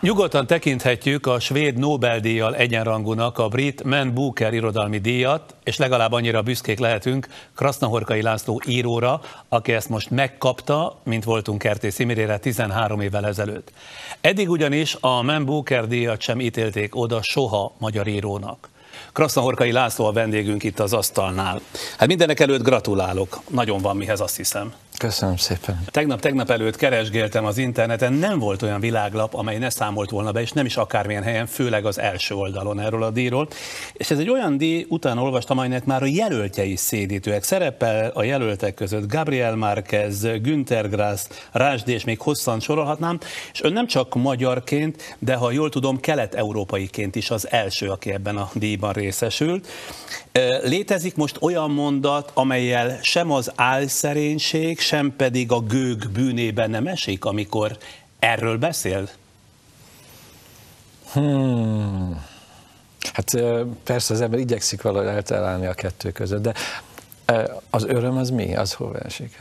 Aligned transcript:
Nyugodtan 0.00 0.46
tekinthetjük 0.46 1.26
a 1.26 1.40
svéd 1.40 1.78
Nobel-díjjal 1.78 2.56
egyenrangúnak 2.56 3.38
a 3.38 3.48
brit 3.48 3.84
Man 3.84 4.14
Booker 4.14 4.52
irodalmi 4.52 4.98
díjat, 4.98 5.54
és 5.64 5.76
legalább 5.76 6.12
annyira 6.12 6.42
büszkék 6.42 6.78
lehetünk 6.78 7.26
Krasznahorkai 7.54 8.22
László 8.22 8.60
íróra, 8.66 9.20
aki 9.48 9.72
ezt 9.72 9.88
most 9.88 10.10
megkapta, 10.10 10.98
mint 11.04 11.24
voltunk 11.24 11.58
Kertész 11.58 11.98
Imirére 11.98 12.38
13 12.38 13.00
évvel 13.00 13.26
ezelőtt. 13.26 13.72
Eddig 14.20 14.50
ugyanis 14.50 14.96
a 15.00 15.22
Man 15.22 15.44
Booker 15.44 15.86
díjat 15.86 16.20
sem 16.20 16.40
ítélték 16.40 16.96
oda 16.96 17.22
soha 17.22 17.72
magyar 17.78 18.06
írónak. 18.06 18.68
Krasznahorkai 19.12 19.72
László 19.72 20.06
a 20.06 20.12
vendégünk 20.12 20.62
itt 20.62 20.80
az 20.80 20.92
asztalnál. 20.92 21.60
Hát 21.98 22.08
mindenek 22.08 22.40
előtt 22.40 22.62
gratulálok, 22.62 23.40
nagyon 23.48 23.80
van 23.80 23.96
mihez 23.96 24.20
azt 24.20 24.36
hiszem. 24.36 24.74
Köszönöm 24.98 25.36
szépen. 25.36 25.84
Tegnap, 25.86 26.20
tegnap 26.20 26.50
előtt 26.50 26.76
keresgéltem 26.76 27.44
az 27.44 27.58
interneten, 27.58 28.12
nem 28.12 28.38
volt 28.38 28.62
olyan 28.62 28.80
világlap, 28.80 29.34
amely 29.34 29.58
ne 29.58 29.70
számolt 29.70 30.10
volna 30.10 30.32
be, 30.32 30.40
és 30.40 30.52
nem 30.52 30.66
is 30.66 30.76
akármilyen 30.76 31.22
helyen, 31.22 31.46
főleg 31.46 31.86
az 31.86 31.98
első 31.98 32.34
oldalon 32.34 32.80
erről 32.80 33.02
a 33.02 33.10
díjról. 33.10 33.48
És 33.92 34.10
ez 34.10 34.18
egy 34.18 34.30
olyan 34.30 34.56
díj, 34.56 34.86
utána 34.88 35.22
olvastam, 35.22 35.58
amelynek 35.58 35.84
már 35.84 36.02
a 36.02 36.06
jelöltjei 36.06 36.76
szédítőek. 36.76 37.42
Szerepel 37.42 38.10
a 38.14 38.22
jelöltek 38.22 38.74
között 38.74 39.10
Gabriel 39.10 39.56
Márquez, 39.56 40.22
Günther 40.42 40.88
Grass, 40.88 41.22
Rásdi, 41.52 41.92
és 41.92 42.04
még 42.04 42.20
hosszan 42.20 42.60
sorolhatnám, 42.60 43.18
és 43.52 43.62
ön 43.62 43.72
nem 43.72 43.86
csak 43.86 44.14
magyarként, 44.14 45.16
de 45.18 45.34
ha 45.34 45.50
jól 45.50 45.70
tudom, 45.70 46.00
kelet-európaiként 46.00 47.16
is 47.16 47.30
az 47.30 47.50
első, 47.50 47.88
aki 47.88 48.12
ebben 48.12 48.36
a 48.36 48.50
díjban 48.52 48.92
részesült. 48.92 49.68
Létezik 50.62 51.16
most 51.16 51.36
olyan 51.40 51.70
mondat, 51.70 52.30
amelyel 52.34 52.98
sem 53.02 53.30
az 53.30 53.52
álszerénység, 53.54 54.80
sem 54.80 55.14
pedig 55.16 55.52
a 55.52 55.60
gőg 55.60 56.10
bűnében 56.10 56.70
nem 56.70 56.86
esik, 56.86 57.24
amikor 57.24 57.78
erről 58.18 58.58
beszél? 58.58 59.08
Hmm. 61.12 62.24
Hát 63.12 63.36
persze 63.84 64.14
az 64.14 64.20
ember 64.20 64.38
igyekszik 64.38 64.82
valahogy 64.82 65.08
eltalálni 65.08 65.66
a 65.66 65.74
kettő 65.74 66.12
között, 66.12 66.42
de 66.42 66.54
az 67.70 67.84
öröm 67.84 68.16
az 68.16 68.30
mi? 68.30 68.56
Az 68.56 68.72
hova 68.72 68.98
esik? 68.98 69.36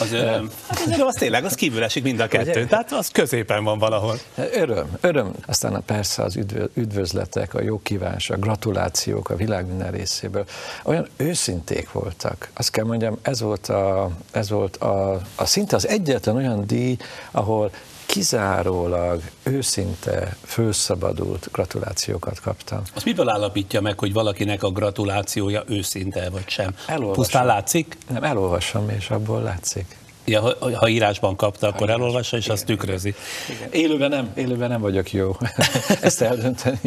Az 0.00 0.12
öröm. 0.12 0.50
Hát 0.68 0.80
az 0.86 0.92
öröm 0.92 1.06
az 1.06 1.14
tényleg, 1.18 1.44
az 1.44 1.54
kívül 1.54 1.82
esik 1.82 2.02
mind 2.02 2.20
a 2.20 2.26
kettő. 2.26 2.50
Ugye? 2.50 2.66
Tehát 2.66 2.92
az 2.92 3.08
középen 3.08 3.64
van 3.64 3.78
valahol. 3.78 4.18
Öröm, 4.34 4.96
öröm. 5.00 5.32
Aztán 5.46 5.82
persze 5.86 6.22
az 6.22 6.38
üdvözletek, 6.74 7.54
a 7.54 7.62
jó 7.62 7.80
kívánság, 7.82 8.36
a 8.36 8.40
gratulációk 8.40 9.30
a 9.30 9.36
világ 9.36 9.66
minden 9.66 9.90
részéből 9.90 10.44
olyan 10.82 11.08
őszinték 11.16 11.92
voltak. 11.92 12.48
Azt 12.54 12.70
kell 12.70 12.84
mondjam, 12.84 13.18
ez 13.22 13.40
volt, 13.40 13.68
a, 13.68 14.10
ez 14.30 14.50
volt 14.50 14.76
a, 14.76 15.20
a 15.34 15.46
szinte 15.46 15.76
az 15.76 15.88
egyetlen 15.88 16.36
olyan 16.36 16.66
díj, 16.66 16.96
ahol 17.30 17.70
kizárólag 18.14 19.22
őszinte, 19.42 20.36
fölszabadult 20.44 21.48
gratulációkat 21.52 22.40
kaptam. 22.40 22.82
Azt 22.94 23.04
miből 23.04 23.28
állapítja 23.28 23.80
meg, 23.80 23.98
hogy 23.98 24.12
valakinek 24.12 24.62
a 24.62 24.70
gratulációja 24.70 25.62
őszinte 25.66 26.30
vagy 26.30 26.48
sem? 26.48 26.74
Elolvasom. 26.86 27.14
Pusztán 27.14 27.46
látszik? 27.46 27.96
Nem, 28.08 28.22
elolvasom, 28.22 28.88
és 28.88 29.10
abból 29.10 29.42
látszik. 29.42 29.96
Ja, 30.24 30.40
ha, 30.40 30.76
ha 30.76 30.88
írásban 30.88 31.36
kapta, 31.36 31.68
akkor 31.68 31.90
elolvassa, 31.90 32.36
és 32.36 32.44
igen, 32.44 32.56
azt 32.56 32.66
tükrözi. 32.66 33.14
Igen. 33.48 33.68
Élőben 33.72 34.08
nem, 34.08 34.32
élőben 34.34 34.68
nem 34.68 34.80
vagyok 34.80 35.12
jó 35.12 35.36
ezt 36.00 36.20
eldönteni. 36.20 36.78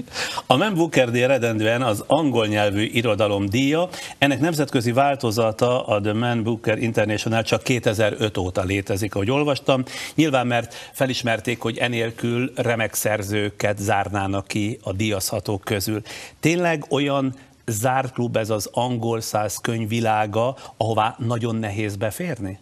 A 0.46 0.56
Man 0.56 0.74
Booker 0.74 1.12
díj 1.12 1.24
eredendően 1.24 1.82
az 1.82 2.04
angol 2.08 2.48
nyelvű 2.48 2.84
irodalom 2.84 3.46
díja. 3.46 3.90
Ennek 4.18 4.40
nemzetközi 4.40 4.92
változata, 4.92 5.86
a 5.86 6.02
The 6.02 6.14
Man 6.14 6.44
Booker 6.44 6.78
International 6.78 7.44
csak 7.44 7.64
2005 7.64 8.38
óta 8.38 8.64
létezik, 8.64 9.16
ahogy 9.16 9.32
olvastam. 9.32 9.84
Nyilván, 10.16 10.48
mert 10.48 10.74
felismerték, 10.92 11.62
hogy 11.62 11.78
enélkül 11.78 12.52
remek 12.56 12.94
szerzőket 12.94 13.78
zárnának 13.78 14.48
ki 14.48 14.80
a 14.82 14.94
díjazhatók 14.94 15.62
közül. 15.64 16.02
Tényleg 16.40 16.86
olyan 16.90 17.34
zárt 17.66 18.14
klub 18.14 18.38
ez 18.38 18.50
az 18.50 18.70
angol 18.72 19.22
száz 19.22 19.58
könyvvilága, 19.58 20.56
ahová 20.78 21.16
nagyon 21.18 21.56
nehéz 21.56 21.96
beférni? 21.96 22.60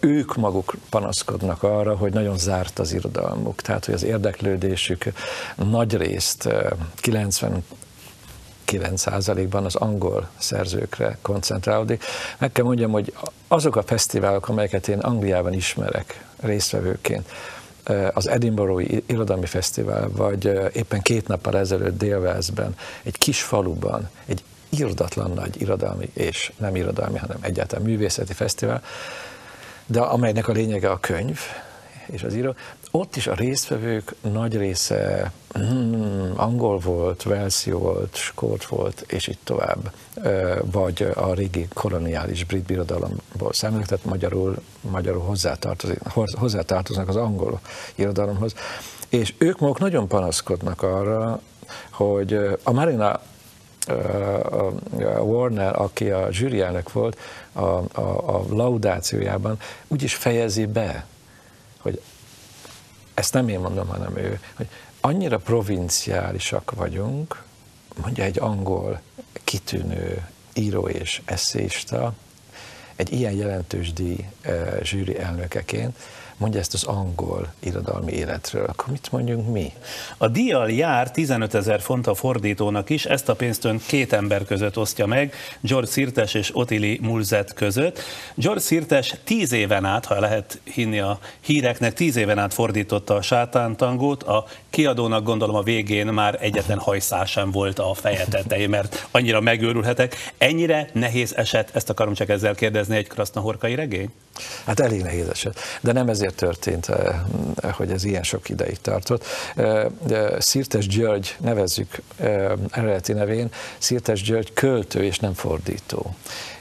Ők 0.00 0.36
maguk 0.36 0.74
panaszkodnak 0.88 1.62
arra, 1.62 1.96
hogy 1.96 2.12
nagyon 2.12 2.38
zárt 2.38 2.78
az 2.78 2.92
irodalmuk, 2.92 3.62
tehát 3.62 3.84
hogy 3.84 3.94
az 3.94 4.02
érdeklődésük 4.02 5.04
nagy 5.56 5.96
részt 5.96 6.48
90 6.96 7.64
9%-ban 8.66 9.64
az 9.64 9.74
angol 9.74 10.28
szerzőkre 10.38 11.18
koncentrálódik. 11.22 12.04
Meg 12.38 12.52
kell 12.52 12.64
mondjam, 12.64 12.90
hogy 12.90 13.14
azok 13.48 13.76
a 13.76 13.82
fesztiválok, 13.82 14.48
amelyeket 14.48 14.88
én 14.88 14.98
Angliában 14.98 15.52
ismerek 15.52 16.24
résztvevőként, 16.40 17.28
az 18.12 18.28
Edinburghi 18.28 19.04
Irodalmi 19.06 19.46
Fesztivál, 19.46 20.08
vagy 20.12 20.44
éppen 20.72 21.02
két 21.02 21.28
nappal 21.28 21.58
ezelőtt 21.58 21.98
Délvelszben, 21.98 22.76
egy 23.02 23.18
kis 23.18 23.42
faluban, 23.42 24.10
egy 24.26 24.42
irdatlan 24.68 25.30
nagy 25.30 25.60
irodalmi 25.60 26.10
és 26.12 26.52
nem 26.56 26.76
irodalmi, 26.76 27.18
hanem 27.18 27.36
egyáltalán 27.40 27.84
művészeti 27.84 28.32
fesztivál, 28.32 28.82
de 29.86 30.00
amelynek 30.00 30.48
a 30.48 30.52
lényege 30.52 30.90
a 30.90 31.00
könyv 31.00 31.38
és 32.06 32.22
az 32.22 32.34
író, 32.34 32.54
ott 32.90 33.16
is 33.16 33.26
a 33.26 33.34
résztvevők 33.34 34.14
nagy 34.20 34.56
része 34.56 35.32
hmm, 35.52 36.32
angol 36.36 36.78
volt, 36.78 37.22
velszi 37.22 37.70
volt, 37.70 38.16
skót 38.16 38.64
volt, 38.64 39.04
és 39.08 39.26
így 39.26 39.38
tovább, 39.44 39.92
vagy 40.64 41.08
a 41.14 41.34
régi 41.34 41.68
koloniális 41.74 42.44
brit 42.44 42.64
birodalomból 42.64 43.52
származnak, 43.52 43.88
tehát 43.88 44.04
magyarul, 44.04 44.56
magyarul 44.80 45.22
hozzátartoznak 46.34 47.08
az 47.08 47.16
angol 47.16 47.60
irodalomhoz. 47.94 48.54
És 49.08 49.34
ők 49.38 49.58
maguk 49.58 49.78
nagyon 49.78 50.08
panaszkodnak 50.08 50.82
arra, 50.82 51.40
hogy 51.90 52.38
a 52.62 52.72
Marina 52.72 53.20
Warner, 55.20 55.80
aki 55.80 56.10
a 56.10 56.32
zsűri 56.32 56.64
volt, 56.92 57.18
a, 57.52 57.60
a, 57.60 58.36
a 58.36 58.44
laudációjában 58.48 59.58
úgy 59.88 60.02
is 60.02 60.14
fejezi 60.14 60.66
be, 60.66 61.06
hogy 61.78 62.00
ezt 63.14 63.32
nem 63.32 63.48
én 63.48 63.60
mondom, 63.60 63.86
hanem 63.86 64.16
ő, 64.16 64.40
hogy 64.54 64.68
annyira 65.00 65.38
provinciálisak 65.38 66.72
vagyunk, 66.76 67.42
mondja 68.02 68.24
egy 68.24 68.38
angol 68.38 69.00
kitűnő 69.44 70.28
író 70.54 70.88
és 70.88 71.22
eszéista, 71.24 72.14
egy 72.96 73.12
ilyen 73.12 73.32
jelentős 73.32 73.92
díj 73.92 74.28
zsűri 74.82 75.18
elnökeként, 75.18 75.98
mondja 76.36 76.60
ezt 76.60 76.74
az 76.74 76.84
angol 76.84 77.52
irodalmi 77.60 78.12
életről, 78.12 78.64
akkor 78.64 78.88
mit 78.90 79.12
mondjunk 79.12 79.52
mi? 79.52 79.72
A 80.16 80.28
díjal 80.28 80.70
jár 80.70 81.10
15 81.10 81.54
ezer 81.54 81.80
font 81.80 82.06
a 82.06 82.14
fordítónak 82.14 82.90
is, 82.90 83.04
ezt 83.04 83.28
a 83.28 83.34
pénzt 83.34 83.64
ön 83.64 83.80
két 83.86 84.12
ember 84.12 84.44
között 84.44 84.78
osztja 84.78 85.06
meg, 85.06 85.34
George 85.60 85.90
Szirtes 85.90 86.34
és 86.34 86.50
Otili 86.56 86.98
Mulzet 87.02 87.52
között. 87.52 88.00
George 88.34 88.60
Szirtes 88.60 89.14
tíz 89.24 89.52
éven 89.52 89.84
át, 89.84 90.04
ha 90.04 90.20
lehet 90.20 90.60
hinni 90.64 90.98
a 90.98 91.18
híreknek, 91.40 91.92
tíz 91.92 92.16
éven 92.16 92.38
át 92.38 92.54
fordította 92.54 93.14
a 93.14 93.22
sátántangót, 93.22 94.22
a 94.22 94.44
kiadónak 94.70 95.24
gondolom 95.24 95.56
a 95.56 95.62
végén 95.62 96.06
már 96.06 96.38
egyetlen 96.40 96.78
hajszál 96.78 97.24
sem 97.24 97.50
volt 97.50 97.78
a 97.78 97.94
feje 97.94 98.24
tetején, 98.24 98.68
mert 98.68 99.06
annyira 99.10 99.40
megőrülhetek. 99.40 100.32
Ennyire 100.38 100.88
nehéz 100.92 101.34
eset, 101.34 101.70
ezt 101.74 101.90
akarom 101.90 102.14
csak 102.14 102.28
ezzel 102.28 102.54
kérdezni, 102.54 102.96
egy 102.96 103.06
krasznahorkai 103.06 103.74
regény? 103.74 104.10
Hát 104.66 104.80
elég 104.80 105.02
nehéz 105.02 105.28
eset, 105.28 105.58
de 105.80 105.92
nem 105.92 106.08
ezért 106.24 106.36
történt, 106.36 106.88
eh, 106.88 107.72
hogy 107.72 107.90
ez 107.90 108.04
ilyen 108.04 108.22
sok 108.22 108.48
ideig 108.48 108.80
tartott. 108.80 109.24
Eh, 109.56 109.86
Szirtes 110.38 110.86
György, 110.86 111.36
nevezzük 111.40 112.02
eh, 112.16 112.52
eredeti 112.70 113.12
nevén, 113.12 113.50
Szirtes 113.78 114.22
György 114.22 114.52
költő 114.52 115.02
és 115.02 115.18
nem 115.18 115.32
fordító 115.32 116.14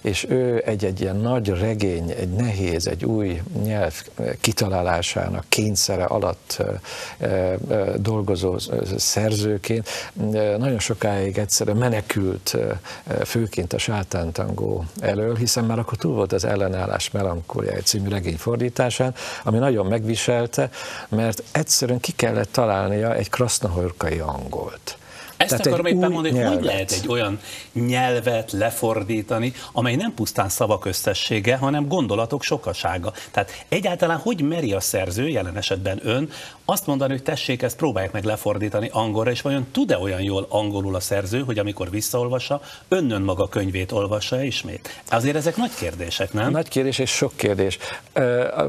és 0.03 0.25
ő 0.29 0.63
egy-egy 0.65 1.01
ilyen 1.01 1.15
nagy 1.15 1.49
regény, 1.49 2.09
egy 2.09 2.29
nehéz, 2.29 2.87
egy 2.87 3.05
új 3.05 3.41
nyelv 3.63 4.03
kitalálásának 4.41 5.45
kényszere 5.49 6.03
alatt 6.03 6.63
dolgozó 7.95 8.57
szerzőként 8.97 9.89
nagyon 10.57 10.79
sokáig 10.79 11.37
egyszerűen 11.37 11.77
menekült 11.77 12.57
főként 13.25 13.73
a 13.73 13.77
sátántangó 13.77 14.85
elől, 14.99 15.35
hiszen 15.35 15.63
már 15.63 15.79
akkor 15.79 15.97
túl 15.97 16.13
volt 16.13 16.33
az 16.33 16.45
ellenállás 16.45 17.11
melankóliája 17.11 17.81
című 17.81 18.09
regény 18.09 18.37
fordításán, 18.37 19.15
ami 19.43 19.57
nagyon 19.57 19.85
megviselte, 19.85 20.69
mert 21.09 21.43
egyszerűen 21.51 21.99
ki 21.99 22.11
kellett 22.11 22.51
találnia 22.51 23.15
egy 23.15 23.29
krasznahorkai 23.29 24.19
angolt 24.19 24.97
Ezt 25.37 25.49
Tehát 25.49 25.65
akarom 25.65 25.85
éppen 25.85 26.11
mondani, 26.11 26.39
hogy 26.39 26.53
hogy 26.53 26.63
lehet 26.63 26.91
egy 26.91 27.07
olyan 27.07 27.39
nyelvet 27.73 28.51
lefordítani, 28.51 29.53
amely 29.71 29.95
nem 29.95 30.13
pusztán 30.13 30.49
szavak 30.49 30.85
összessége, 30.85 31.55
hanem 31.55 31.87
gondolatok 31.87 32.43
sokasága. 32.43 33.13
Tehát 33.31 33.65
egyáltalán 33.69 34.17
hogy 34.17 34.41
meri 34.41 34.73
a 34.73 34.79
szerző, 34.79 35.27
jelen 35.27 35.57
esetben 35.57 35.99
ön, 36.03 36.29
azt 36.65 36.87
mondani, 36.87 37.11
hogy 37.11 37.23
tessék, 37.23 37.61
ezt 37.61 37.77
próbálják 37.77 38.11
meg 38.11 38.23
lefordítani 38.23 38.89
angolra, 38.91 39.31
és 39.31 39.41
vajon 39.41 39.67
tud-e 39.71 39.97
olyan 39.97 40.21
jól 40.21 40.45
angolul 40.49 40.95
a 40.95 40.99
szerző, 40.99 41.39
hogy 41.39 41.59
amikor 41.59 41.89
visszaolvassa, 41.89 42.61
önnön 42.87 43.21
maga 43.21 43.47
könyvét 43.47 43.91
olvassa 43.91 44.43
ismét? 44.43 45.01
Azért 45.09 45.35
ezek 45.35 45.55
nagy 45.55 45.75
kérdések, 45.75 46.33
nem? 46.33 46.51
Nagy 46.51 46.67
kérdés 46.67 46.99
és 46.99 47.09
sok 47.09 47.35
kérdés. 47.35 47.77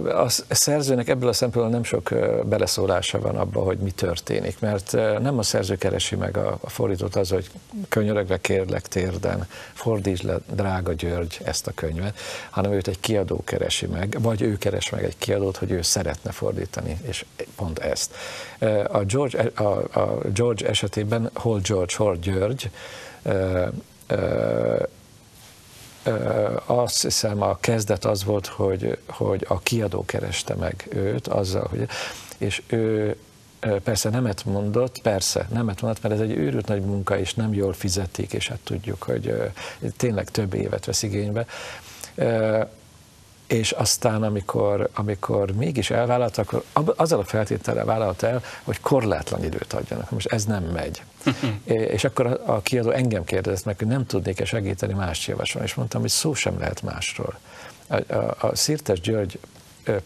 A 0.04 0.28
szerzőnek 0.48 1.08
ebből 1.08 1.28
a 1.28 1.32
szempontból 1.32 1.72
nem 1.74 1.84
sok 1.84 2.14
beleszólása 2.44 3.20
van 3.20 3.36
abba, 3.36 3.60
hogy 3.60 3.78
mi 3.78 3.90
történik, 3.90 4.60
mert 4.60 4.92
nem 5.20 5.38
a 5.38 5.42
szerző 5.42 5.76
keresi 5.76 6.16
meg 6.16 6.36
a, 6.36 6.53
a 6.60 6.68
fordítót 6.70 7.16
az, 7.16 7.30
hogy 7.30 7.50
könyörögve 7.88 8.40
kérlek 8.40 8.88
térden, 8.88 9.46
fordítsd 9.72 10.24
le, 10.24 10.38
drága 10.52 10.92
György, 10.92 11.38
ezt 11.44 11.66
a 11.66 11.72
könyvet, 11.74 12.18
hanem 12.50 12.72
őt 12.72 12.88
egy 12.88 13.00
kiadó 13.00 13.42
keresi 13.44 13.86
meg, 13.86 14.16
vagy 14.20 14.42
ő 14.42 14.58
keres 14.58 14.90
meg 14.90 15.04
egy 15.04 15.18
kiadót, 15.18 15.56
hogy 15.56 15.70
ő 15.70 15.82
szeretne 15.82 16.30
fordítani, 16.30 16.98
és 17.02 17.24
pont 17.56 17.78
ezt. 17.78 18.14
A 18.88 18.98
George, 18.98 19.50
a, 19.54 20.00
a 20.00 20.18
George 20.34 20.68
esetében 20.68 21.30
hol 21.34 21.60
George, 21.60 21.94
hol 21.96 22.16
György, 22.16 22.70
azt 26.66 27.02
hiszem 27.02 27.42
a 27.42 27.56
kezdet 27.60 28.04
az 28.04 28.24
volt, 28.24 28.46
hogy, 28.46 28.98
hogy 29.06 29.44
a 29.48 29.58
kiadó 29.58 30.04
kereste 30.04 30.54
meg 30.54 30.86
őt 30.88 31.28
azzal, 31.28 31.66
hogy, 31.70 31.88
és 32.38 32.62
ő 32.66 33.16
persze 33.84 34.10
nemet 34.10 34.44
mondott, 34.44 35.00
persze 35.00 35.46
nemet 35.52 35.80
mondott, 35.80 36.02
mert 36.02 36.14
ez 36.14 36.20
egy 36.20 36.36
őrült 36.36 36.66
nagy 36.66 36.82
munka, 36.82 37.18
és 37.18 37.34
nem 37.34 37.54
jól 37.54 37.72
fizetik, 37.72 38.32
és 38.32 38.48
hát 38.48 38.58
tudjuk, 38.64 39.02
hogy 39.02 39.52
tényleg 39.96 40.30
több 40.30 40.54
évet 40.54 40.84
vesz 40.84 41.02
igénybe 41.02 41.46
és 43.46 43.70
aztán, 43.70 44.22
amikor, 44.22 44.88
amikor 44.94 45.50
mégis 45.50 45.90
elvállalt, 45.90 46.38
akkor 46.38 46.64
azzal 46.72 47.18
a 47.18 47.24
feltétellel 47.24 47.84
vállalt 47.84 48.22
el, 48.22 48.42
hogy 48.62 48.80
korlátlan 48.80 49.44
időt 49.44 49.72
adjanak. 49.72 50.10
Most 50.10 50.26
ez 50.26 50.44
nem 50.44 50.62
megy. 50.62 51.02
és 51.64 52.04
akkor 52.04 52.26
a, 52.26 52.54
a 52.54 52.60
kiadó 52.60 52.90
engem 52.90 53.24
kérdezett 53.24 53.64
meg, 53.64 53.78
hogy 53.78 53.86
nem 53.86 54.06
tudnék-e 54.06 54.44
segíteni 54.44 54.92
más 54.92 55.28
javasolni, 55.28 55.66
és 55.66 55.74
mondtam, 55.74 56.00
hogy 56.00 56.10
szó 56.10 56.34
sem 56.34 56.58
lehet 56.58 56.82
másról. 56.82 57.38
A, 57.86 58.14
a, 58.14 58.36
a 58.38 58.56
Szirtes 58.56 59.00
György 59.00 59.38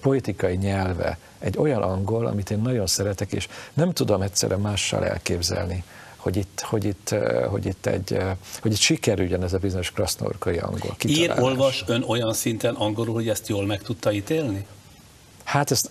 poetikai 0.01 0.57
nyelve 0.57 1.19
egy 1.39 1.59
olyan 1.59 1.83
angol, 1.83 2.27
amit 2.27 2.51
én 2.51 2.59
nagyon 2.59 2.87
szeretek, 2.87 3.33
és 3.33 3.49
nem 3.73 3.93
tudom 3.93 4.23
egyszerűen 4.23 4.61
mással 4.61 5.05
elképzelni 5.05 5.85
hogy 6.19 6.37
itt, 6.37 6.61
hogy 6.61 6.85
itt, 6.85 7.15
hogy 7.49 7.67
itt, 7.67 7.87
egy, 7.87 8.19
hogy 8.61 8.73
itt 8.73 8.79
sikerüljön 8.79 9.43
ez 9.43 9.53
a 9.53 9.59
bizonyos 9.59 9.91
krasznorkai 9.91 10.59
angol. 10.59 10.97
Ír, 11.05 11.35
olvas 11.39 11.85
ön 11.87 12.03
olyan 12.03 12.33
szinten 12.33 12.75
angolul, 12.75 13.15
hogy 13.15 13.29
ezt 13.29 13.49
jól 13.49 13.67
meg 13.67 13.83
tudta 13.83 14.13
ítélni? 14.13 14.67
Hát 15.49 15.71
ezt, 15.71 15.91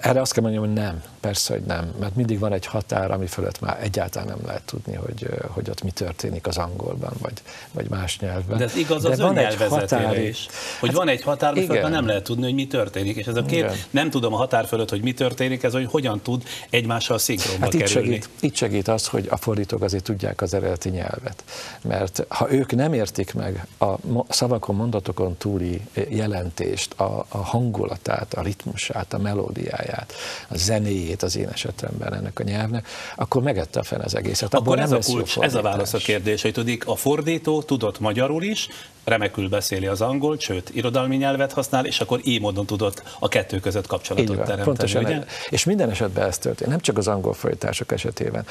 erre 0.00 0.20
azt 0.20 0.32
kell 0.32 0.42
mondjam, 0.42 0.64
hogy 0.64 0.72
nem, 0.72 1.02
persze, 1.20 1.52
hogy 1.52 1.62
nem, 1.62 1.92
mert 2.00 2.16
mindig 2.16 2.38
van 2.38 2.52
egy 2.52 2.66
határ, 2.66 3.10
ami 3.10 3.26
fölött 3.26 3.60
már 3.60 3.78
egyáltalán 3.82 4.28
nem 4.28 4.46
lehet 4.46 4.62
tudni, 4.62 4.94
hogy, 4.94 5.28
hogy 5.48 5.70
ott 5.70 5.82
mi 5.82 5.90
történik 5.90 6.46
az 6.46 6.56
angolban, 6.56 7.12
vagy, 7.18 7.32
vagy 7.72 7.88
más 7.88 8.18
nyelvben. 8.18 8.58
De 8.58 8.64
ez 8.64 8.76
igaz 8.76 9.02
De 9.02 9.08
az 9.08 9.18
van 9.18 9.36
egy 9.36 9.54
határ 9.54 10.18
is, 10.18 10.46
hogy 10.80 10.88
hát, 10.88 10.98
van 10.98 11.08
egy 11.08 11.22
határ, 11.22 11.50
ami 11.50 11.66
fölött 11.66 11.88
nem 11.88 12.06
lehet 12.06 12.22
tudni, 12.22 12.44
hogy 12.44 12.54
mi 12.54 12.66
történik, 12.66 13.16
és 13.16 13.26
ez 13.26 13.36
a 13.36 13.42
két, 13.42 13.58
igen. 13.58 13.76
nem 13.90 14.10
tudom 14.10 14.34
a 14.34 14.36
határ 14.36 14.66
fölött, 14.66 14.90
hogy 14.90 15.02
mi 15.02 15.12
történik, 15.12 15.62
ez 15.62 15.72
hogy 15.72 15.86
hogyan 15.90 16.20
tud 16.20 16.42
egymással 16.70 17.18
szinkronba 17.18 17.60
hát 17.60 17.70
kerülni. 17.70 18.14
Itt 18.14 18.22
segít, 18.22 18.28
itt 18.40 18.54
segít 18.54 18.88
az, 18.88 19.06
hogy 19.06 19.26
a 19.30 19.36
fordítók 19.36 19.82
azért 19.82 20.04
tudják 20.04 20.40
az 20.40 20.54
eredeti 20.54 20.88
nyelvet, 20.88 21.44
mert 21.82 22.24
ha 22.28 22.52
ők 22.52 22.74
nem 22.74 22.92
értik 22.92 23.34
meg 23.34 23.66
a 23.78 23.94
szavakon, 24.28 24.76
mondatokon 24.76 25.36
túli 25.36 25.80
jelentést, 26.08 27.00
a, 27.00 27.26
a 27.28 27.38
hangulatát, 27.38 28.34
a 28.34 28.42
ritmus 28.42 28.89
ritmusát, 28.90 29.12
a 29.12 29.18
melódiáját, 29.18 30.12
a 30.48 30.56
zenéjét 30.56 31.22
az 31.22 31.36
én 31.36 31.48
esetemben 31.48 32.14
ennek 32.14 32.38
a 32.38 32.42
nyelvnek, 32.42 32.88
akkor 33.16 33.42
megette 33.42 33.80
a 33.80 33.82
fene 33.82 34.04
az 34.04 34.14
egészet. 34.14 34.54
Akkor 34.54 34.78
ez 34.78 34.92
a 34.92 34.98
kulcs, 34.98 35.38
ez 35.38 35.54
a 35.54 35.62
válasz 35.62 35.92
a 35.92 35.98
kérdés, 35.98 36.42
hogy 36.42 36.52
tudik, 36.52 36.86
a 36.86 36.96
fordító 36.96 37.62
tudott 37.62 38.00
magyarul 38.00 38.42
is, 38.42 38.68
remekül 39.04 39.48
beszéli 39.48 39.86
az 39.86 40.00
angol, 40.00 40.38
sőt, 40.38 40.70
irodalmi 40.74 41.16
nyelvet 41.16 41.52
használ, 41.52 41.86
és 41.86 42.00
akkor 42.00 42.20
így 42.24 42.40
módon 42.40 42.66
tudott 42.66 43.02
a 43.18 43.28
kettő 43.28 43.60
között 43.60 43.86
kapcsolatot 43.86 44.36
van, 44.36 44.44
teremteni, 44.44 44.76
pontosan 44.76 45.04
ugye? 45.04 45.24
És 45.48 45.64
minden 45.64 45.90
esetben 45.90 46.26
ez 46.26 46.38
történt, 46.38 46.70
nem 46.70 46.80
csak 46.80 46.98
az 46.98 47.08
angol 47.08 47.32
fordítások 47.32 47.92
esetében. 47.92 48.46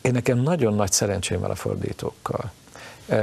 Én 0.00 0.12
nekem 0.12 0.38
nagyon 0.38 0.74
nagy 0.74 0.92
szerencsém 0.92 1.40
van 1.40 1.50
a 1.50 1.54
fordítókkal. 1.54 2.52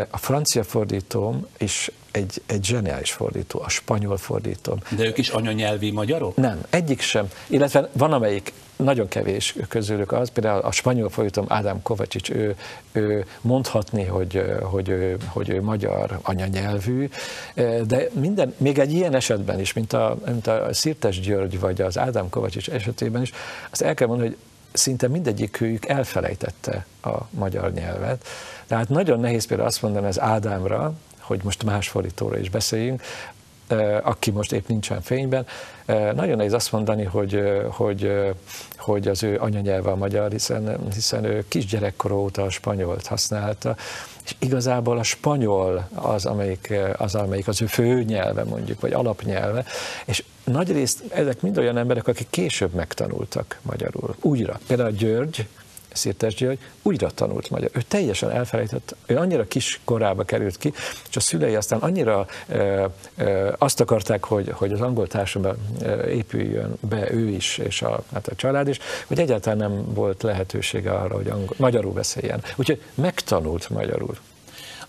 A 0.09 0.17
francia 0.17 0.63
fordítóm 0.63 1.47
is 1.57 1.91
egy, 2.13 2.41
egy 2.45 2.65
zseniális 2.65 3.11
fordító, 3.11 3.61
a 3.61 3.69
spanyol 3.69 4.17
fordítóm. 4.17 4.77
De 4.95 5.05
ők 5.05 5.17
is 5.17 5.29
anyanyelvi 5.29 5.91
magyarok? 5.91 6.35
Nem, 6.35 6.61
egyik 6.69 7.01
sem. 7.01 7.29
Illetve 7.47 7.89
van 7.91 8.13
amelyik 8.13 8.53
nagyon 8.75 9.07
kevés 9.07 9.55
közülük 9.67 10.11
az, 10.11 10.29
például 10.29 10.61
a 10.61 10.71
spanyol 10.71 11.09
folyton 11.09 11.45
Ádám 11.47 11.81
Kovacsics, 11.81 12.29
ő, 12.29 12.55
ő 12.91 13.25
mondhatni, 13.41 14.03
hogy, 14.03 14.43
hogy, 14.61 14.89
ő, 14.89 15.17
hogy 15.27 15.49
ő 15.49 15.61
magyar 15.61 16.19
anyanyelvű, 16.21 17.09
de 17.85 18.07
minden, 18.19 18.53
még 18.57 18.79
egy 18.79 18.93
ilyen 18.93 19.15
esetben 19.15 19.59
is, 19.59 19.73
mint 19.73 19.93
a, 19.93 20.17
mint 20.25 20.47
a 20.47 20.67
Szirtes 20.71 21.19
György 21.19 21.59
vagy 21.59 21.81
az 21.81 21.97
Ádám 21.97 22.29
Kovacsics 22.29 22.69
esetében 22.69 23.21
is, 23.21 23.31
azt 23.69 23.81
el 23.81 23.93
kell 23.93 24.07
mondani, 24.07 24.29
hogy 24.29 24.37
szinte 24.73 25.07
mindegyikük 25.07 25.85
elfelejtette 25.85 26.85
a 27.01 27.17
magyar 27.29 27.71
nyelvet. 27.71 28.27
Tehát 28.67 28.89
nagyon 28.89 29.19
nehéz 29.19 29.45
például 29.45 29.67
azt 29.67 29.81
mondani 29.81 30.07
az 30.07 30.19
Ádámra, 30.19 30.93
hogy 31.23 31.39
most 31.43 31.63
más 31.63 31.87
fordítóra 31.89 32.37
is 32.37 32.49
beszéljünk, 32.49 33.01
aki 34.01 34.31
most 34.31 34.51
épp 34.51 34.67
nincsen 34.67 35.01
fényben. 35.01 35.45
Nagyon 36.15 36.37
nehéz 36.37 36.53
azt 36.53 36.71
mondani, 36.71 37.03
hogy, 37.03 37.41
hogy, 37.69 38.11
hogy 38.77 39.07
az 39.07 39.23
ő 39.23 39.37
anyanyelve 39.39 39.91
a 39.91 39.95
magyar, 39.95 40.31
hiszen, 40.31 40.77
hiszen 40.93 41.23
ő 41.23 41.45
kisgyerekkor 41.47 42.11
óta 42.11 42.43
a 42.43 42.49
spanyolt 42.49 43.07
használta, 43.07 43.75
és 44.25 44.35
igazából 44.39 44.97
a 44.97 45.03
spanyol 45.03 45.87
az, 45.93 46.25
amelyik 46.25 46.73
az, 46.97 47.15
amelyik 47.15 47.47
az 47.47 47.61
ő 47.61 47.65
fő 47.65 48.03
nyelve 48.03 48.43
mondjuk, 48.43 48.79
vagy 48.79 48.93
alapnyelve, 48.93 49.65
és 50.05 50.23
nagyrészt 50.43 51.03
ezek 51.09 51.41
mind 51.41 51.57
olyan 51.57 51.77
emberek, 51.77 52.07
akik 52.07 52.27
később 52.29 52.73
megtanultak 52.73 53.59
magyarul, 53.61 54.15
újra. 54.21 54.59
Például 54.67 54.91
György, 54.91 55.47
Szirtes 55.93 56.35
György 56.35 56.59
újra 56.81 57.09
tanult 57.09 57.49
magyar. 57.49 57.69
Ő 57.73 57.81
teljesen 57.87 58.31
elfelejtett, 58.31 58.95
ő 59.05 59.17
annyira 59.17 59.47
kis 59.47 59.79
korába 59.83 60.23
került 60.23 60.57
ki, 60.57 60.73
és 61.09 61.15
a 61.15 61.19
szülei 61.19 61.55
aztán 61.55 61.79
annyira 61.79 62.25
e, 62.47 62.57
e, 63.15 63.55
azt 63.57 63.79
akarták, 63.79 64.23
hogy, 64.23 64.49
hogy 64.53 64.71
az 64.71 64.81
angol 64.81 65.07
társadalomba 65.07 65.61
épüljön 66.07 66.73
be 66.79 67.11
ő 67.11 67.29
is, 67.29 67.57
és 67.57 67.81
a, 67.81 68.03
hát 68.13 68.27
a 68.27 68.35
család 68.35 68.67
is, 68.67 68.79
hogy 69.07 69.19
egyáltalán 69.19 69.57
nem 69.57 69.93
volt 69.93 70.23
lehetősége 70.23 70.91
arra, 70.91 71.15
hogy 71.15 71.27
angol, 71.27 71.55
magyarul 71.57 71.93
beszéljen. 71.93 72.43
Úgyhogy 72.55 72.81
megtanult 72.93 73.69
magyarul. 73.69 74.17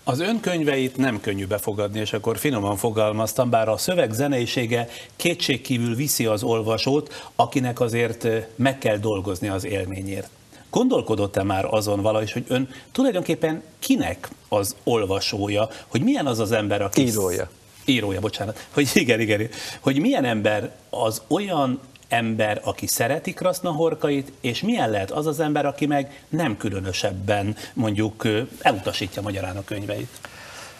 Az 0.07 0.19
ön 0.19 0.39
könyveit 0.39 0.97
nem 0.97 1.21
könnyű 1.21 1.45
befogadni, 1.45 1.99
és 1.99 2.13
akkor 2.13 2.37
finoman 2.37 2.75
fogalmaztam, 2.75 3.49
bár 3.49 3.69
a 3.69 3.77
szöveg 3.77 4.11
zeneisége 4.11 4.87
kétségkívül 5.15 5.95
viszi 5.95 6.25
az 6.25 6.43
olvasót, 6.43 7.31
akinek 7.35 7.79
azért 7.79 8.27
meg 8.55 8.77
kell 8.77 8.97
dolgozni 8.97 9.47
az 9.47 9.65
élményért. 9.65 10.29
Gondolkodott-e 10.75 11.43
már 11.43 11.65
azon 11.65 12.01
valahogy, 12.01 12.31
hogy 12.31 12.45
ön 12.47 12.69
tulajdonképpen 12.91 13.63
kinek 13.79 14.29
az 14.49 14.75
olvasója, 14.83 15.69
hogy 15.87 16.01
milyen 16.01 16.25
az 16.25 16.39
az 16.39 16.51
ember, 16.51 16.81
aki... 16.81 17.01
Írója. 17.01 17.49
Írója, 17.85 18.19
bocsánat. 18.19 18.67
Hogy 18.73 18.89
igen, 18.93 19.19
igen. 19.19 19.49
Hogy 19.79 19.99
milyen 19.99 20.25
ember 20.25 20.75
az 20.89 21.21
olyan 21.27 21.79
ember, 22.07 22.61
aki 22.63 22.87
szereti 22.87 23.33
Krasznahorkait, 23.33 24.31
és 24.41 24.61
milyen 24.61 24.89
lehet 24.89 25.11
az 25.11 25.25
az 25.25 25.39
ember, 25.39 25.65
aki 25.65 25.85
meg 25.85 26.23
nem 26.29 26.57
különösebben 26.57 27.55
mondjuk 27.73 28.27
elutasítja 28.59 29.21
magyarán 29.21 29.57
a 29.57 29.63
könyveit? 29.63 30.19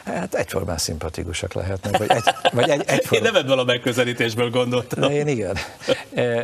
Hát 0.06 0.36
egyformán 0.36 0.78
szimpatikusak 0.78 1.54
lehetnek, 1.54 1.98
vagy, 1.98 2.10
egy, 2.10 2.24
vagy 2.52 2.70
egy, 2.70 2.84
egyformán... 2.86 3.26
Én 3.26 3.32
nem 3.32 3.36
ebből 3.36 3.60
a 3.60 3.64
megközelítésből 3.64 4.50
gondoltam. 4.50 5.00
De 5.00 5.12
én 5.12 5.28
igen. 5.28 5.56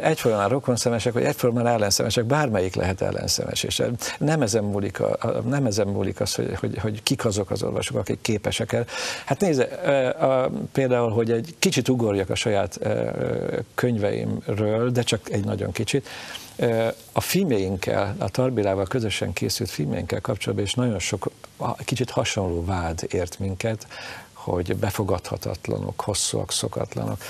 Egyformán 0.02 0.50
rokonszemesek, 0.50 1.14
vagy 1.14 1.24
egyformán 1.24 1.68
ellenszemesek, 1.68 2.26
bármelyik 2.26 2.76
lehet 2.76 3.02
ellenszemes, 3.02 3.64
és 3.64 3.82
nem 4.18 4.42
ezen 4.42 4.64
múlik, 4.64 5.00
a, 5.00 5.42
nem 5.46 5.66
ezen 5.66 5.88
múlik 5.88 6.20
az, 6.20 6.36
hogy, 6.36 6.56
hogy, 6.60 6.78
hogy 6.78 7.04
kik 7.04 7.26
azok 7.26 7.52
az 7.52 7.64
orvosok, 7.64 7.98
akik 7.98 8.22
képesek 8.22 8.72
el. 8.72 8.86
Hát 9.26 9.40
nézze, 9.40 9.64
a, 9.64 10.44
a, 10.44 10.52
például, 10.72 11.10
hogy 11.10 11.32
egy 11.32 11.56
kicsit 11.60 11.90
ugorjak 11.90 12.30
a 12.30 12.36
saját 12.36 12.80
könyveimről, 13.76 14.92
de 14.92 15.02
csak 15.02 15.30
egy 15.30 15.46
nagyon 15.46 15.72
kicsit, 15.72 16.08
a 17.12 17.22
filmjeinkkel, 17.22 18.16
a 18.18 18.30
Tarbilával 18.30 18.86
közösen 18.86 19.34
készült 19.34 19.70
filmjeinkkel 19.70 20.22
kapcsolatban 20.22 20.66
is 20.66 20.74
nagyon 20.74 21.00
sok 21.00 21.32
kicsit 21.86 22.10
hasonló 22.10 22.66
vád 22.66 23.06
ért 23.10 23.40
minket, 23.40 23.88
hogy 24.34 24.76
befogadhatatlanok, 24.76 26.02
hosszúak, 26.02 26.52
szokatlanok. 26.52 27.24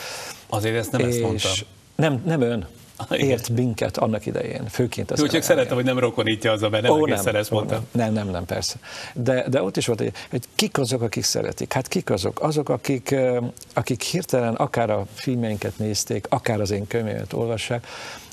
Azért 0.50 0.76
ezt 0.76 0.92
nem 0.92 1.02
és 1.02 1.08
ezt 1.08 1.22
mondtam. 1.22 1.52
Nem, 1.96 2.22
nem 2.26 2.42
ön. 2.42 2.68
ért 3.10 3.50
minket 3.50 3.98
annak 3.98 4.26
idején, 4.26 4.68
főként 4.68 5.12
az 5.12 5.20
Jó, 5.20 5.28
csak 5.28 5.42
szeretem, 5.42 5.76
hogy 5.76 5.86
nem 5.86 6.00
rokonítja 6.00 6.52
az, 6.52 6.62
mert 6.62 6.82
nem 6.82 6.92
Ó, 6.92 7.06
nem, 7.06 7.36
ezt 7.36 7.52
mondtam. 7.52 7.88
Nem, 7.92 8.14
nem, 8.14 8.30
nem, 8.30 8.46
persze. 8.46 8.76
De, 9.14 9.50
de 9.50 9.64
ott 9.64 9.78
is 9.78 9.86
volt, 9.86 10.00
hogy, 10.00 10.12
hogy 10.30 10.44
kik 10.56 10.78
azok, 10.78 11.02
akik 11.02 11.24
szeretik. 11.24 11.74
Hát 11.74 11.88
kik 11.88 12.10
azok? 12.10 12.42
Azok, 12.42 12.70
akik, 12.70 13.16
akik 13.74 14.02
hirtelen 14.02 14.54
akár 14.54 14.90
a 14.90 15.06
filmjeinket 15.14 15.78
nézték, 15.78 16.26
akár 16.30 16.62
az 16.62 16.72
én 16.72 16.88
könyveimet 16.88 17.34
olvassák, 17.34 17.88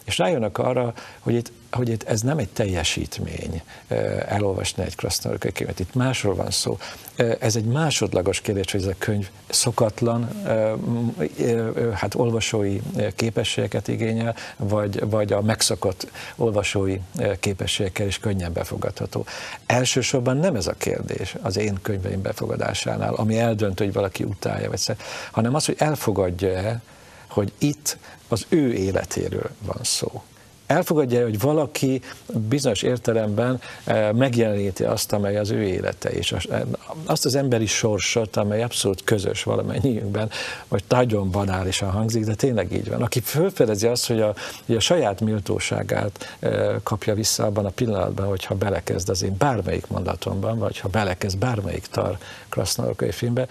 és 0.09 0.19
rájönnek 0.19 0.59
arra, 0.59 0.93
hogy 1.19 1.35
itt, 1.35 1.53
hogy 1.71 1.88
itt 1.88 2.03
ez 2.03 2.21
nem 2.21 2.38
egy 2.38 2.49
teljesítmény 2.49 3.62
elolvasni 4.29 4.83
egy 4.83 4.97
Krasznahorkai 4.97 5.53
könyvet, 5.53 5.81
itt 5.81 5.95
másról 5.95 6.35
van 6.35 6.50
szó. 6.50 6.79
Ez 7.41 7.57
egy 7.57 7.65
másodlagos 7.65 8.41
kérdés, 8.41 8.73
hogy 8.73 8.81
ez 8.81 8.87
a 8.87 8.95
könyv 8.99 9.29
szokatlan, 9.49 10.45
hát 11.95 12.15
olvasói 12.15 12.81
képességeket 13.17 13.88
igényel, 13.88 14.35
vagy, 14.57 15.09
vagy 15.09 15.33
a 15.33 15.43
megszokott 15.43 16.11
olvasói 16.37 17.00
képességekkel 17.41 18.07
is 18.07 18.19
könnyen 18.19 18.53
befogadható. 18.53 19.27
Elsősorban 19.67 20.37
nem 20.37 20.55
ez 20.55 20.67
a 20.67 20.75
kérdés 20.79 21.37
az 21.43 21.57
én 21.57 21.79
könyveim 21.83 22.23
befogadásánál, 22.23 23.15
ami 23.15 23.38
eldöntő, 23.38 23.85
hogy 23.85 23.95
valaki 23.95 24.25
utálja, 24.25 24.69
vagy 24.69 24.79
szeret, 24.79 25.03
hanem 25.31 25.55
az, 25.55 25.65
hogy 25.67 25.77
elfogadja-e, 25.79 26.81
hogy 27.38 27.52
itt 27.59 27.99
az 28.28 28.47
ő 28.49 28.73
életéről 28.73 29.50
van 29.66 29.78
szó. 29.83 30.23
Elfogadja, 30.66 31.23
hogy 31.23 31.40
valaki 31.40 32.00
bizonyos 32.26 32.83
értelemben 32.83 33.61
eh, 33.85 34.12
megjeleníti 34.12 34.85
azt, 34.85 35.12
amely 35.12 35.37
az 35.37 35.50
ő 35.50 35.62
élete, 35.62 36.11
és 36.11 36.33
eh, 36.33 36.61
azt 37.04 37.25
az 37.25 37.35
emberi 37.35 37.66
sorsot, 37.66 38.37
amely 38.37 38.62
abszolút 38.62 39.04
közös 39.04 39.42
valamennyiünkben, 39.42 40.30
vagy 40.68 40.85
nagyon 40.88 41.30
banálisan 41.30 41.90
hangzik, 41.90 42.25
de 42.25 42.35
tényleg 42.35 42.73
így 42.73 42.88
van. 42.88 43.02
Aki 43.02 43.21
felfedezi 43.21 43.87
azt, 43.87 44.07
hogy 44.07 44.21
a, 44.21 44.35
hogy 44.66 44.76
a 44.76 44.80
saját 44.80 45.21
méltóságát 45.21 46.37
eh, 46.38 46.75
kapja 46.83 47.14
vissza 47.14 47.45
abban 47.45 47.64
a 47.64 47.71
pillanatban, 47.71 48.26
hogyha 48.26 48.54
belekezd 48.54 49.09
az 49.09 49.23
én 49.23 49.37
bármelyik 49.38 49.87
mondatomban, 49.87 50.59
vagy 50.59 50.78
ha 50.78 50.88
belekezd 50.88 51.38
bármelyik 51.38 51.87
tar 51.87 52.18
Krasznalkai 52.49 53.11
filmbe, 53.11 53.47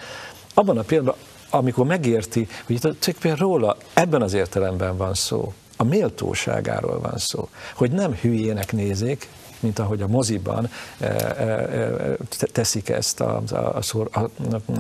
abban 0.54 0.78
a 0.78 0.82
pillanatban 0.82 1.27
amikor 1.50 1.86
megérti, 1.86 2.48
hogy 2.66 2.76
itt 2.76 2.82
tulajdonképpen 2.82 3.36
róla 3.36 3.78
ebben 3.94 4.22
az 4.22 4.34
értelemben 4.34 4.98
van 4.98 5.14
szó, 5.14 5.54
a 5.78 5.84
méltóságáról 5.84 7.00
van 7.00 7.18
szó, 7.18 7.50
hogy 7.76 7.92
nem 7.92 8.14
hülyének 8.14 8.72
nézik, 8.72 9.30
mint 9.60 9.80
ahogy 9.80 10.02
a 10.02 10.08
moziban 10.08 10.70
e, 11.00 11.06
e, 11.06 11.44
e, 11.44 12.18
teszik 12.52 12.90
ezt 12.90 13.22
a, 13.22 13.42
a, 13.52 13.80
a, 14.12 14.20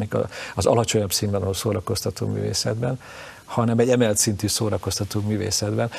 a, 0.09 0.29
az 0.55 0.65
alacsonyabb 0.65 1.13
színvonalú 1.13 1.53
szórakoztató 1.53 2.27
művészetben, 2.27 2.99
hanem 3.45 3.79
egy 3.79 3.89
emelt 3.89 4.17
szintű 4.17 4.47
szórakoztató 4.47 5.21
művészetben 5.21 5.89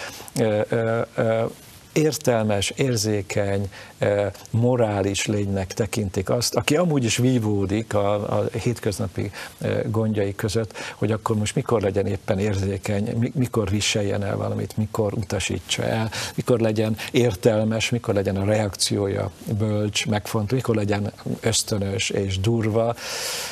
értelmes, 1.92 2.73
érzékeny, 2.76 3.71
eh, 3.99 4.30
morális 4.50 5.26
lénynek 5.26 5.73
tekintik 5.73 6.30
azt, 6.30 6.54
aki 6.54 6.76
amúgy 6.76 7.04
is 7.04 7.16
vívódik 7.16 7.95
a, 7.95 8.38
a 8.38 8.45
hétköznapi 8.62 9.30
eh, 9.59 9.80
gondjai 9.87 10.35
között, 10.35 10.76
hogy 10.95 11.12
akkor 11.12 11.37
most 11.37 11.54
mikor 11.54 11.83
legyen 11.83 12.07
éppen 12.07 12.38
érzékeny, 12.38 13.33
mikor 13.35 13.71
viseljen 13.71 14.25
el 14.25 14.37
valamit, 14.37 14.76
mikor 14.76 15.12
utasítsa 15.12 15.83
el, 15.83 16.11
mikor 16.35 16.61
legyen 16.61 16.97
értelmes, 17.11 17.90
mikor 17.90 18.14
legyen 18.14 18.37
a 18.37 18.45
reakciója 18.45 19.30
bölcs, 19.59 20.07
megfont, 20.07 20.52
mikor 20.52 20.75
legyen 20.75 21.12
ösztönös 21.40 22.11
és 22.11 22.40
durva. 22.40 22.95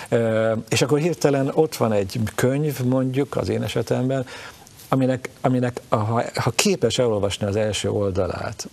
Eh, 0.08 0.52
és 0.68 0.82
akkor 0.82 0.98
hirtelen 0.98 1.50
ott 1.54 1.76
van 1.76 1.92
egy 1.92 2.20
könyv, 2.34 2.80
mondjuk 2.84 3.36
az 3.36 3.48
én 3.48 3.62
esetemben, 3.62 4.26
aminek, 4.88 5.30
aminek 5.40 5.80
ha, 5.88 6.22
ha 6.34 6.50
képes 6.50 6.98
elolvasni 6.98 7.46
az 7.46 7.56
első 7.56 7.90
oldalát, 7.90 8.68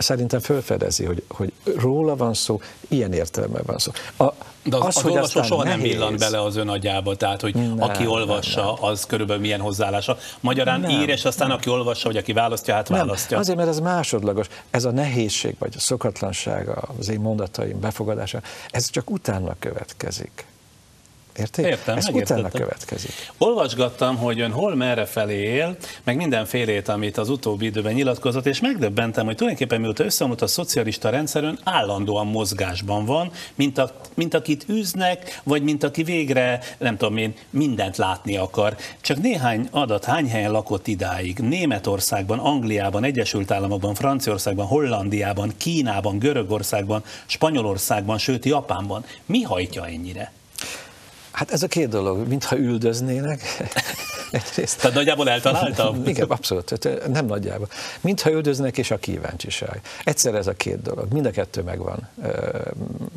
szerintem 0.00 0.40
felfedezi, 0.40 1.04
hogy, 1.04 1.24
hogy 1.28 1.52
róla 1.76 2.16
van 2.16 2.34
szó, 2.34 2.60
ilyen 2.88 3.12
értelemben 3.12 3.62
van 3.66 3.78
szó. 3.78 3.92
A, 4.16 4.32
de 4.62 4.76
az, 4.76 4.82
az, 4.86 4.96
az 4.96 5.02
hogy 5.02 5.12
olvasó 5.12 5.42
soha 5.42 5.62
nehéz. 5.64 5.80
nem 5.80 5.90
villan 5.90 6.16
bele 6.18 6.42
az 6.42 6.56
ön 6.56 6.68
agyába, 6.68 7.16
tehát 7.16 7.40
hogy 7.40 7.54
nem, 7.54 7.74
aki 7.78 8.06
olvassa, 8.06 8.64
nem, 8.64 8.74
nem. 8.80 8.90
az 8.90 9.06
körülbelül 9.06 9.42
milyen 9.42 9.60
hozzáállása. 9.60 10.16
Magyarán 10.40 10.80
nem, 10.80 10.90
ír, 10.90 11.08
és 11.08 11.24
aztán 11.24 11.48
nem. 11.48 11.56
aki 11.56 11.70
olvassa, 11.70 12.08
vagy 12.08 12.16
aki 12.16 12.32
választja, 12.32 12.74
hát 12.74 12.88
nem, 12.88 12.98
választja. 12.98 13.38
Azért, 13.38 13.56
mert 13.56 13.68
ez 13.68 13.78
másodlagos. 13.78 14.46
Ez 14.70 14.84
a 14.84 14.90
nehézség, 14.90 15.54
vagy 15.58 15.72
a 15.76 15.80
szokatlanság 15.80 16.68
az 16.98 17.08
én 17.08 17.20
mondataim 17.20 17.80
befogadása, 17.80 18.40
ez 18.70 18.90
csak 18.90 19.10
utána 19.10 19.56
következik. 19.58 20.44
Érték? 21.40 21.66
Értem, 21.66 21.96
Ez 21.96 22.08
utána 22.12 22.48
következik. 22.48 23.10
Olvasgattam, 23.38 24.16
hogy 24.16 24.40
ön 24.40 24.50
hol 24.50 24.74
merre 24.74 25.04
felé 25.04 25.42
él, 25.42 25.76
meg 26.04 26.16
mindenfélét, 26.16 26.88
amit 26.88 27.16
az 27.16 27.28
utóbbi 27.28 27.64
időben 27.64 27.92
nyilatkozott, 27.92 28.46
és 28.46 28.60
megdöbbentem, 28.60 29.24
hogy 29.24 29.34
tulajdonképpen 29.36 29.80
mióta 29.80 30.04
összeomlott 30.04 30.42
a 30.42 30.46
szocialista 30.46 31.10
rendszerön, 31.10 31.58
állandóan 31.64 32.26
mozgásban 32.26 33.04
van, 33.04 33.30
mint, 33.54 33.78
a, 33.78 33.90
mint 34.14 34.34
akit 34.34 34.64
üznek, 34.68 35.40
vagy 35.44 35.62
mint 35.62 35.84
aki 35.84 36.02
végre, 36.02 36.60
nem 36.78 36.96
tudom 36.96 37.16
én, 37.16 37.34
mindent 37.50 37.96
látni 37.96 38.36
akar. 38.36 38.76
Csak 39.00 39.18
néhány 39.18 39.68
adat, 39.70 40.04
hány 40.04 40.28
helyen 40.28 40.50
lakott 40.50 40.86
idáig? 40.86 41.38
Németországban, 41.38 42.38
Angliában, 42.38 43.04
Egyesült 43.04 43.50
Államokban, 43.50 43.94
Franciaországban, 43.94 44.66
Hollandiában, 44.66 45.52
Kínában, 45.56 46.18
Görögországban, 46.18 47.04
Spanyolországban, 47.26 48.18
sőt 48.18 48.44
Japánban. 48.44 49.04
Mi 49.26 49.42
hajtja 49.42 49.86
ennyire? 49.86 50.32
Hát 51.30 51.50
ez 51.50 51.62
a 51.62 51.66
két 51.66 51.88
dolog, 51.88 52.28
mintha 52.28 52.56
üldöznének. 52.56 53.42
Egyrészt. 54.30 54.80
Tehát 54.80 54.96
nagyjából 54.96 55.28
eltaláltam? 55.30 56.02
Igen, 56.06 56.28
abszolút. 56.28 56.88
Nem 57.08 57.26
nagyjából. 57.26 57.68
Mintha 58.00 58.30
üldöznek, 58.30 58.78
és 58.78 58.90
a 58.90 58.96
kíváncsiság. 58.96 59.80
Egyszer 60.04 60.34
ez 60.34 60.46
a 60.46 60.52
két 60.52 60.82
dolog. 60.82 61.12
Mind 61.12 61.26
a 61.26 61.30
kettő 61.30 61.62
megvan. 61.62 62.08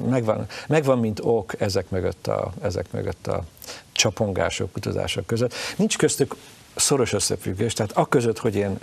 Megvan, 0.10 0.46
megvan 0.68 1.00
mint 1.00 1.20
ok 1.24 1.62
ezek 1.62 1.90
mögött 1.90 2.28
a, 2.28 2.54
ezek 2.62 2.92
mögött 2.92 3.28
a 3.28 3.44
csapongások, 3.92 4.76
utazások 4.76 5.26
között. 5.26 5.54
Nincs 5.76 5.98
köztük 5.98 6.36
szoros 6.76 7.14
összefüggés, 7.14 7.74
tehát 7.74 7.92
a 7.92 8.06
között, 8.06 8.40
hogy 8.40 8.56
én 8.56 8.78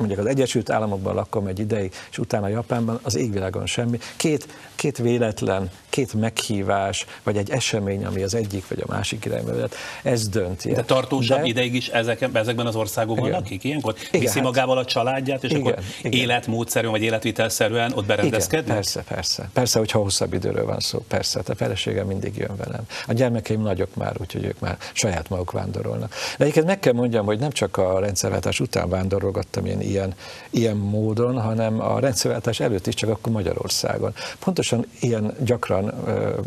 mondjuk 0.00 0.20
az 0.20 0.26
Egyesült 0.26 0.70
Államokban 0.70 1.14
lakom 1.14 1.46
egy 1.46 1.58
ideig, 1.58 1.92
és 2.10 2.18
utána 2.18 2.48
Japánban, 2.48 2.98
az 3.02 3.16
égvilágon 3.16 3.66
semmi. 3.66 3.98
Két, 4.16 4.48
két 4.74 4.98
véletlen, 4.98 5.70
két 5.88 6.14
meghívás, 6.14 7.06
vagy 7.22 7.36
egy 7.36 7.50
esemény, 7.50 8.04
ami 8.04 8.22
az 8.22 8.34
egyik 8.34 8.68
vagy 8.68 8.82
a 8.86 8.92
másik 8.92 9.24
irányba 9.24 9.52
vezet, 9.52 9.74
ez 10.02 10.28
dönti. 10.28 10.72
De 10.72 10.82
tartósabb 10.82 11.40
De... 11.40 11.46
ideig 11.46 11.74
is 11.74 11.88
ezeken, 11.88 12.36
ezekben 12.36 12.66
az 12.66 12.76
országokban 12.76 13.26
igen. 13.26 13.40
lakik 13.40 13.64
ilyenkor? 13.64 13.94
Igen, 14.08 14.20
Viszi 14.20 14.34
hát... 14.34 14.42
magával 14.42 14.78
a 14.78 14.84
családját, 14.84 15.44
és 15.44 15.50
igen, 15.50 15.62
akkor 15.62 15.78
igen. 16.02 16.20
életmódszerűen 16.20 16.92
vagy 16.92 17.02
életvitelszerűen 17.02 17.92
ott 17.94 18.06
berendezkednek? 18.06 18.64
Igen, 18.64 18.76
persze, 18.76 19.02
persze. 19.02 19.50
Persze, 19.52 19.78
hogyha 19.78 19.98
hosszabb 19.98 20.32
időről 20.32 20.66
van 20.66 20.80
szó, 20.80 21.04
persze. 21.08 21.40
A 21.46 21.54
feleségem 21.54 22.06
mindig 22.06 22.36
jön 22.36 22.56
velem. 22.56 22.82
A 23.06 23.12
gyermekeim 23.12 23.60
nagyok 23.60 23.94
már, 23.94 24.14
úgyhogy 24.20 24.44
ők 24.44 24.60
már 24.60 24.78
saját 24.92 25.28
maguk 25.28 25.50
vándorolnak. 25.50 26.10
De 26.10 26.44
egyébként 26.44 26.66
meg 26.66 26.78
kell 26.78 26.92
mondjam, 26.92 27.26
hogy 27.26 27.38
nem 27.38 27.50
csak 27.50 27.76
a 27.76 27.98
rendszerváltás 27.98 28.60
után 28.60 28.88
vándorolgattam 28.88 29.66
én 29.66 29.80
ilyen, 29.90 30.14
ilyen 30.50 30.76
módon, 30.76 31.40
hanem 31.40 31.80
a 31.80 31.98
rendszerváltás 31.98 32.60
előtt 32.60 32.86
is, 32.86 32.94
csak 32.94 33.10
akkor 33.10 33.32
Magyarországon. 33.32 34.14
Pontosan 34.38 34.86
ilyen 35.00 35.34
gyakran 35.38 35.92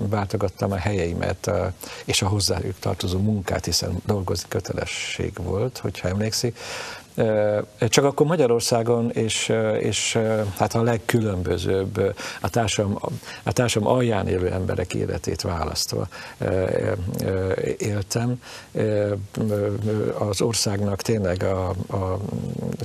váltogattam 0.09 0.71
a 0.71 0.77
helyeimet 0.77 1.51
és 2.05 2.21
a 2.21 2.27
hozzájuk 2.27 2.79
tartozó 2.79 3.19
munkát, 3.19 3.65
hiszen 3.65 4.01
dolgozni 4.05 4.45
kötelesség 4.50 5.33
volt, 5.43 5.77
hogyha 5.77 6.07
emlékszik. 6.07 6.57
Csak 7.89 8.05
akkor 8.05 8.25
Magyarországon 8.25 9.12
és, 9.12 9.53
és 9.79 10.20
hát 10.58 10.74
a 10.74 10.84
legkülönbözőbb 10.84 12.15
a 12.41 12.50
társadalom, 12.50 12.98
a 13.43 13.51
társadalom 13.51 13.96
alján 13.96 14.27
élő 14.27 14.51
emberek 14.51 14.93
életét 14.93 15.41
választva 15.41 16.08
éltem. 17.77 18.41
Az 20.17 20.41
országnak 20.41 21.01
tényleg 21.01 21.43
a, 21.43 21.70
a 21.70 22.20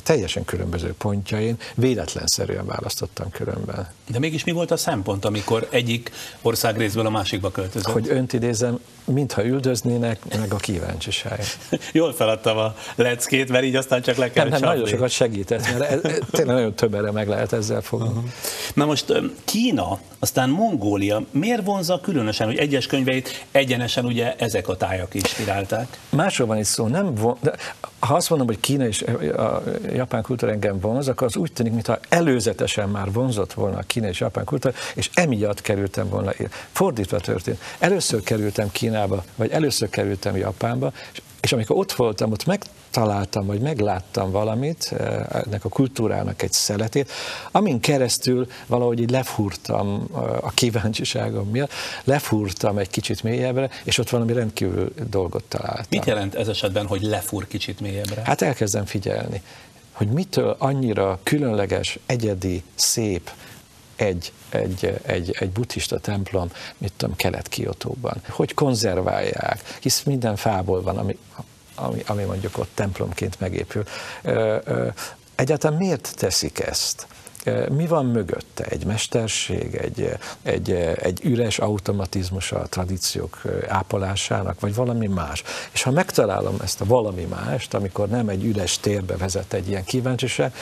teljesen 0.03 0.45
különböző 0.45 0.95
pontjain 0.99 1.57
véletlenszerűen 1.75 2.67
választottam 2.67 3.31
különben. 3.31 3.89
De 4.11 4.19
mégis 4.19 4.45
mi 4.45 4.53
volt 4.53 4.71
a 4.71 4.77
szempont, 4.77 5.25
amikor 5.25 5.69
egyik 5.71 6.11
országrészből 6.43 7.07
a 7.07 7.11
másikba 7.11 7.51
költözött? 7.51 7.93
Hogy 7.93 8.09
önt 8.09 8.33
idézem, 8.33 8.81
mintha 9.05 9.45
üldöznének, 9.45 10.37
meg 10.39 10.53
a 10.53 10.57
kíváncsiság. 10.57 11.41
Jól 11.93 12.13
feladtam 12.13 12.57
a 12.57 12.75
leckét, 12.95 13.49
mert 13.49 13.65
így 13.65 13.77
aztán 13.77 14.03
csak 14.03 14.17
le 14.19 14.31
kell 14.31 14.49
nem, 14.49 14.61
nem, 14.61 14.71
nagyon 14.71 14.87
sokat 14.87 15.11
segített, 15.11 15.61
mert 15.61 15.81
ez, 15.81 16.05
ez, 16.05 16.19
tényleg 16.31 16.55
nagyon 16.55 16.75
több 16.75 16.95
erre 16.95 17.11
meg 17.11 17.29
lehet 17.29 17.53
ezzel 17.53 17.81
fogni. 17.81 18.09
Uh-huh. 18.09 18.25
Na 18.75 18.85
most 18.85 19.13
Kína, 19.45 19.99
aztán 20.19 20.51
Mongólia, 20.51 21.23
miért 21.31 21.65
vonza 21.65 22.01
különösen, 22.01 22.47
hogy 22.47 22.57
egyes 22.57 22.87
könyveit 22.87 23.47
egyenesen 23.51 24.05
ugye 24.05 24.35
ezek 24.37 24.69
a 24.69 24.77
tájak 24.77 25.15
inspirálták? 25.15 25.99
Másról 26.09 26.47
van 26.47 26.59
itt 26.59 26.65
szó, 26.65 26.87
nem 26.87 27.15
von, 27.15 27.37
de 27.41 27.55
ha 27.99 28.15
azt 28.15 28.31
mondom, 28.31 28.47
hogy 28.47 28.61
Kína 28.61 28.87
és 28.87 29.03
a 29.37 29.63
japán 29.93 30.23
kultúra 30.23 30.53
engem 30.53 30.81
vonz, 30.81 31.09
akkor 31.09 31.27
az 31.27 31.37
úgy 31.37 31.53
tűnik, 31.53 31.73
mintha 31.73 31.99
előzetesen 32.09 32.89
már 32.89 33.13
vonzott 33.13 33.53
volna 33.53 33.79
a 33.79 33.83
Kína 33.87 34.09
és 34.09 34.21
japán 34.21 34.45
kultúra, 34.45 34.75
és 34.95 35.11
emiatt 35.15 35.61
kerültem 35.61 36.09
volna. 36.09 36.33
Fordítva 36.73 37.19
történt. 37.21 37.61
Először 37.79 38.23
kerültem 38.23 38.71
Kínába, 38.73 39.25
vagy 39.37 39.51
először 39.51 39.91
kerültem 39.91 40.37
Japánba, 40.37 40.93
és 41.13 41.21
és 41.41 41.53
amikor 41.53 41.77
ott 41.77 41.93
voltam, 41.93 42.33
ott 42.33 42.47
megtaláltam, 42.47 43.47
vagy 43.47 43.61
megláttam 43.61 44.31
valamit, 44.31 44.93
eh, 44.99 45.27
ennek 45.31 45.65
a 45.65 45.69
kultúrának 45.69 46.43
egy 46.43 46.53
szeletét, 46.53 47.11
amin 47.51 47.81
keresztül 47.81 48.47
valahogy 48.67 49.01
így 49.01 49.11
lefúrtam 49.11 50.09
eh, 50.15 50.21
a 50.21 50.51
kíváncsiságom 50.55 51.49
miatt, 51.49 51.73
lefúrtam 52.05 52.79
egy 52.79 52.91
kicsit 52.91 53.23
mélyebbre, 53.23 53.71
és 53.85 53.99
ott 53.99 54.11
valami 54.11 54.33
rendkívül 54.33 54.93
dolgot 55.11 55.45
találtam. 55.45 55.87
Mit 55.91 56.05
jelent 56.05 56.35
ez 56.35 56.49
esetben, 56.49 56.87
hogy 56.87 57.03
lefúr 57.03 57.47
kicsit 57.47 57.81
mélyebbre? 57.81 58.23
Hát 58.25 58.43
elkezdem 58.43 58.85
figyelni, 58.85 59.43
hogy 59.93 60.09
mitől 60.09 60.57
annyira 60.59 61.19
különleges, 61.23 61.99
egyedi, 62.07 62.63
szép, 62.75 63.31
egy, 63.99 64.33
egy, 64.49 65.01
egy, 65.03 65.37
egy 65.39 65.51
buddhista 65.51 65.99
templom, 65.99 66.51
mit 66.79 66.93
tudom, 66.97 67.17
kelet-kiotóban. 67.17 68.23
Hogy 68.29 68.55
konzerválják, 68.55 69.63
hisz 69.81 70.03
minden 70.03 70.37
fából 70.37 70.83
van, 70.83 70.97
ami, 70.97 71.19
ami, 71.75 72.03
ami 72.07 72.23
mondjuk 72.23 72.59
ott 72.59 72.71
templomként 72.75 73.41
megépül. 73.41 73.85
Egyáltalán 75.35 75.77
miért 75.79 76.15
teszik 76.17 76.61
ezt? 76.61 77.07
Mi 77.71 77.87
van 77.87 78.07
mögötte? 78.07 78.65
Egy 78.65 78.85
mesterség, 78.85 79.75
egy, 79.75 80.13
egy, 80.43 80.71
egy 81.01 81.21
üres 81.25 81.59
automatizmus 81.59 82.53
a 82.53 82.67
tradíciók 82.69 83.43
ápolásának, 83.69 84.61
vagy 84.61 84.75
valami 84.75 85.07
más? 85.07 85.43
És 85.73 85.83
ha 85.83 85.91
megtalálom 85.91 86.57
ezt 86.63 86.81
a 86.81 86.85
valami 86.85 87.25
mást, 87.25 87.75
amikor 87.75 88.09
nem 88.09 88.29
egy 88.29 88.45
üres 88.45 88.79
térbe 88.79 89.17
vezet 89.17 89.53
egy 89.53 89.69
ilyen 89.69 89.85
kíváncsiság, 89.85 90.55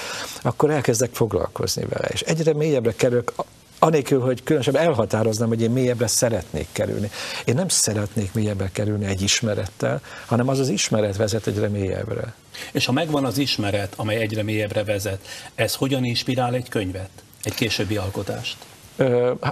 akkor 0.42 0.70
elkezdek 0.70 1.14
foglalkozni 1.14 1.84
vele. 1.84 2.08
És 2.08 2.20
egyre 2.20 2.54
mélyebbre 2.54 2.92
kerülök 2.92 3.32
anélkül, 3.78 4.20
hogy 4.20 4.42
különösebben 4.42 4.82
elhatároznám, 4.82 5.48
hogy 5.48 5.62
én 5.62 5.70
mélyebbre 5.70 6.06
szeretnék 6.06 6.66
kerülni. 6.72 7.10
Én 7.44 7.54
nem 7.54 7.68
szeretnék 7.68 8.32
mélyebbre 8.32 8.70
kerülni 8.72 9.06
egy 9.06 9.22
ismerettel, 9.22 10.00
hanem 10.26 10.48
az 10.48 10.58
az 10.58 10.68
ismeret 10.68 11.16
vezet 11.16 11.46
egyre 11.46 11.68
mélyebbre. 11.68 12.34
És 12.72 12.86
ha 12.86 12.92
megvan 12.92 13.24
az 13.24 13.38
ismeret, 13.38 13.92
amely 13.96 14.16
egyre 14.16 14.42
mélyebbre 14.42 14.84
vezet, 14.84 15.26
ez 15.54 15.74
hogyan 15.74 16.04
inspirál 16.04 16.54
egy 16.54 16.68
könyvet, 16.68 17.10
egy 17.42 17.54
későbbi 17.54 17.96
alkotást? 17.96 18.56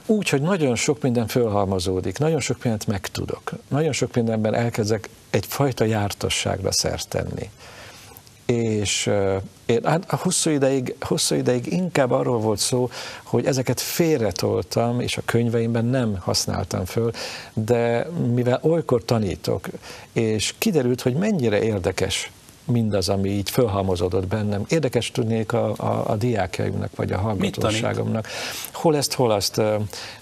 Úgy, 0.06 0.28
hogy 0.28 0.42
nagyon 0.42 0.76
sok 0.76 1.02
minden 1.02 1.26
fölhalmozódik, 1.26 2.18
nagyon 2.18 2.40
sok 2.40 2.62
mindent 2.62 2.86
megtudok, 2.86 3.52
nagyon 3.68 3.92
sok 3.92 4.14
mindenben 4.14 4.54
elkezdek 4.54 5.08
egyfajta 5.30 5.84
jártasságra 5.84 6.72
szert 6.72 7.08
tenni 7.08 7.50
és 8.46 9.10
én, 9.66 9.80
hát 9.84 10.10
hosszú 10.10 10.50
ideig, 10.50 10.94
hosszú 11.00 11.34
ideig 11.34 11.72
inkább 11.72 12.10
arról 12.10 12.38
volt 12.38 12.58
szó, 12.58 12.88
hogy 13.22 13.46
ezeket 13.46 13.80
félretoltam, 13.80 15.00
és 15.00 15.16
a 15.16 15.22
könyveimben 15.24 15.84
nem 15.84 16.16
használtam 16.20 16.84
föl, 16.84 17.10
de 17.54 18.06
mivel 18.34 18.60
olykor 18.62 19.04
tanítok, 19.04 19.68
és 20.12 20.54
kiderült, 20.58 21.00
hogy 21.00 21.14
mennyire 21.14 21.62
érdekes 21.62 22.30
mindaz, 22.64 23.08
ami 23.08 23.28
így 23.28 23.50
fölhalmozódott 23.50 24.26
bennem. 24.26 24.64
Érdekes 24.68 25.10
tudnék 25.10 25.52
a, 25.52 25.72
a, 25.76 26.10
a 26.10 26.16
diákjaimnak, 26.16 26.96
vagy 26.96 27.12
a 27.12 27.18
hallgatóságomnak. 27.18 28.26
Hol 28.72 28.96
ezt, 28.96 29.12
hol 29.12 29.30
azt. 29.30 29.58
Ö, 29.58 29.76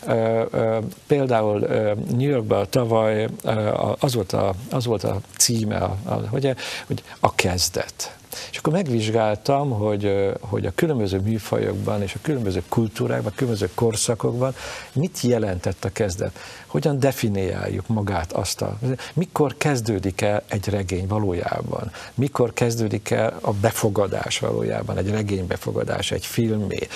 ö, 0.06 0.44
ö, 0.50 0.78
például 1.06 1.62
ö, 1.62 1.92
New 2.10 2.28
Yorkban 2.28 2.66
tavaly 2.70 3.28
ö, 3.42 3.50
az, 3.98 4.14
volt 4.14 4.32
a, 4.32 4.54
az 4.70 4.86
volt 4.86 5.04
a 5.04 5.20
címe, 5.36 5.76
a, 5.76 5.96
a, 6.04 6.12
hogy, 6.12 6.54
hogy 6.86 7.02
a 7.20 7.34
kezdet 7.34 8.16
és 8.50 8.58
akkor 8.58 8.72
megvizsgáltam, 8.72 9.70
hogy, 9.70 10.32
hogy 10.40 10.66
a 10.66 10.72
különböző 10.74 11.18
műfajokban 11.18 12.02
és 12.02 12.14
a 12.14 12.18
különböző 12.22 12.62
kultúrákban, 12.68 13.32
a 13.32 13.34
különböző 13.34 13.70
korszakokban 13.74 14.54
mit 14.92 15.20
jelentett 15.20 15.84
a 15.84 15.92
kezdet. 15.92 16.38
Hogyan 16.72 16.98
definiáljuk 16.98 17.86
magát 17.86 18.32
azt 18.32 18.62
a... 18.62 18.78
Mikor 19.14 19.54
kezdődik 19.56 20.20
el 20.20 20.42
egy 20.48 20.68
regény 20.68 21.06
valójában? 21.06 21.90
Mikor 22.14 22.52
kezdődik 22.52 23.10
el 23.10 23.38
a 23.40 23.52
befogadás 23.52 24.38
valójában, 24.38 24.96
egy 24.96 25.10
regény 25.10 25.46
befogadás, 25.46 26.10
egy 26.10 26.26
filmé? 26.26 26.88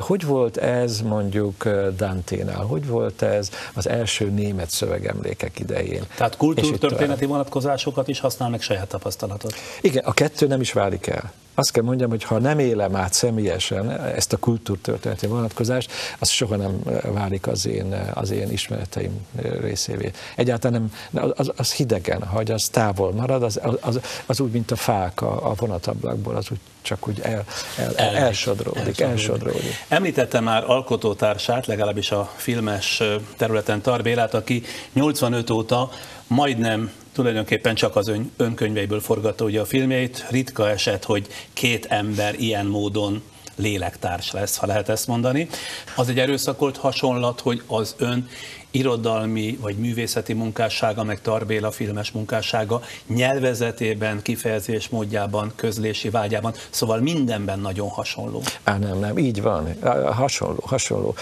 Hogy 0.00 0.24
volt 0.24 0.56
ez 0.56 1.00
mondjuk 1.00 1.68
Dante-nál? 1.96 2.64
Hogy 2.64 2.86
volt 2.86 3.22
ez 3.22 3.50
az 3.74 3.88
első 3.88 4.30
német 4.30 4.70
szövegemlékek 4.70 5.58
idején? 5.58 6.02
Tehát 6.16 6.36
kultúrtörténeti 6.36 7.24
vonatkozásokat 7.26 8.08
is 8.08 8.20
használnak 8.20 8.60
saját 8.60 8.88
tapasztalatot. 8.88 9.54
Igen, 9.80 10.04
a 10.04 10.12
kettő 10.12 10.46
nem 10.46 10.60
is 10.60 10.72
válik 10.72 11.06
el. 11.06 11.32
Azt 11.54 11.70
kell 11.70 11.82
mondjam, 11.82 12.10
hogy 12.10 12.22
ha 12.22 12.38
nem 12.38 12.58
élem 12.58 12.96
át 12.96 13.12
személyesen 13.12 13.90
ezt 13.90 14.32
a 14.32 14.36
kultúrtörténeti 14.36 15.26
vonatkozást, 15.26 15.92
az 16.18 16.28
soha 16.28 16.56
nem 16.56 16.82
válik 17.02 17.46
az 17.46 17.66
én, 17.66 18.10
az 18.14 18.30
én 18.30 18.50
ismereteim 18.50 19.26
részévé. 19.60 20.10
Egyáltalán 20.36 20.90
nem, 21.10 21.32
az, 21.36 21.52
az 21.56 21.72
hidegen 21.72 22.22
hagy, 22.22 22.50
az 22.50 22.68
távol 22.68 23.12
marad, 23.12 23.42
az, 23.42 23.60
az, 23.80 24.00
az 24.26 24.40
úgy, 24.40 24.50
mint 24.50 24.70
a 24.70 24.76
fák 24.76 25.20
a, 25.20 25.50
a 25.50 25.54
vonatablakból, 25.54 26.36
az 26.36 26.46
úgy 26.50 26.58
csak 26.82 27.08
úgy 27.08 27.20
el, 27.20 27.44
el, 27.76 27.94
el, 27.96 28.16
elsodródik, 28.16 29.00
elsodródik. 29.00 29.84
Említette 29.88 30.40
már 30.40 30.64
alkotótársát, 30.66 31.66
legalábbis 31.66 32.10
a 32.10 32.30
filmes 32.36 33.02
területen 33.36 33.80
Tarbélát, 33.80 34.34
aki 34.34 34.62
85 34.92 35.50
óta 35.50 35.90
majdnem 36.26 36.92
tulajdonképpen 37.12 37.74
csak 37.74 37.96
az 37.96 38.08
ön, 38.08 38.32
önkönyveiből 38.36 39.00
forgatta 39.00 39.44
ugye 39.44 39.60
a 39.60 39.64
filmjeit. 39.64 40.26
Ritka 40.30 40.70
eset, 40.70 41.04
hogy 41.04 41.26
két 41.52 41.86
ember 41.86 42.34
ilyen 42.40 42.66
módon 42.66 43.22
lélektárs 43.56 44.30
lesz, 44.30 44.56
ha 44.56 44.66
lehet 44.66 44.88
ezt 44.88 45.06
mondani. 45.06 45.48
Az 45.96 46.08
egy 46.08 46.18
erőszakolt 46.18 46.76
hasonlat, 46.76 47.40
hogy 47.40 47.62
az 47.66 47.94
ön 47.98 48.28
irodalmi 48.72 49.58
vagy 49.60 49.76
művészeti 49.76 50.32
munkássága, 50.32 51.04
meg 51.04 51.20
Tarbéla 51.20 51.70
filmes 51.70 52.10
munkássága 52.10 52.82
nyelvezetében, 53.06 54.22
kifejezés 54.22 54.88
módjában, 54.88 55.52
közlési 55.54 56.10
vágyában, 56.10 56.54
szóval 56.70 56.98
mindenben 56.98 57.58
nagyon 57.58 57.88
hasonló. 57.88 58.42
Á, 58.62 58.78
nem, 58.78 58.98
nem, 58.98 59.18
így 59.18 59.42
van, 59.42 59.76
hasonló, 60.12 60.62
hasonló. 60.66 61.14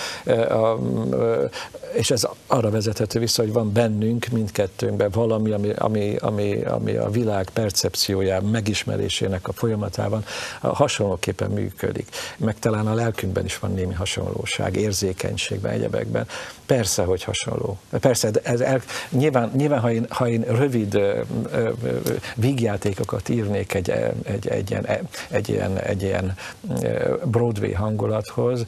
És 1.93 2.11
ez 2.11 2.27
arra 2.47 2.71
vezethető 2.71 3.19
vissza, 3.19 3.43
hogy 3.43 3.53
van 3.53 3.73
bennünk 3.73 4.27
mindkettőnkben 4.33 5.11
valami, 5.11 5.51
ami, 5.53 5.71
ami, 5.79 6.17
ami, 6.17 6.65
ami 6.65 6.95
a 6.95 7.11
világ 7.11 7.51
percepciójában, 7.53 8.51
megismerésének 8.51 9.49
a 9.49 9.53
folyamatában 9.53 10.25
hasonlóképpen 10.61 11.51
működik. 11.51 12.09
Meg 12.37 12.59
talán 12.59 12.87
a 12.87 12.95
lelkünkben 12.95 13.45
is 13.45 13.59
van 13.59 13.75
némi 13.75 13.95
hasonlóság, 13.95 14.77
érzékenységben, 14.77 15.73
egyebekben. 15.73 16.27
Persze, 16.67 17.03
hogy 17.03 17.23
hasonló. 17.23 17.40
Persze, 18.01 18.31
ez 18.43 18.61
el, 18.61 18.81
nyilván, 19.09 19.51
nyilván 19.57 19.81
ha, 19.81 19.93
én, 19.93 20.07
ha 20.09 20.29
én 20.29 20.41
rövid 20.41 20.95
ö, 20.95 21.21
ö, 21.53 21.71
vígjátékokat 22.35 23.29
írnék 23.29 23.75
egy, 23.75 23.91
egy, 23.91 24.49
egy, 24.49 24.71
ilyen, 24.71 24.87
egy, 25.29 25.49
ilyen, 25.49 25.79
egy 25.79 26.03
ilyen 26.03 26.37
Broadway 27.25 27.73
hangulathoz, 27.73 28.65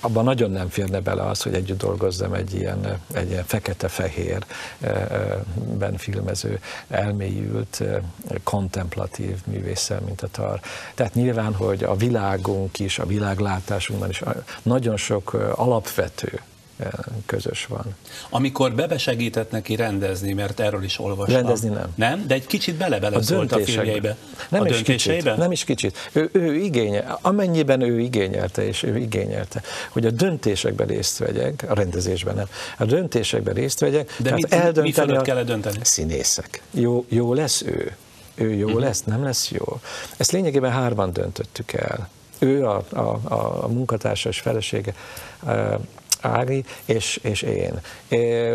abban 0.00 0.24
nagyon 0.24 0.50
nem 0.50 0.68
férne 0.68 1.00
bele 1.00 1.22
az, 1.22 1.42
hogy 1.42 1.54
együtt 1.54 1.78
dolgozzam 1.78 2.34
egy 2.34 2.54
ilyen, 2.54 3.00
egy 3.12 3.30
ilyen 3.30 3.44
fekete-fehérben 3.46 5.96
filmező, 5.96 6.60
elmélyült, 6.88 7.82
kontemplatív 8.44 9.36
művésszel, 9.44 10.00
mint 10.00 10.22
a 10.22 10.28
tar. 10.28 10.60
Tehát 10.94 11.14
nyilván, 11.14 11.54
hogy 11.54 11.84
a 11.84 11.96
világunk 11.96 12.78
is, 12.78 12.98
a 12.98 13.06
világlátásunkban 13.06 14.08
is 14.08 14.22
nagyon 14.62 14.96
sok 14.96 15.32
alapvető 15.54 16.40
közös 17.26 17.66
van. 17.66 17.96
Amikor 18.30 18.72
Bebe 18.72 18.98
segített 18.98 19.50
neki 19.50 19.76
rendezni, 19.76 20.32
mert 20.32 20.60
erről 20.60 20.82
is 20.82 20.98
olvastam. 20.98 21.34
Rendezni 21.34 21.68
nem. 21.68 21.92
Nem? 21.94 22.26
De 22.26 22.34
egy 22.34 22.46
kicsit 22.46 22.74
bele-bele 22.74 23.16
a 23.16 23.22
szólt 23.22 23.52
a 23.52 23.58
filmjeibe. 23.58 24.16
Nem 24.48 24.62
a 24.62 24.68
is 24.68 24.82
kicsit, 24.82 25.36
nem 25.36 25.52
is 25.52 25.64
kicsit. 25.64 25.96
Ő, 26.12 26.30
ő 26.32 26.54
igénye, 26.54 27.18
amennyiben 27.22 27.80
ő 27.80 28.00
igényelte, 28.00 28.66
és 28.66 28.82
ő 28.82 28.98
igényelte, 28.98 29.62
hogy 29.90 30.06
a 30.06 30.10
döntésekben 30.10 30.86
részt 30.86 31.18
vegyek, 31.18 31.64
a 31.68 31.74
rendezésben 31.74 32.34
nem, 32.34 32.46
a 32.78 32.84
döntésekben 32.84 33.54
részt 33.54 33.80
vegyek. 33.80 34.14
De 34.18 34.32
mit, 34.32 34.52
eldönteni 34.52 35.12
mi 35.12 35.18
a, 35.18 35.20
kell 35.20 35.42
dönteni? 35.42 35.78
Színészek. 35.82 36.62
Jó, 36.70 37.04
jó 37.08 37.34
lesz 37.34 37.62
ő? 37.62 37.96
Ő 38.34 38.54
jó 38.54 38.66
uh-huh. 38.66 38.80
lesz? 38.80 39.02
Nem 39.02 39.24
lesz 39.24 39.50
jó? 39.50 39.80
Ezt 40.16 40.32
lényegében 40.32 40.70
hárman 40.70 41.12
döntöttük 41.12 41.72
el. 41.72 42.08
Ő, 42.38 42.66
a, 42.66 42.84
a, 42.92 43.20
a 43.64 43.68
munkatársa 43.68 44.28
és 44.28 44.40
felesége, 44.40 44.94
Ági 46.20 46.64
és, 46.84 47.18
és 47.22 47.42
én. 47.42 47.80
É, 48.08 48.54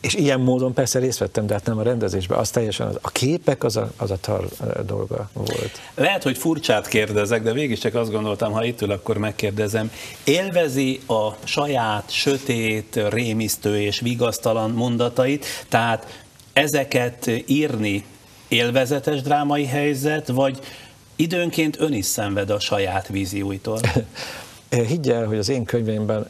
és 0.00 0.14
ilyen 0.14 0.40
módon 0.40 0.74
persze 0.74 0.98
részt 0.98 1.18
vettem, 1.18 1.46
de 1.46 1.52
hát 1.52 1.64
nem 1.64 1.78
a 1.78 1.82
rendezésben, 1.82 2.38
az 2.38 2.50
teljesen 2.50 2.86
az, 2.86 2.98
a 3.00 3.10
képek 3.10 3.64
az 3.64 3.76
a, 3.76 3.92
az 3.96 4.10
a 4.10 4.16
tar 4.16 4.48
dolga 4.86 5.30
volt. 5.32 5.80
Lehet, 5.94 6.22
hogy 6.22 6.38
furcsát 6.38 6.88
kérdezek, 6.88 7.42
de 7.42 7.52
végig 7.52 7.78
csak 7.78 7.94
azt 7.94 8.10
gondoltam, 8.10 8.52
ha 8.52 8.64
itt 8.64 8.82
ül, 8.82 8.90
akkor 8.90 9.18
megkérdezem. 9.18 9.92
Élvezi 10.24 11.00
a 11.06 11.30
saját 11.44 12.10
sötét, 12.10 13.00
rémisztő 13.08 13.80
és 13.80 14.00
vigasztalan 14.00 14.70
mondatait, 14.70 15.46
tehát 15.68 16.22
ezeket 16.52 17.30
írni 17.46 18.04
élvezetes 18.48 19.22
drámai 19.22 19.66
helyzet, 19.66 20.28
vagy 20.28 20.58
időnként 21.16 21.80
ön 21.80 21.92
is 21.92 22.06
szenved 22.06 22.50
a 22.50 22.60
saját 22.60 23.08
vízióitól? 23.08 23.80
Higgyel, 24.70 25.26
hogy 25.26 25.38
az 25.38 25.48
én 25.48 25.64
könyveimben, 25.64 26.26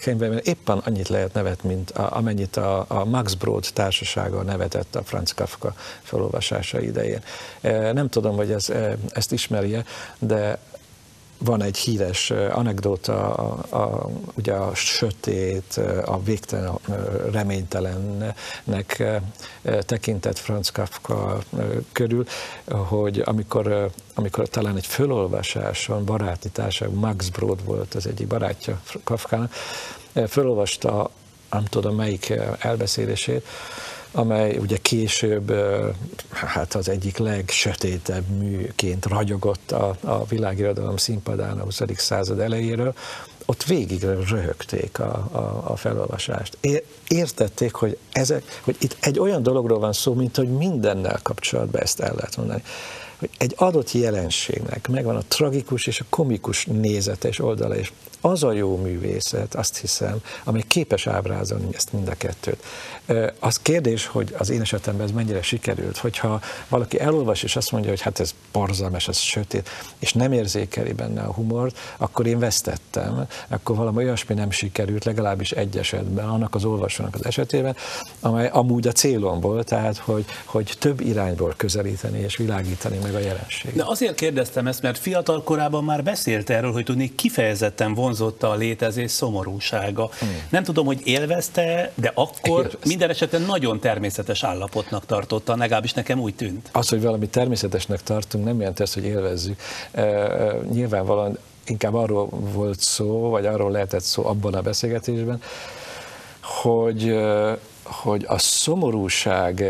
könyveimben 0.00 0.40
éppen 0.44 0.78
annyit 0.78 1.08
lehet 1.08 1.32
nevet, 1.32 1.62
mint 1.62 1.90
a, 1.90 2.16
amennyit 2.16 2.56
a, 2.56 2.84
a 2.88 3.04
Max 3.04 3.34
Brod 3.34 3.66
társasága 3.72 4.42
nevetett 4.42 4.94
a 4.94 5.02
Franz 5.02 5.32
Kafka 5.32 5.74
felolvasása 6.02 6.80
idején. 6.80 7.20
Nem 7.92 8.08
tudom, 8.08 8.36
hogy 8.36 8.50
ez, 8.50 8.72
ezt 9.12 9.32
ismerje, 9.32 9.84
de 10.18 10.58
van 11.44 11.62
egy 11.62 11.76
híres 11.76 12.30
anekdóta, 12.30 13.34
a, 13.34 13.76
a, 13.76 14.10
ugye 14.34 14.52
a 14.52 14.74
sötét, 14.74 15.80
a 16.04 16.22
végtelen, 16.22 16.68
a 16.68 16.80
reménytelennek 17.32 19.02
tekintett 19.80 20.38
Franz 20.38 20.70
Kafka 20.70 21.38
körül, 21.92 22.26
hogy 22.68 23.22
amikor, 23.24 23.90
amikor 24.14 24.48
talán 24.48 24.76
egy 24.76 24.86
fölolvasáson 24.86 26.04
baráti 26.04 26.48
társaság, 26.48 26.94
Max 26.94 27.28
Brod 27.28 27.64
volt 27.64 27.94
az 27.94 28.06
egyik 28.06 28.26
barátja 28.26 28.80
Kafkának, 29.04 29.52
fölolvasta, 30.28 31.10
nem 31.50 31.64
tudom 31.64 31.96
melyik 31.96 32.32
elbeszélését, 32.58 33.46
amely 34.14 34.56
ugye 34.56 34.76
később 34.76 35.52
hát 36.30 36.74
az 36.74 36.88
egyik 36.88 37.16
legsötétebb 37.16 38.28
műként 38.28 39.06
ragyogott 39.06 39.72
a, 39.72 39.96
a 40.00 40.24
világirodalom 40.24 40.96
színpadán 40.96 41.58
a 41.58 41.62
20. 41.62 41.80
század 41.96 42.40
elejéről, 42.40 42.94
ott 43.46 43.64
végig 43.64 44.02
röhögték 44.02 44.98
a, 44.98 45.28
a, 45.32 45.70
a 45.70 45.76
felolvasást. 45.76 46.58
Értették, 47.08 47.74
hogy, 47.74 47.98
ezek, 48.12 48.60
hogy 48.64 48.76
itt 48.80 48.96
egy 49.00 49.18
olyan 49.18 49.42
dologról 49.42 49.78
van 49.78 49.92
szó, 49.92 50.14
mint 50.14 50.36
hogy 50.36 50.48
mindennel 50.48 51.18
kapcsolatban 51.22 51.82
ezt 51.82 52.00
el 52.00 52.14
lehet 52.14 52.36
mondani 52.36 52.62
hogy 53.18 53.30
egy 53.38 53.54
adott 53.56 53.92
jelenségnek 53.92 54.88
megvan 54.88 55.16
a 55.16 55.22
tragikus 55.28 55.86
és 55.86 56.00
a 56.00 56.04
komikus 56.08 56.66
nézete 56.66 57.28
és 57.28 57.38
oldala, 57.38 57.76
és 57.76 57.92
az 58.20 58.42
a 58.42 58.52
jó 58.52 58.76
művészet, 58.76 59.54
azt 59.54 59.76
hiszem, 59.76 60.18
amely 60.44 60.62
képes 60.68 61.06
ábrázolni 61.06 61.68
ezt 61.74 61.92
mind 61.92 62.08
a 62.08 62.14
kettőt. 62.14 62.64
Az 63.38 63.58
kérdés, 63.62 64.06
hogy 64.06 64.34
az 64.38 64.50
én 64.50 64.60
esetemben 64.60 65.06
ez 65.06 65.12
mennyire 65.12 65.42
sikerült, 65.42 65.96
hogyha 65.96 66.40
valaki 66.68 67.00
elolvas 67.00 67.42
és 67.42 67.56
azt 67.56 67.72
mondja, 67.72 67.90
hogy 67.90 68.00
hát 68.00 68.20
ez 68.20 68.34
borzalmas, 68.52 69.08
ez 69.08 69.16
sötét, 69.16 69.68
és 69.98 70.12
nem 70.12 70.32
érzékeli 70.32 70.92
benne 70.92 71.22
a 71.22 71.32
humort, 71.32 71.78
akkor 71.96 72.26
én 72.26 72.38
vesztettem, 72.38 73.26
akkor 73.48 73.76
valami 73.76 74.04
olyasmi 74.04 74.34
nem 74.34 74.50
sikerült, 74.50 75.04
legalábbis 75.04 75.52
egy 75.52 75.78
esetben, 75.78 76.28
annak 76.28 76.54
az 76.54 76.64
olvasónak 77.00 77.14
az 77.14 77.26
esetében, 77.26 77.76
amely 78.20 78.48
amúgy 78.52 78.86
a 78.86 78.92
célom 78.92 79.40
volt, 79.40 79.66
tehát 79.66 79.96
hogy, 79.96 80.24
hogy 80.44 80.72
több 80.78 81.00
irányból 81.00 81.54
közelíteni 81.56 82.18
és 82.18 82.36
világítani 82.36 82.98
meg 83.02 83.14
a 83.14 83.18
jelenség. 83.18 83.74
De 83.74 83.84
azért 83.86 84.14
kérdeztem 84.14 84.66
ezt, 84.66 84.82
mert 84.82 84.98
fiatal 84.98 85.42
korában 85.42 85.84
már 85.84 86.02
beszélt 86.02 86.50
erről, 86.50 86.72
hogy 86.72 86.84
tudni 86.84 87.14
kifejezetten 87.14 87.94
vonzotta 87.94 88.50
a 88.50 88.54
létezés 88.54 89.10
szomorúsága. 89.10 90.10
Hmm. 90.18 90.42
Nem 90.48 90.62
tudom, 90.62 90.86
hogy 90.86 91.00
élvezte, 91.04 91.92
de 91.94 92.12
akkor 92.14 92.58
Élvezte. 92.58 92.78
minden 92.86 93.10
esetben 93.10 93.42
nagyon 93.42 93.80
természetes 93.80 94.44
állapotnak 94.44 95.06
tartotta, 95.06 95.56
legalábbis 95.56 95.92
nekem 95.92 96.20
úgy 96.20 96.34
tűnt. 96.34 96.68
Az, 96.72 96.88
hogy 96.88 97.02
valami 97.02 97.28
természetesnek 97.28 98.02
tartunk, 98.02 98.44
nem 98.44 98.58
jelenti 98.58 98.82
azt, 98.82 98.94
hogy 98.94 99.04
élvezzük. 99.04 99.60
E, 99.92 100.02
nyilvánvalóan 100.72 101.38
inkább 101.66 101.94
arról 101.94 102.28
volt 102.30 102.80
szó, 102.80 103.28
vagy 103.30 103.46
arról 103.46 103.70
lehetett 103.70 104.02
szó 104.02 104.26
abban 104.26 104.54
a 104.54 104.60
beszélgetésben, 104.60 105.40
hogy, 106.44 107.16
hogy 107.82 108.24
a 108.28 108.38
szomorúság 108.38 109.64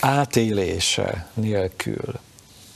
átélése 0.00 1.28
nélkül 1.34 2.20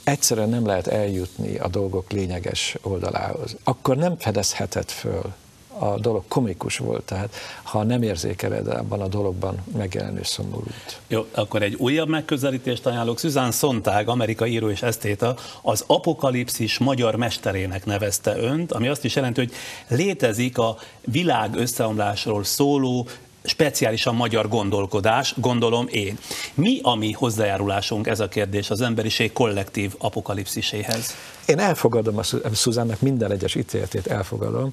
egyszerűen 0.04 0.48
nem 0.48 0.66
lehet 0.66 0.86
eljutni 0.86 1.58
a 1.58 1.68
dolgok 1.68 2.10
lényeges 2.10 2.76
oldalához. 2.82 3.56
Akkor 3.64 3.96
nem 3.96 4.18
fedezheted 4.18 4.90
föl 4.90 5.34
a 5.78 5.98
dolog 5.98 6.22
komikus 6.28 6.78
volt, 6.78 7.04
tehát 7.04 7.34
ha 7.62 7.82
nem 7.82 8.02
érzékeled 8.02 8.66
abban 8.66 9.00
a 9.00 9.08
dologban 9.08 9.56
megjelenő 9.76 10.22
szomorút. 10.22 11.00
Jó, 11.06 11.26
akkor 11.34 11.62
egy 11.62 11.74
újabb 11.74 12.08
megközelítést 12.08 12.86
ajánlok. 12.86 13.18
Susan 13.18 13.52
Sontag, 13.52 14.08
amerikai 14.08 14.50
író 14.50 14.70
és 14.70 14.82
esztéta, 14.82 15.36
az 15.62 15.84
apokalipszis 15.86 16.78
magyar 16.78 17.14
mesterének 17.16 17.84
nevezte 17.84 18.36
önt, 18.36 18.72
ami 18.72 18.88
azt 18.88 19.04
is 19.04 19.14
jelenti, 19.14 19.40
hogy 19.40 19.52
létezik 19.96 20.58
a 20.58 20.76
világ 21.04 21.54
összeomlásról 21.54 22.44
szóló 22.44 23.06
speciálisan 23.46 24.14
magyar 24.14 24.48
gondolkodás, 24.48 25.35
gondolom 25.37 25.87
én. 25.90 26.18
Mi 26.54 26.80
a 26.82 26.94
mi 26.94 27.12
hozzájárulásunk 27.12 28.06
ez 28.06 28.20
a 28.20 28.28
kérdés 28.28 28.70
az 28.70 28.80
emberiség 28.80 29.32
kollektív 29.32 29.94
apokalipsziséhez? 29.98 31.14
Én 31.46 31.59
elfogadom 31.59 32.18
a 32.18 32.22
Szuzánnak 32.52 33.00
minden 33.00 33.30
egyes 33.30 33.54
ítéletét 33.54 34.06
elfogadom, 34.06 34.70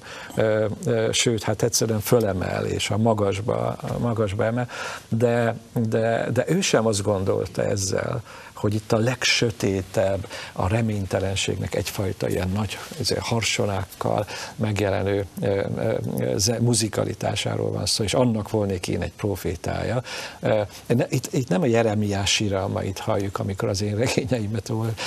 sőt, 1.10 1.42
hát 1.42 1.62
egyszerűen 1.62 2.00
fölemel 2.00 2.64
és 2.64 2.90
a 2.90 2.98
magasba, 2.98 3.56
a 3.66 3.98
magasba 3.98 4.44
emel, 4.44 4.68
de, 5.08 5.56
de, 5.72 6.30
de 6.32 6.44
ő 6.48 6.60
sem 6.60 6.86
azt 6.86 7.02
gondolta 7.02 7.62
ezzel, 7.62 8.22
hogy 8.64 8.74
itt 8.74 8.92
a 8.92 8.98
legsötétebb, 8.98 10.28
a 10.52 10.68
reménytelenségnek 10.68 11.74
egyfajta 11.74 12.28
ilyen 12.28 12.48
nagy 12.48 12.78
harsonákkal 13.18 14.26
megjelenő 14.56 15.26
muzikalitásáról 16.60 17.70
van 17.70 17.86
szó, 17.86 18.04
és 18.04 18.14
annak 18.14 18.50
volnék 18.50 18.88
én 18.88 19.02
egy 19.02 19.12
profétája. 19.12 20.02
Itt, 21.08 21.28
itt 21.32 21.48
nem 21.48 21.62
a 21.62 21.66
Jeremiás 21.66 22.42
ma 22.72 22.82
itt 22.82 22.98
halljuk, 22.98 23.38
amikor 23.38 23.68
az 23.68 23.82
én 23.82 23.96
regényeimet 23.96 24.68
volt, 24.68 25.00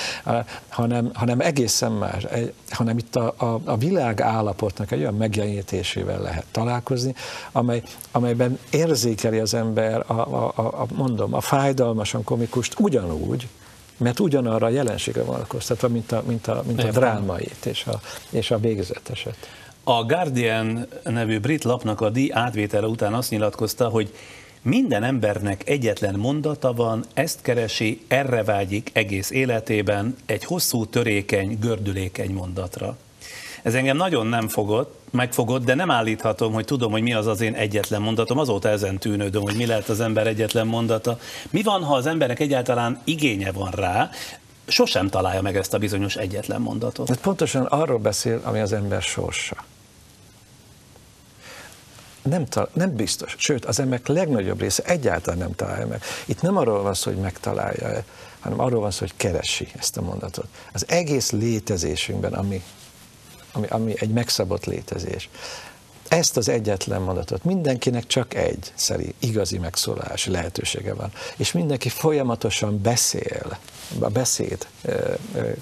hanem, 0.68 1.10
hanem 1.14 1.40
egészen 1.40 1.92
más, 1.92 2.26
hanem 2.70 2.98
itt 2.98 3.16
a, 3.16 3.34
a, 3.36 3.60
a 3.64 3.76
világ 3.76 4.20
állapotnak 4.20 4.90
egy 4.90 5.00
olyan 5.00 5.14
megjelenítésével 5.14 6.20
lehet 6.20 6.46
találkozni, 6.50 7.14
amely, 7.52 7.82
amelyben 8.10 8.58
érzékeli 8.70 9.38
az 9.38 9.54
ember 9.54 10.04
a, 10.06 10.12
a, 10.12 10.52
a, 10.56 10.86
mondom, 10.94 11.34
a 11.34 11.40
fájdalmasan 11.40 12.24
komikust 12.24 12.74
ugyanúgy, 12.78 13.47
mert 13.98 14.20
ugyanarra 14.20 14.66
a 14.66 14.70
jelenségre 14.70 15.22
vonatkoztatva, 15.22 15.88
mint 15.88 16.12
a, 16.12 16.22
mint 16.26 16.46
a, 16.46 16.62
mint 16.66 16.82
a 16.82 16.90
drámait 16.90 17.66
és 17.66 17.86
a, 17.86 18.00
és 18.30 18.50
a 18.50 18.58
végzeteset. 18.58 19.36
A 19.84 20.04
Guardian 20.04 20.86
nevű 21.04 21.38
brit 21.38 21.64
lapnak 21.64 22.00
a 22.00 22.10
díj 22.10 22.30
átvétele 22.32 22.86
után 22.86 23.14
azt 23.14 23.30
nyilatkozta, 23.30 23.88
hogy 23.88 24.14
minden 24.62 25.02
embernek 25.02 25.68
egyetlen 25.68 26.14
mondata 26.14 26.72
van, 26.72 27.04
ezt 27.14 27.42
keresi, 27.42 28.04
erre 28.08 28.44
vágyik 28.44 28.90
egész 28.92 29.30
életében, 29.30 30.16
egy 30.26 30.44
hosszú, 30.44 30.86
törékeny, 30.86 31.58
gördülékeny 31.60 32.32
mondatra. 32.32 32.96
Ez 33.68 33.74
engem 33.74 33.96
nagyon 33.96 34.26
nem 34.26 34.48
fogott, 34.48 34.94
megfogott, 35.10 35.64
de 35.64 35.74
nem 35.74 35.90
állíthatom, 35.90 36.52
hogy 36.52 36.64
tudom, 36.64 36.90
hogy 36.90 37.02
mi 37.02 37.12
az 37.14 37.26
az 37.26 37.40
én 37.40 37.54
egyetlen 37.54 38.02
mondatom. 38.02 38.38
Azóta 38.38 38.68
ezen 38.68 38.98
tűnődöm, 38.98 39.42
hogy 39.42 39.56
mi 39.56 39.66
lehet 39.66 39.88
az 39.88 40.00
ember 40.00 40.26
egyetlen 40.26 40.66
mondata. 40.66 41.18
Mi 41.50 41.62
van, 41.62 41.82
ha 41.82 41.94
az 41.94 42.06
emberek 42.06 42.40
egyáltalán 42.40 43.00
igénye 43.04 43.52
van 43.52 43.70
rá, 43.70 44.10
sosem 44.66 45.08
találja 45.08 45.42
meg 45.42 45.56
ezt 45.56 45.74
a 45.74 45.78
bizonyos 45.78 46.16
egyetlen 46.16 46.60
mondatot. 46.60 47.08
Hát 47.08 47.20
pontosan 47.20 47.64
arról 47.64 47.98
beszél, 47.98 48.40
ami 48.44 48.60
az 48.60 48.72
ember 48.72 49.02
sorsa. 49.02 49.56
Nem, 52.22 52.46
tal- 52.46 52.74
nem 52.74 52.96
biztos, 52.96 53.34
sőt, 53.38 53.64
az 53.64 53.80
emberek 53.80 54.06
legnagyobb 54.06 54.60
része 54.60 54.82
egyáltalán 54.82 55.38
nem 55.38 55.54
találja 55.54 55.86
meg. 55.86 56.02
Itt 56.24 56.40
nem 56.40 56.56
arról 56.56 56.82
van 56.82 56.94
szó, 56.94 57.10
hogy 57.10 57.20
megtalálja 57.20 58.04
hanem 58.40 58.60
arról 58.60 58.80
van 58.80 58.90
szó, 58.90 58.98
hogy 58.98 59.12
keresi 59.16 59.68
ezt 59.78 59.96
a 59.96 60.02
mondatot. 60.02 60.46
Az 60.72 60.84
egész 60.88 61.30
létezésünkben, 61.30 62.32
ami 62.32 62.62
ami, 63.58 63.66
ami 63.70 63.94
egy 63.96 64.10
megszabott 64.10 64.64
létezés. 64.64 65.28
Ezt 66.08 66.36
az 66.36 66.48
egyetlen 66.48 67.02
mondatot 67.02 67.44
mindenkinek 67.44 68.06
csak 68.06 68.34
egy 68.34 68.72
szerint 68.74 69.14
igazi 69.18 69.58
megszólalási 69.58 70.30
lehetősége 70.30 70.94
van. 70.94 71.12
És 71.36 71.52
mindenki 71.52 71.88
folyamatosan 71.88 72.80
beszél, 72.82 73.58
a 73.98 74.08
beszéd 74.08 74.66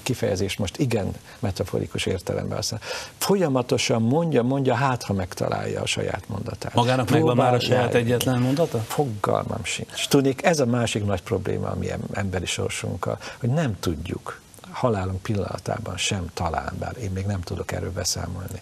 kifejezés 0.02 0.56
most 0.56 0.78
igen 0.78 1.12
metaforikus 1.38 2.06
értelemben 2.06 2.58
aztán. 2.58 2.80
Folyamatosan 3.18 4.02
mondja, 4.02 4.42
mondja, 4.42 4.74
hát 4.74 5.02
ha 5.02 5.12
megtalálja 5.12 5.80
a 5.80 5.86
saját 5.86 6.28
mondatát. 6.28 6.74
Magának 6.74 7.10
megvan 7.10 7.36
már 7.36 7.54
a 7.54 7.60
saját 7.60 7.94
egyetlen 7.94 8.40
mondata? 8.40 8.78
Fogalmam 8.78 9.64
sincs. 9.64 10.08
Tudnék, 10.08 10.44
ez 10.44 10.60
a 10.60 10.66
másik 10.66 11.04
nagy 11.04 11.22
probléma, 11.22 11.68
ami 11.68 11.86
emberi 12.12 12.46
sorsunkkal, 12.46 13.18
hogy 13.40 13.48
nem 13.48 13.76
tudjuk 13.80 14.40
halálunk 14.76 15.22
pillanatában 15.22 15.96
sem 15.96 16.26
talán, 16.34 16.72
bár 16.78 16.96
én 16.96 17.10
még 17.10 17.26
nem 17.26 17.40
tudok 17.40 17.72
erről 17.72 17.92
beszámolni. 17.92 18.60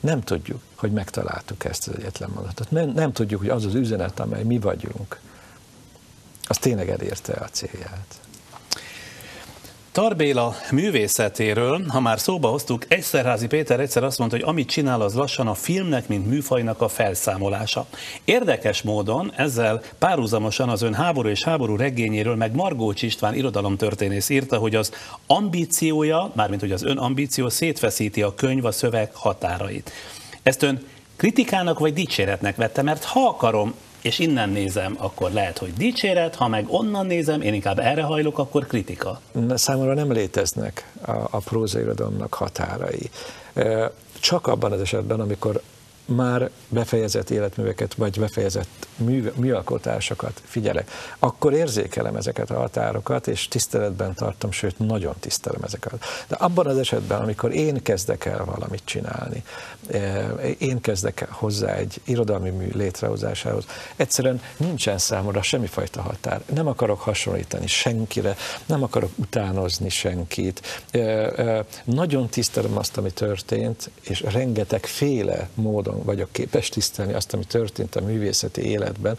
Nem 0.00 0.20
tudjuk, 0.20 0.60
hogy 0.74 0.92
megtaláltuk 0.92 1.64
ezt 1.64 1.88
az 1.88 1.94
egyetlen 1.94 2.30
mondatot. 2.34 2.70
Nem, 2.70 2.88
nem 2.88 3.12
tudjuk, 3.12 3.40
hogy 3.40 3.48
az 3.48 3.64
az 3.64 3.74
üzenet, 3.74 4.20
amely 4.20 4.42
mi 4.42 4.58
vagyunk, 4.58 5.20
az 6.44 6.58
tényleg 6.58 6.88
elérte 6.88 7.32
a 7.32 7.48
célját. 7.48 8.20
Tarbéla 9.92 10.54
művészetéről, 10.70 11.84
ha 11.88 12.00
már 12.00 12.20
szóba 12.20 12.48
hoztuk, 12.48 12.84
Egyszerházi 12.88 13.46
Péter 13.46 13.80
egyszer 13.80 14.04
azt 14.04 14.18
mondta, 14.18 14.36
hogy 14.36 14.46
amit 14.48 14.68
csinál, 14.68 15.00
az 15.00 15.14
lassan 15.14 15.46
a 15.46 15.54
filmnek, 15.54 16.08
mint 16.08 16.26
műfajnak 16.26 16.80
a 16.80 16.88
felszámolása. 16.88 17.86
Érdekes 18.24 18.82
módon 18.82 19.32
ezzel 19.36 19.82
párhuzamosan 19.98 20.68
az 20.68 20.82
ön 20.82 20.94
háború 20.94 21.28
és 21.28 21.44
háború 21.44 21.76
regényéről, 21.76 22.34
meg 22.34 22.54
Margócs 22.54 23.02
István 23.02 23.34
irodalomtörténész 23.34 24.28
írta, 24.28 24.56
hogy 24.56 24.74
az 24.74 24.92
ambíciója, 25.26 26.32
mármint 26.34 26.60
hogy 26.60 26.72
az 26.72 26.82
ön 26.82 26.98
ambíció 26.98 27.48
szétfeszíti 27.48 28.22
a 28.22 28.34
könyv 28.34 28.64
a 28.64 28.72
szöveg 28.72 29.10
határait. 29.14 29.90
Ezt 30.42 30.62
ön 30.62 30.86
kritikának 31.16 31.78
vagy 31.78 31.92
dicséretnek 31.92 32.56
vette, 32.56 32.82
mert 32.82 33.04
ha 33.04 33.20
akarom, 33.20 33.74
és 34.02 34.18
innen 34.18 34.48
nézem, 34.48 34.94
akkor 34.98 35.30
lehet, 35.30 35.58
hogy 35.58 35.72
dicséret, 35.74 36.34
ha 36.34 36.48
meg 36.48 36.64
onnan 36.68 37.06
nézem, 37.06 37.40
én 37.40 37.54
inkább 37.54 37.78
erre 37.78 38.02
hajlok, 38.02 38.38
akkor 38.38 38.66
kritika. 38.66 39.20
Számomra 39.54 39.94
nem 39.94 40.12
léteznek 40.12 40.92
a, 41.06 41.10
a 41.10 41.38
prózairodalomnak 41.38 42.34
határai. 42.34 43.10
Csak 44.20 44.46
abban 44.46 44.72
az 44.72 44.80
esetben, 44.80 45.20
amikor 45.20 45.60
már 46.10 46.50
befejezett 46.68 47.30
életműveket, 47.30 47.94
vagy 47.94 48.18
befejezett 48.18 48.86
mű, 48.96 49.30
műalkotásokat 49.36 50.42
figyelek, 50.44 50.90
akkor 51.18 51.52
érzékelem 51.52 52.16
ezeket 52.16 52.50
a 52.50 52.58
határokat, 52.58 53.28
és 53.28 53.48
tiszteletben 53.48 54.14
tartom, 54.14 54.50
sőt, 54.50 54.78
nagyon 54.78 55.14
tisztelem 55.20 55.62
ezeket. 55.62 56.04
De 56.28 56.34
abban 56.34 56.66
az 56.66 56.78
esetben, 56.78 57.20
amikor 57.20 57.52
én 57.54 57.82
kezdek 57.82 58.24
el 58.24 58.44
valamit 58.44 58.82
csinálni, 58.84 59.42
eh, 59.90 60.28
én 60.58 60.80
kezdek 60.80 61.26
hozzá 61.30 61.74
egy 61.74 62.00
irodalmi 62.04 62.50
mű 62.50 62.68
létrehozásához, 62.72 63.64
egyszerűen 63.96 64.40
nincsen 64.56 64.98
számomra 64.98 65.42
semmifajta 65.42 66.02
határ. 66.02 66.42
Nem 66.54 66.66
akarok 66.66 67.00
hasonlítani 67.00 67.66
senkire, 67.66 68.36
nem 68.66 68.82
akarok 68.82 69.10
utánozni 69.16 69.88
senkit. 69.88 70.84
Eh, 70.90 71.26
eh, 71.26 71.64
nagyon 71.84 72.28
tisztelem 72.28 72.76
azt, 72.76 72.96
ami 72.96 73.10
történt, 73.10 73.90
és 74.00 74.20
rengeteg 74.20 74.86
féle 74.86 75.48
módon 75.54 75.99
vagyok 76.04 76.32
képes 76.32 76.68
tisztelni 76.68 77.12
azt, 77.12 77.34
ami 77.34 77.44
történt 77.44 77.96
a 77.96 78.00
művészeti 78.00 78.62
életben, 78.62 79.18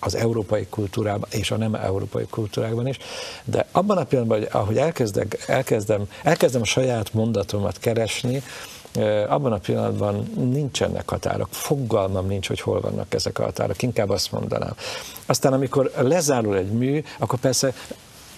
az 0.00 0.14
európai 0.14 0.66
kultúrában 0.70 1.28
és 1.30 1.50
a 1.50 1.56
nem 1.56 1.74
európai 1.74 2.26
kultúrákban 2.30 2.86
is, 2.86 2.98
de 3.44 3.66
abban 3.72 3.96
a 3.96 4.04
pillanatban, 4.04 4.38
hogy 4.38 4.48
ahogy 4.52 4.76
elkezdek, 4.76 5.44
elkezdem, 5.46 6.08
elkezdem 6.22 6.60
a 6.60 6.64
saját 6.64 7.12
mondatomat 7.12 7.78
keresni, 7.78 8.42
abban 9.28 9.52
a 9.52 9.58
pillanatban 9.58 10.30
nincsenek 10.34 11.10
határok, 11.10 11.48
fogalmam 11.50 12.26
nincs, 12.26 12.48
hogy 12.48 12.60
hol 12.60 12.80
vannak 12.80 13.14
ezek 13.14 13.38
a 13.38 13.42
határok, 13.42 13.82
inkább 13.82 14.10
azt 14.10 14.32
mondanám. 14.32 14.74
Aztán 15.26 15.52
amikor 15.52 15.90
lezárul 15.96 16.56
egy 16.56 16.72
mű, 16.72 17.02
akkor 17.18 17.38
persze 17.38 17.74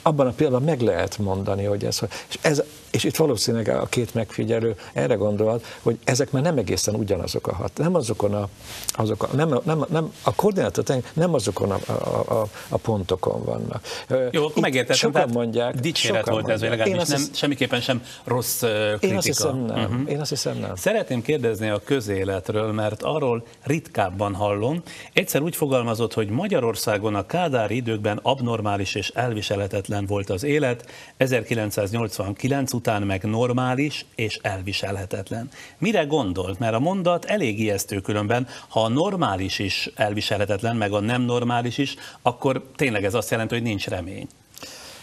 abban 0.02 0.26
a 0.26 0.30
pillanatban 0.30 0.68
meg 0.68 0.80
lehet 0.80 1.18
mondani, 1.18 1.64
hogy 1.64 1.84
ez, 1.84 1.98
és, 2.28 2.38
ez, 2.40 2.62
és 2.92 3.04
itt 3.04 3.16
valószínűleg 3.16 3.68
a 3.68 3.86
két 3.86 4.14
megfigyelő 4.14 4.74
erre 4.92 5.14
gondolt, 5.14 5.64
hogy 5.82 5.98
ezek 6.04 6.30
már 6.30 6.42
nem 6.42 6.58
egészen 6.58 6.94
ugyanazok 6.94 7.46
a 7.46 7.54
hat, 7.54 7.70
nem 7.76 7.94
azokon 7.94 8.34
a, 8.34 8.48
azok 8.88 9.22
a, 9.22 9.28
nem, 9.36 9.60
nem, 9.64 9.84
nem, 9.88 10.12
a 10.22 10.34
koordinátor 10.34 10.84
nem 11.12 11.34
azokon 11.34 11.70
a, 11.70 11.78
a, 11.86 12.32
a, 12.40 12.46
a 12.68 12.76
pontokon 12.76 13.44
vannak. 13.44 13.82
Jó, 14.30 14.46
akkor 14.46 14.62
megértettem, 14.62 14.96
sokan 14.96 15.28
mondják, 15.32 15.74
dicséret 15.74 16.28
volt 16.28 16.48
ez, 16.48 16.60
vagy 16.60 16.68
legalábbis 16.68 17.08
nem, 17.08 17.18
hisz... 17.18 17.30
semmiképpen 17.34 17.80
sem 17.80 18.02
rossz 18.24 18.58
kritika. 18.58 19.06
Én 19.06 19.16
azt 19.16 19.26
hiszem 19.26 19.56
nem. 19.56 19.84
Uh-huh. 19.84 20.10
Én 20.10 20.20
azt 20.20 20.30
hiszem 20.30 20.58
nem. 20.58 20.74
Szeretném 20.74 21.22
kérdezni 21.22 21.68
a 21.68 21.80
közéletről, 21.84 22.72
mert 22.72 23.02
arról 23.02 23.44
ritkábban 23.62 24.34
hallom. 24.34 24.82
Egyszer 25.12 25.42
úgy 25.42 25.56
fogalmazott, 25.56 26.14
hogy 26.14 26.28
Magyarországon 26.28 27.14
a 27.14 27.26
kádári 27.26 27.76
időkben 27.76 28.18
abnormális 28.22 28.94
és 28.94 29.08
elviselhetetlen 29.14 30.06
volt 30.06 30.30
az 30.30 30.42
élet, 30.42 30.90
1989 31.16 32.72
után 32.72 32.81
meg 32.88 33.22
normális 33.22 34.04
és 34.14 34.38
elviselhetetlen. 34.42 35.48
Mire 35.78 36.04
gondolt? 36.04 36.58
Mert 36.58 36.74
a 36.74 36.78
mondat 36.78 37.24
elég 37.24 37.60
ijesztő 37.60 38.00
különben, 38.00 38.48
ha 38.68 38.82
a 38.82 38.88
normális 38.88 39.58
is 39.58 39.90
elviselhetetlen, 39.94 40.76
meg 40.76 40.92
a 40.92 41.00
nem 41.00 41.22
normális 41.22 41.78
is, 41.78 41.94
akkor 42.22 42.62
tényleg 42.76 43.04
ez 43.04 43.14
azt 43.14 43.30
jelenti, 43.30 43.54
hogy 43.54 43.62
nincs 43.62 43.86
remény. 43.88 44.26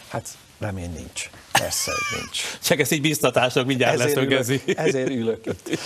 Hát 0.07 0.27
remény 0.59 0.93
nincs. 0.95 1.29
Persze, 1.51 1.91
hogy 1.91 2.19
nincs. 2.19 2.41
Csak 2.67 2.79
ezt 2.79 2.91
így 2.91 3.01
biztatások 3.01 3.65
mindjárt 3.65 3.97
leszögezi. 3.97 4.61
Ezért 4.65 5.09
ülök 5.09 5.45
itt. 5.45 5.79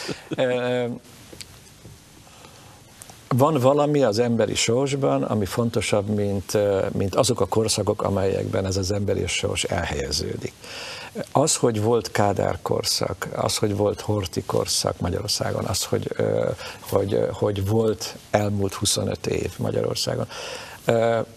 Van 3.35 3.59
valami 3.59 4.03
az 4.03 4.19
emberi 4.19 4.55
sorsban, 4.55 5.23
ami 5.23 5.45
fontosabb, 5.45 6.07
mint, 6.07 6.57
mint 6.91 7.15
azok 7.15 7.41
a 7.41 7.45
korszakok, 7.45 8.01
amelyekben 8.01 8.65
ez 8.65 8.77
az 8.77 8.91
emberi 8.91 9.27
sors 9.27 9.63
elhelyeződik. 9.63 10.53
Az, 11.31 11.55
hogy 11.55 11.81
volt 11.81 12.11
Kádár 12.11 12.59
korszak, 12.61 13.27
az, 13.35 13.57
hogy 13.57 13.75
volt 13.75 14.01
Horti 14.01 14.43
korszak 14.43 14.99
Magyarországon, 14.99 15.65
az, 15.65 15.83
hogy, 15.83 16.15
hogy, 16.79 17.27
hogy 17.31 17.67
volt 17.67 18.15
elmúlt 18.31 18.73
25 18.73 19.27
év 19.27 19.51
Magyarországon, 19.57 20.27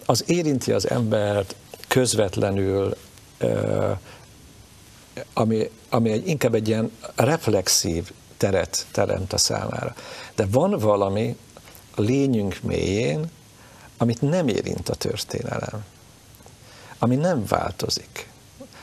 az 0.05 0.23
érinti 0.27 0.71
az 0.71 0.89
embert 0.89 1.55
közvetlenül, 1.87 2.95
ami, 5.33 5.69
ami 5.89 6.11
egy, 6.11 6.27
inkább 6.27 6.55
egy 6.55 6.67
ilyen 6.67 6.91
reflexív 7.15 8.11
teret 8.37 8.85
teremt 8.91 9.33
a 9.33 9.37
számára. 9.37 9.95
De 10.35 10.45
van 10.51 10.77
valami 10.79 11.37
a 11.95 12.01
lényünk 12.01 12.59
mélyén, 12.61 13.31
amit 13.97 14.21
nem 14.21 14.47
érint 14.47 14.89
a 14.89 14.95
történelem, 14.95 15.85
ami 16.99 17.15
nem 17.15 17.45
változik 17.45 18.27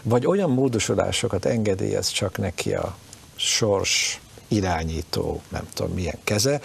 vagy 0.05 0.27
olyan 0.27 0.51
módosulásokat 0.51 1.45
engedélyez 1.45 2.09
csak 2.09 2.39
neki 2.39 2.75
a 2.75 2.97
sors 3.35 4.21
irányító, 4.49 5.43
nem 5.49 5.69
tudom 5.75 5.93
milyen 5.93 6.19
keze, 6.25 6.61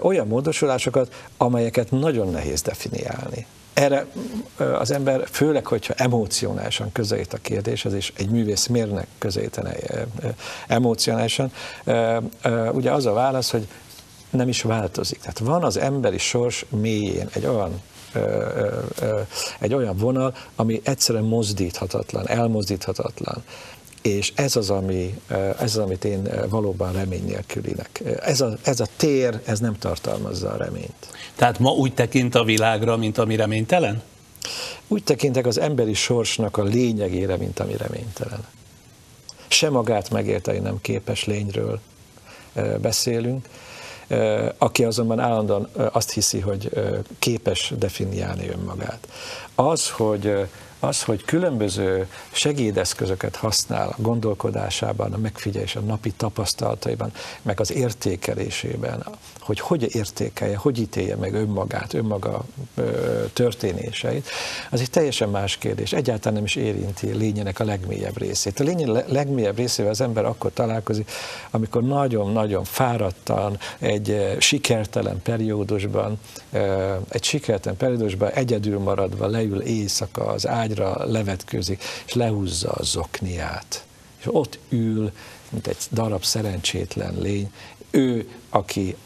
olyan 0.00 0.26
módosulásokat, 0.26 1.14
amelyeket 1.36 1.90
nagyon 1.90 2.30
nehéz 2.30 2.62
definiálni. 2.62 3.46
Erre 3.72 4.06
az 4.56 4.90
ember, 4.90 5.28
főleg, 5.30 5.66
hogyha 5.66 5.94
emocionálisan 5.96 6.92
közelít 6.92 7.32
a 7.32 7.38
kérdéshez, 7.38 7.92
és 7.92 8.12
egy 8.16 8.28
művész 8.28 8.66
mérnek 8.66 9.06
közelítene 9.18 9.74
emocionálisan, 10.66 11.52
ugye 12.72 12.92
az 12.92 13.06
a 13.06 13.12
válasz, 13.12 13.50
hogy 13.50 13.68
nem 14.30 14.48
is 14.48 14.62
változik. 14.62 15.18
Tehát 15.18 15.38
van 15.38 15.64
az 15.64 15.76
emberi 15.76 16.18
sors 16.18 16.64
mélyén 16.68 17.28
egy 17.32 17.46
olyan 17.46 17.80
egy 19.58 19.74
olyan 19.74 19.96
vonal, 19.96 20.34
ami 20.56 20.80
egyszerűen 20.84 21.24
mozdíthatatlan, 21.24 22.28
elmozdíthatatlan. 22.28 23.42
És 24.02 24.32
ez 24.34 24.56
az, 24.56 24.70
ami, 24.70 25.20
ez 25.28 25.54
az, 25.60 25.76
amit 25.76 26.04
én 26.04 26.28
valóban 26.48 26.92
remény 26.92 27.24
nélkülinek. 27.24 28.02
Ez 28.20 28.40
a, 28.40 28.56
ez 28.62 28.80
a 28.80 28.86
tér, 28.96 29.40
ez 29.44 29.58
nem 29.58 29.78
tartalmazza 29.78 30.50
a 30.50 30.56
reményt. 30.56 31.08
Tehát 31.36 31.58
ma 31.58 31.70
úgy 31.70 31.94
tekint 31.94 32.34
a 32.34 32.44
világra, 32.44 32.96
mint 32.96 33.18
ami 33.18 33.36
reménytelen? 33.36 34.02
Úgy 34.88 35.04
tekintek 35.04 35.46
az 35.46 35.58
emberi 35.58 35.94
sorsnak 35.94 36.56
a 36.56 36.62
lényegére, 36.62 37.36
mint 37.36 37.60
ami 37.60 37.76
reménytelen. 37.76 38.46
Se 39.48 39.70
magát 39.70 40.10
megérteni 40.10 40.58
nem 40.58 40.78
képes 40.80 41.24
lényről 41.24 41.80
beszélünk, 42.80 43.48
aki 44.58 44.84
azonban 44.84 45.18
állandóan 45.20 45.68
azt 45.92 46.12
hiszi, 46.12 46.40
hogy 46.40 46.70
képes 47.18 47.72
definiálni 47.78 48.48
önmagát. 48.48 49.08
Az, 49.54 49.90
hogy 49.90 50.48
az, 50.80 51.02
hogy 51.02 51.24
különböző 51.24 52.08
segédeszközöket 52.30 53.36
használ 53.36 53.88
a 53.88 54.02
gondolkodásában, 54.02 55.12
a 55.12 55.18
megfigyelés, 55.18 55.76
a 55.76 55.80
napi 55.80 56.10
tapasztalataiban, 56.10 57.12
meg 57.42 57.60
az 57.60 57.72
értékelésében, 57.72 59.04
hogy 59.40 59.60
hogy 59.60 59.94
értékelje, 59.94 60.56
hogy 60.56 60.78
ítélje 60.78 61.16
meg 61.16 61.34
önmagát, 61.34 61.94
önmaga 61.94 62.44
történéseit, 63.32 64.28
az 64.70 64.80
egy 64.80 64.90
teljesen 64.90 65.28
más 65.28 65.56
kérdés. 65.56 65.92
Egyáltalán 65.92 66.34
nem 66.34 66.44
is 66.44 66.56
érinti 66.56 67.12
lényének 67.12 67.60
a 67.60 67.64
legmélyebb 67.64 68.18
részét. 68.18 68.60
A 68.60 68.64
lény 68.64 69.02
legmélyebb 69.06 69.56
részével 69.56 69.90
az 69.90 70.00
ember 70.00 70.24
akkor 70.24 70.50
találkozik, 70.54 71.10
amikor 71.50 71.82
nagyon-nagyon 71.82 72.64
fáradtan, 72.64 73.58
egy 73.78 74.36
sikertelen 74.38 75.22
periódusban, 75.22 76.18
egy 77.08 77.24
sikertelen 77.24 77.78
periódusban 77.78 78.30
egyedül 78.30 78.78
maradva 78.78 79.26
leül 79.26 79.60
éjszaka 79.60 80.26
az 80.26 80.46
ágyra, 80.68 81.10
levetkőzik, 81.10 81.82
és 82.06 82.12
lehúzza 82.12 82.70
a 82.70 82.82
zokniát. 82.82 83.84
És 84.18 84.26
ott 84.26 84.58
ül, 84.68 85.12
mint 85.50 85.66
egy 85.66 85.76
darab 85.90 86.24
szerencsétlen 86.24 87.14
lény, 87.18 87.52
ő, 87.90 88.28
aki 88.50 88.96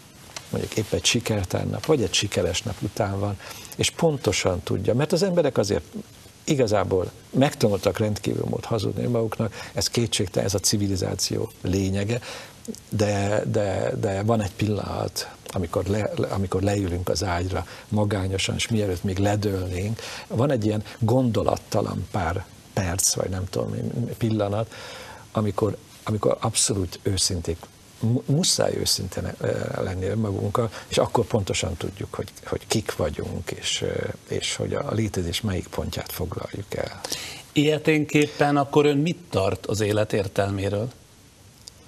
mondjuk 0.50 0.76
épp 0.76 0.92
egy 0.92 1.04
sikertelen 1.04 1.68
nap, 1.68 1.86
vagy 1.86 2.02
egy 2.02 2.14
sikeres 2.14 2.62
nap 2.62 2.76
után 2.80 3.20
van, 3.20 3.38
és 3.76 3.90
pontosan 3.90 4.60
tudja, 4.62 4.94
mert 4.94 5.12
az 5.12 5.22
emberek 5.22 5.58
azért 5.58 5.84
igazából 6.44 7.10
megtanultak 7.30 7.98
rendkívül 7.98 8.44
mód 8.48 8.64
hazudni 8.64 9.06
maguknak, 9.06 9.54
ez 9.74 9.88
kétségtelen, 9.88 10.46
ez 10.46 10.54
a 10.54 10.58
civilizáció 10.58 11.50
lényege, 11.60 12.20
de, 12.88 13.42
de, 13.50 13.92
de 14.00 14.22
van 14.22 14.40
egy 14.42 14.54
pillanat, 14.54 15.30
amikor, 15.52 15.84
le, 15.84 16.10
amikor 16.30 16.62
leülünk 16.62 17.08
az 17.08 17.24
ágyra 17.24 17.66
magányosan, 17.88 18.54
és 18.54 18.68
mielőtt 18.68 19.04
még 19.04 19.18
ledőlnénk, 19.18 20.00
van 20.26 20.50
egy 20.50 20.64
ilyen 20.64 20.82
gondolattalan 20.98 22.06
pár 22.10 22.44
perc, 22.72 23.14
vagy 23.14 23.30
nem 23.30 23.44
tudom, 23.50 23.74
pillanat, 24.18 24.72
amikor, 25.32 25.76
amikor 26.04 26.36
abszolút 26.40 26.98
őszinték 27.02 27.56
muszáj 28.24 28.76
őszintén 28.76 29.32
lenni 29.82 30.06
önmagunkkal, 30.06 30.70
és 30.88 30.98
akkor 30.98 31.24
pontosan 31.24 31.76
tudjuk, 31.76 32.14
hogy, 32.14 32.28
hogy 32.44 32.66
kik 32.66 32.96
vagyunk, 32.96 33.50
és, 33.50 33.84
és 34.28 34.56
hogy 34.56 34.74
a 34.74 34.92
létezés 34.92 35.40
melyik 35.40 35.66
pontját 35.66 36.12
foglaljuk 36.12 36.74
el. 36.74 37.00
Ilyeténképpen 37.52 38.56
akkor 38.56 38.86
ön 38.86 38.98
mit 38.98 39.18
tart 39.30 39.66
az 39.66 39.80
élet 39.80 40.12
értelméről? 40.12 40.90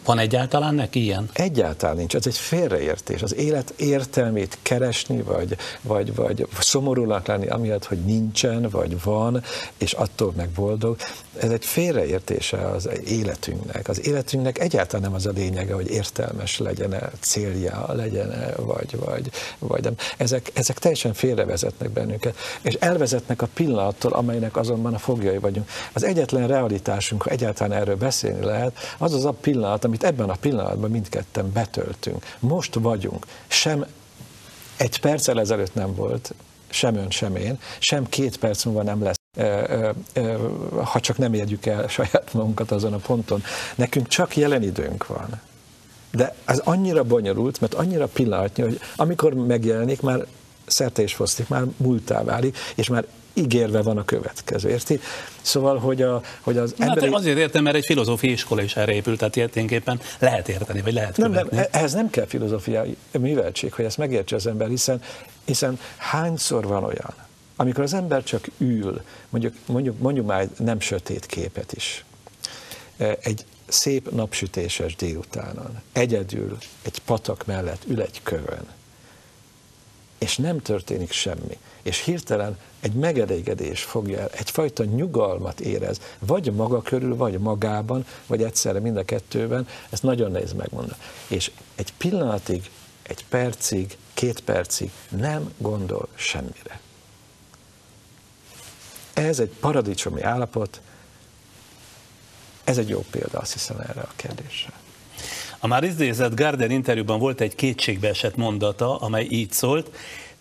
Van 0.05 0.19
egyáltalán 0.19 0.75
neki 0.75 1.03
ilyen? 1.03 1.29
Egyáltalán 1.33 1.97
nincs, 1.97 2.15
ez 2.15 2.27
egy 2.27 2.37
félreértés. 2.37 3.23
Az 3.23 3.35
élet 3.35 3.75
értelmét 3.77 4.59
keresni, 4.63 5.23
vagy, 5.23 5.57
vagy, 5.83 6.15
vagy 6.15 6.47
szomorúnak 6.59 7.27
lenni, 7.27 7.47
amiatt, 7.47 7.85
hogy 7.85 7.99
nincsen, 7.99 8.69
vagy 8.71 9.03
van, 9.03 9.43
és 9.79 9.93
attól 9.93 10.33
meg 10.37 10.49
boldog, 10.49 10.97
ez 11.37 11.51
egy 11.51 11.65
félreértése 11.65 12.69
az 12.69 12.89
életünknek. 13.07 13.89
Az 13.89 14.07
életünknek 14.07 14.59
egyáltalán 14.59 15.03
nem 15.03 15.15
az 15.15 15.27
a 15.27 15.31
lényege, 15.31 15.75
hogy 15.75 15.91
értelmes 15.91 16.59
legyen 16.59 16.93
-e, 16.93 17.11
célja 17.21 17.95
legyen 17.95 18.31
-e, 18.31 18.55
vagy, 18.57 18.99
vagy, 18.99 19.31
vagy 19.59 19.83
nem. 19.83 19.95
Ezek, 20.17 20.51
ezek 20.55 20.79
teljesen 20.79 21.15
félrevezetnek 21.15 21.91
bennünket, 21.91 22.37
és 22.63 22.75
elvezetnek 22.75 23.43
a 23.43 23.49
pillanattól, 23.55 24.13
amelynek 24.13 24.57
azonban 24.57 24.95
a 24.95 24.99
fogjai 24.99 25.39
vagyunk. 25.39 25.69
Az 25.93 26.05
egyetlen 26.05 26.47
realitásunk, 26.47 27.23
ha 27.23 27.31
egyáltalán 27.31 27.79
erről 27.79 27.97
beszélni 27.97 28.45
lehet, 28.45 28.79
az 28.99 29.15
az 29.15 29.25
a 29.25 29.33
pillanat, 29.33 29.85
amit 29.95 30.07
ebben 30.07 30.31
a 30.31 30.35
pillanatban 30.35 30.91
mindketten 30.91 31.53
betöltünk. 31.53 32.25
Most 32.39 32.75
vagyunk. 32.75 33.27
Sem 33.47 33.87
egy 34.77 35.01
perccel 35.01 35.41
ezelőtt 35.41 35.75
nem 35.75 35.95
volt, 35.95 36.35
sem 36.69 36.97
ön, 36.97 37.11
sem 37.11 37.37
én, 37.37 37.59
sem 37.79 38.09
két 38.09 38.37
perc 38.37 38.65
múlva 38.65 38.83
nem 38.83 39.03
lesz 39.03 39.17
ha 40.83 41.01
csak 41.01 41.19
nem 41.19 41.35
érjük 41.35 41.67
el 41.67 41.89
saját 41.89 42.33
magunkat 42.33 42.71
azon 42.71 42.93
a 42.93 42.97
ponton. 42.97 43.43
Nekünk 43.75 44.09
csak 44.09 44.37
jelen 44.37 44.63
időnk 44.63 45.07
van. 45.07 45.41
De 46.11 46.35
ez 46.45 46.59
annyira 46.59 47.03
bonyolult, 47.05 47.61
mert 47.61 47.75
annyira 47.75 48.07
pillanatnyi, 48.07 48.63
hogy 48.63 48.81
amikor 48.97 49.35
megjelenik, 49.35 50.01
már 50.01 50.27
szerte 50.67 51.03
és 51.03 51.15
fosztik, 51.15 51.49
már 51.49 51.65
múltá 51.77 52.23
válik, 52.23 52.59
és 52.75 52.89
már 52.89 53.07
ígérve 53.35 53.83
van 53.83 53.99
a 53.99 54.05
következő, 54.05 54.69
érti? 54.69 55.01
Szóval, 55.43 55.79
hogy, 55.79 56.03
a, 56.03 56.23
hogy 56.41 56.57
az 56.57 56.75
hát 56.79 56.89
emberi... 56.89 57.13
azért 57.13 57.39
értem, 57.39 57.63
mert 57.63 57.77
egy 57.77 57.85
filozófiai 57.85 58.33
iskola 58.33 58.63
is 58.63 58.77
erre 58.77 58.93
épült, 58.93 59.19
tehát 59.19 59.37
érténképpen 59.37 60.01
lehet 60.19 60.49
érteni, 60.49 60.81
vagy 60.81 60.93
lehet 60.93 61.17
nem, 61.17 61.31
követni. 61.31 61.57
Nem, 61.57 61.67
ehhez 61.71 61.93
nem 61.93 62.11
kell 62.11 62.27
filozófiai 62.27 62.97
műveltség, 63.11 63.73
hogy 63.73 63.85
ezt 63.85 63.99
megértse 63.99 64.37
az 64.37 64.47
ember, 64.47 64.69
hiszen, 64.69 65.03
hiszen 65.45 65.79
hányszor 65.97 66.67
van 66.67 66.85
olyan, 66.85 67.15
amikor 67.57 67.83
az 67.83 67.95
ember 67.95 68.23
csak 68.23 68.47
ül, 68.59 69.03
mondjuk, 69.29 69.55
mondjuk, 69.67 69.99
mondjuk 69.99 70.27
már 70.27 70.49
nem 70.59 70.81
sötét 70.81 71.27
képet 71.27 71.73
is, 71.73 72.05
e, 72.97 73.19
egy 73.21 73.45
szép 73.67 74.11
napsütéses 74.11 74.97
délutánon, 74.97 75.81
egyedül 75.93 76.59
egy 76.83 76.99
patak 76.99 77.47
mellett 77.47 77.83
ül 77.87 78.01
egy 78.01 78.21
kövön, 78.23 78.67
és 80.19 80.37
nem 80.37 80.63
történik 80.63 81.13
semmi, 81.13 81.59
és 81.83 82.05
hirtelen 82.05 82.59
egy 82.85 82.93
megelégedés 82.93 83.83
fogja 83.83 84.19
el, 84.19 84.29
egyfajta 84.33 84.85
nyugalmat 84.85 85.61
érez, 85.61 86.01
vagy 86.19 86.53
maga 86.53 86.83
körül, 86.83 87.17
vagy 87.17 87.39
magában, 87.39 88.07
vagy 88.27 88.43
egyszerre 88.43 88.81
mind 88.81 88.97
a 88.97 89.05
kettőben, 89.05 89.69
ezt 89.91 90.03
nagyon 90.03 90.31
nehéz 90.31 90.53
megmondani. 90.53 90.99
És 91.29 91.51
egy 91.75 91.93
pillanatig, 91.97 92.71
egy 93.03 93.25
percig, 93.29 93.97
két 94.15 94.41
percig 94.41 94.91
nem 95.09 95.53
gondol 95.59 96.09
semmire. 96.15 96.81
Ez 99.15 99.39
egy 99.39 99.51
paradicsomi 99.61 100.23
állapot, 100.23 100.81
ez 102.65 102.79
egy 102.79 102.89
jó 102.89 103.05
példa, 103.11 103.39
azt 103.39 103.53
hiszem 103.53 103.81
erre 103.81 104.01
a 104.01 104.13
kérdésre. 104.17 104.73
A 105.59 105.67
már 105.67 105.85
idézett 105.85 106.35
Gardner 106.35 106.71
interjúban 106.71 107.19
volt 107.19 107.41
egy 107.41 107.55
kétségbeesett 107.55 108.37
mondata, 108.37 108.97
amely 108.97 109.27
így 109.31 109.53
szólt, 109.53 109.91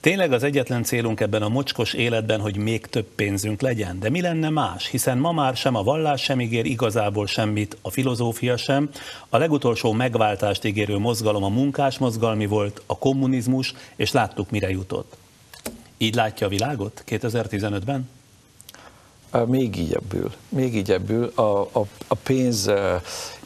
Tényleg 0.04 0.32
az 0.32 0.44
egyetlen 0.44 0.84
célunk 0.84 1.20
ebben 1.20 1.42
a 1.42 1.50
mocskos 1.50 1.94
életben, 1.94 2.39
hogy 2.39 2.58
még 2.58 2.86
több 2.86 3.06
pénzünk 3.16 3.62
legyen, 3.62 4.00
de 4.00 4.10
mi 4.10 4.22
lenne 4.22 4.50
más, 4.50 4.88
hiszen 4.88 5.18
ma 5.18 5.32
már 5.32 5.56
sem 5.56 5.76
a 5.76 5.84
vallás 5.84 6.22
sem 6.22 6.42
ígér 6.42 6.66
igazából 6.66 7.28
semmit, 7.28 7.78
a 7.82 7.89
filozófia 7.89 8.58
sem, 8.58 8.89
a 9.30 9.38
legutolsó 9.38 9.92
megváltást 9.92 10.63
ígérő 10.63 10.98
mozgalom 10.98 11.44
a 11.44 11.50
munkás 11.50 11.98
mozgalmi 11.98 12.46
volt, 12.46 12.82
a 12.86 12.98
kommunizmus, 12.98 13.74
és 13.96 14.12
láttuk 14.12 14.50
mire 14.50 14.70
jutott. 14.70 15.16
Így 15.98 16.16
látja 16.16 16.48
a 16.48 16.50
világot 16.50 17.04
2015-ben? 17.08 18.10
Még 19.46 19.78
így 19.78 19.94
ebből. 19.94 20.32
Még 20.50 20.76
így 20.76 20.92
ebből. 20.92 21.32
A, 21.36 21.62
a, 21.62 21.86
a 22.08 22.16
pénz 22.16 22.72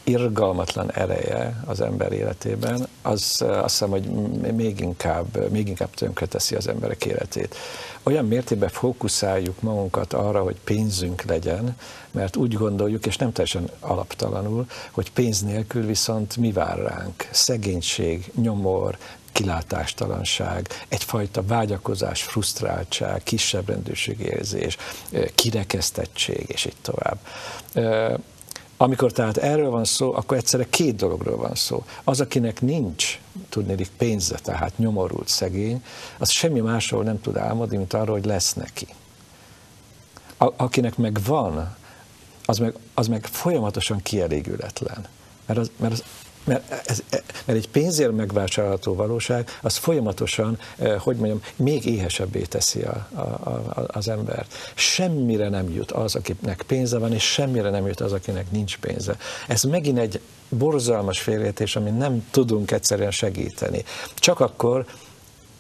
irgalmatlan 0.08 0.92
ereje 0.92 1.64
az 1.66 1.82
ember 1.82 2.12
életében, 2.12 2.88
az 3.02 3.42
azt 3.42 3.62
hiszem, 3.62 3.90
hogy 3.90 4.10
még 4.56 4.80
inkább, 4.80 5.52
még 5.52 5.68
inkább 5.68 5.90
tönkreteszi 5.90 6.56
az 6.56 6.68
emberek 6.68 7.06
életét. 7.06 7.56
Olyan 8.04 8.26
mértékben 8.26 8.70
fókuszáljuk 8.70 9.62
magunkat 9.62 10.14
arra, 10.14 10.44
hogy 10.44 10.56
pénzünk 10.64 11.22
legyen, 11.24 11.78
mert 12.12 12.36
úgy 12.36 12.54
gondoljuk, 12.54 13.06
és 13.06 13.18
nem 13.18 13.32
teljesen 13.32 13.70
alaptalanul, 13.80 14.66
hogy 14.92 15.12
pénz 15.12 15.42
nélkül 15.42 15.86
viszont 15.86 16.38
mi 16.38 16.52
vár 16.52 16.78
ránk? 16.78 17.28
Szegénység, 17.32 18.32
nyomor, 18.42 18.98
kilátástalanság, 19.32 20.68
egyfajta 20.88 21.44
vágyakozás, 21.46 22.24
frusztráltság, 22.24 23.24
kisebb 23.24 23.70
rendőrségérzés, 23.70 24.78
kirekesztettség, 25.36 26.46
és 26.48 26.66
így 26.66 26.76
tovább. 26.82 27.18
Amikor 28.78 29.12
tehát 29.12 29.38
erről 29.38 29.70
van 29.70 29.86
szó, 29.86 30.14
akkor 30.14 30.38
egyszerre 30.38 30.66
két 30.70 30.96
dologról 30.96 31.38
van 31.38 31.56
szó. 31.56 31.84
Az, 32.04 32.22
akinek 32.22 32.62
nincs, 32.62 33.20
tudnélik 33.50 33.90
pénze, 33.98 34.36
tehát 34.44 34.78
nyomorult, 34.78 35.28
szegény, 35.28 35.84
az 36.18 36.30
semmi 36.30 36.60
másról 36.60 37.04
nem 37.04 37.22
tud 37.22 37.38
álmodni, 37.38 37.78
mint 37.78 37.94
arról, 37.94 38.16
hogy 38.16 38.26
lesz 38.26 38.54
neki. 38.54 38.88
A, 40.38 40.54
akinek 40.56 40.98
meg 40.98 41.20
van, 41.26 41.76
az 42.46 42.58
meg, 42.58 42.74
az 42.94 43.08
meg 43.08 43.26
folyamatosan 43.26 44.02
kielégületlen. 44.02 45.06
Mert 45.46 45.60
az, 45.60 45.72
mert 45.78 45.94
az 45.94 46.04
mert, 46.48 46.90
ez, 46.90 47.04
mert 47.46 47.60
egy 47.60 47.70
pénzért 47.70 48.16
megvásárolható 48.16 48.96
valóság, 48.96 49.50
az 49.62 49.76
folyamatosan, 49.76 50.60
eh, 50.78 51.00
hogy 51.00 51.16
mondjam, 51.16 51.42
még 51.56 51.86
éhesebbé 51.86 52.42
teszi 52.42 52.82
a, 52.82 53.08
a, 53.14 53.20
a, 53.20 53.86
az 53.88 54.08
embert. 54.08 54.54
Semmire 54.76 55.50
nem 55.50 55.70
jut 55.70 55.92
az, 55.92 56.16
akinek 56.16 56.62
pénze 56.68 56.98
van, 56.98 57.14
és 57.14 57.24
semmire 57.24 57.70
nem 57.70 57.88
jut 57.88 58.02
az, 58.02 58.12
akinek 58.12 58.52
nincs 58.52 58.78
pénze. 58.78 59.18
Ez 59.48 59.64
megint 59.64 59.98
egy 59.98 60.20
borzalmas 60.50 61.20
félértés, 61.20 61.76
amit 61.76 61.98
nem 61.98 62.28
tudunk 62.32 62.72
egyszerűen 62.72 63.12
segíteni. 63.12 63.84
Csak 64.16 64.40
akkor, 64.40 64.86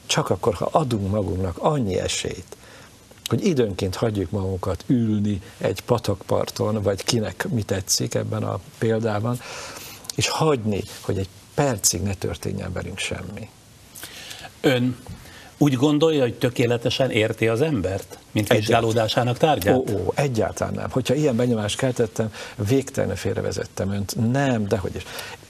csak 0.05 0.29
akkor, 0.29 0.53
ha 0.53 0.69
adunk 0.71 1.11
magunknak 1.11 1.57
annyi 1.57 1.99
esélyt, 1.99 2.57
hogy 3.27 3.45
időnként 3.45 3.95
hagyjuk 3.95 4.31
magunkat 4.31 4.83
ülni 4.87 5.41
egy 5.57 5.81
patakparton, 5.81 6.81
vagy 6.81 7.03
kinek 7.03 7.47
mi 7.49 7.63
tetszik 7.63 8.13
ebben 8.13 8.43
a 8.43 8.59
példában, 8.77 9.39
és 10.17 10.27
hagyni, 10.27 10.83
hogy 11.01 11.17
egy 11.17 11.29
percig 11.53 12.01
ne 12.01 12.13
történjen 12.13 12.73
velünk 12.73 12.97
semmi. 12.97 13.49
Ön 14.61 14.97
úgy 15.57 15.73
gondolja, 15.73 16.21
hogy 16.21 16.33
tökéletesen 16.33 17.11
érti 17.11 17.47
az 17.47 17.61
embert, 17.61 18.17
mint 18.31 18.53
vizsgálódásának 18.53 19.37
tárgyát? 19.37 19.75
Ó, 19.75 19.83
ó, 19.93 20.13
egyáltalán 20.15 20.73
nem. 20.73 20.89
Hogyha 20.89 21.13
ilyen 21.13 21.35
benyomást 21.35 21.77
keltettem, 21.77 22.33
végtelenül 22.55 23.15
félrevezettem 23.15 23.91
önt. 23.91 24.31
Nem, 24.31 24.67
dehogy 24.67 24.95
is. 24.95 25.03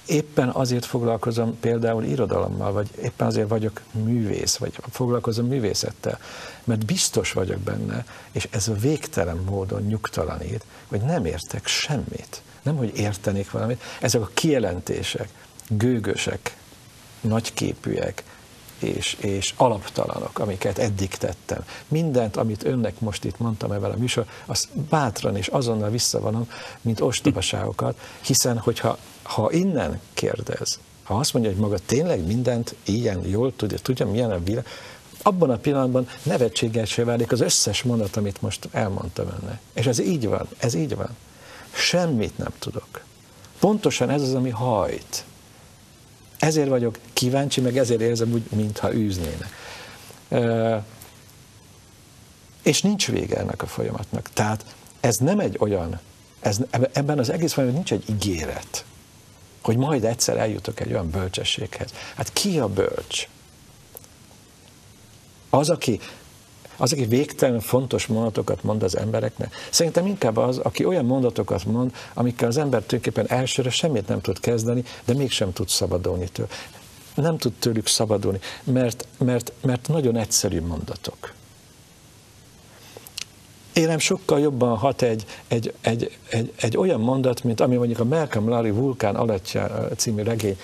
Éppen 0.08 0.50
azért 0.50 0.86
foglalkozom 0.86 1.60
például 1.60 2.04
irodalommal, 2.04 2.72
vagy 2.72 2.90
éppen 3.02 3.28
azért 3.28 3.48
vagyok 3.50 3.82
művész, 3.92 4.56
vagy 4.56 4.74
foglalkozom 4.92 5.48
művészettel, 5.48 6.20
mert 6.64 6.86
biztos 6.86 7.32
vagyok 7.32 7.60
benne, 7.60 8.06
és 8.32 8.48
ez 8.52 8.68
a 8.68 8.74
végtelen 8.74 9.38
módon 9.38 9.82
nyugtalanít, 9.82 10.66
hogy 10.88 11.02
nem 11.02 11.26
értek 11.26 11.68
semmit 11.68 12.42
nem 12.68 12.78
hogy 12.78 12.98
értenék 12.98 13.52
valamit, 13.52 13.82
ezek 14.02 14.22
a 14.22 14.30
kijelentések, 14.34 15.30
gőgösek, 15.68 16.58
nagyképűek, 17.22 18.24
és, 18.80 19.18
és 19.20 19.54
alaptalanok, 19.58 20.40
amiket 20.40 20.78
eddig 20.78 21.10
tettem. 21.10 21.64
Mindent, 21.88 22.38
amit 22.38 22.66
önnek 22.66 23.00
most 23.00 23.24
itt 23.24 23.40
mondtam 23.40 23.72
ebben 23.72 23.92
a 23.92 23.98
műsor, 23.98 24.26
azt 24.46 24.68
bátran 24.90 25.36
és 25.36 25.48
azonnal 25.48 25.90
visszavonom, 25.90 26.50
mint 26.82 27.02
ostobaságokat, 27.02 28.00
hiszen 28.22 28.58
hogyha 28.58 28.98
ha 29.28 29.52
innen 29.52 30.00
kérdez, 30.14 30.80
ha 31.04 31.16
azt 31.18 31.34
mondja, 31.34 31.52
hogy 31.52 31.60
maga 31.60 31.78
tényleg 31.86 32.26
mindent 32.26 32.76
ilyen 32.86 33.28
jól 33.28 33.56
tudja, 33.56 33.78
tudja 33.78 34.08
milyen 34.08 34.32
a 34.32 34.44
világ, 34.44 34.66
abban 35.22 35.50
a 35.50 35.58
pillanatban 35.58 36.08
nevetségesé 36.24 37.02
válik 37.02 37.32
az 37.32 37.42
összes 37.42 37.84
mondat, 37.84 38.16
amit 38.16 38.42
most 38.42 38.68
elmondtam 38.72 39.28
önnek. 39.42 39.60
És 39.74 39.86
ez 39.86 40.00
így 40.00 40.28
van, 40.28 40.48
ez 40.58 40.74
így 40.74 40.96
van. 40.96 41.10
Semmit 41.74 42.38
nem 42.38 42.52
tudok. 42.60 43.02
Pontosan 43.60 44.10
ez 44.10 44.22
az, 44.22 44.34
ami 44.34 44.50
hajt. 44.50 45.24
Ezért 46.40 46.70
vagyok 46.70 46.98
kíváncsi, 47.14 47.62
meg 47.62 47.78
ezért 47.78 48.02
érzem 48.02 48.32
úgy, 48.32 48.44
mintha 48.56 48.94
űznének. 48.94 49.50
És 52.64 52.82
nincs 52.82 53.08
vége 53.08 53.38
ennek 53.38 53.62
a 53.62 53.68
folyamatnak. 53.68 54.30
Tehát 54.34 54.66
ez 55.00 55.18
nem 55.18 55.40
egy 55.40 55.56
olyan, 55.60 56.00
ez, 56.40 56.58
ebben 56.92 57.20
az 57.20 57.30
egész 57.30 57.54
folyamatban 57.54 57.86
nincs 57.86 58.04
egy 58.04 58.14
ígéret, 58.16 58.86
hogy 59.68 59.78
majd 59.78 60.04
egyszer 60.04 60.38
eljutok 60.38 60.80
egy 60.80 60.92
olyan 60.92 61.10
bölcsességhez. 61.10 61.94
Hát 62.16 62.34
ki 62.34 62.60
a 62.60 62.68
bölcs? 62.68 63.28
Az, 65.50 65.70
aki 65.70 66.00
az, 66.78 66.94
aki 66.94 67.06
végtelen 67.06 67.60
fontos 67.60 68.06
mondatokat 68.06 68.64
mond 68.64 68.84
az 68.84 68.98
embereknek, 68.98 69.56
szerintem 69.70 70.06
inkább 70.06 70.38
az, 70.38 70.58
aki 70.58 70.86
olyan 70.86 71.06
mondatokat 71.06 71.66
mond, 71.66 71.96
amikkel 72.14 72.48
az 72.48 72.58
ember 72.58 72.82
tulajdonképpen 72.82 73.40
elsőre 73.40 73.70
semmit 73.70 74.08
nem 74.08 74.22
tud 74.22 74.40
kezdeni, 74.40 74.84
de 75.06 75.14
mégsem 75.14 75.54
tud 75.54 75.68
szabadulni 75.68 76.28
tőle. 76.28 76.50
Nem 77.16 77.38
tud 77.38 77.54
tőlük 77.54 77.88
szabadulni, 77.88 78.40
mert, 78.64 79.08
mert, 79.18 79.52
mert 79.62 79.88
nagyon 79.88 80.16
egyszerű 80.16 80.62
mondatok. 80.62 81.34
Élem 83.78 84.00
sokkal 84.00 84.40
jobban 84.40 84.78
hat 84.78 85.02
egy, 85.02 85.26
egy, 85.48 85.74
egy, 85.82 86.18
egy, 86.30 86.54
egy 86.60 86.78
olyan 86.78 87.00
mondat, 87.00 87.44
mint 87.44 87.60
ami 87.60 87.76
mondjuk 87.76 88.00
a 88.00 88.04
Malcolm 88.04 88.50
Larry 88.50 88.72
Vulkán 88.72 89.16
alattja 89.16 89.88
című 89.96 90.24
regény, 90.24 90.58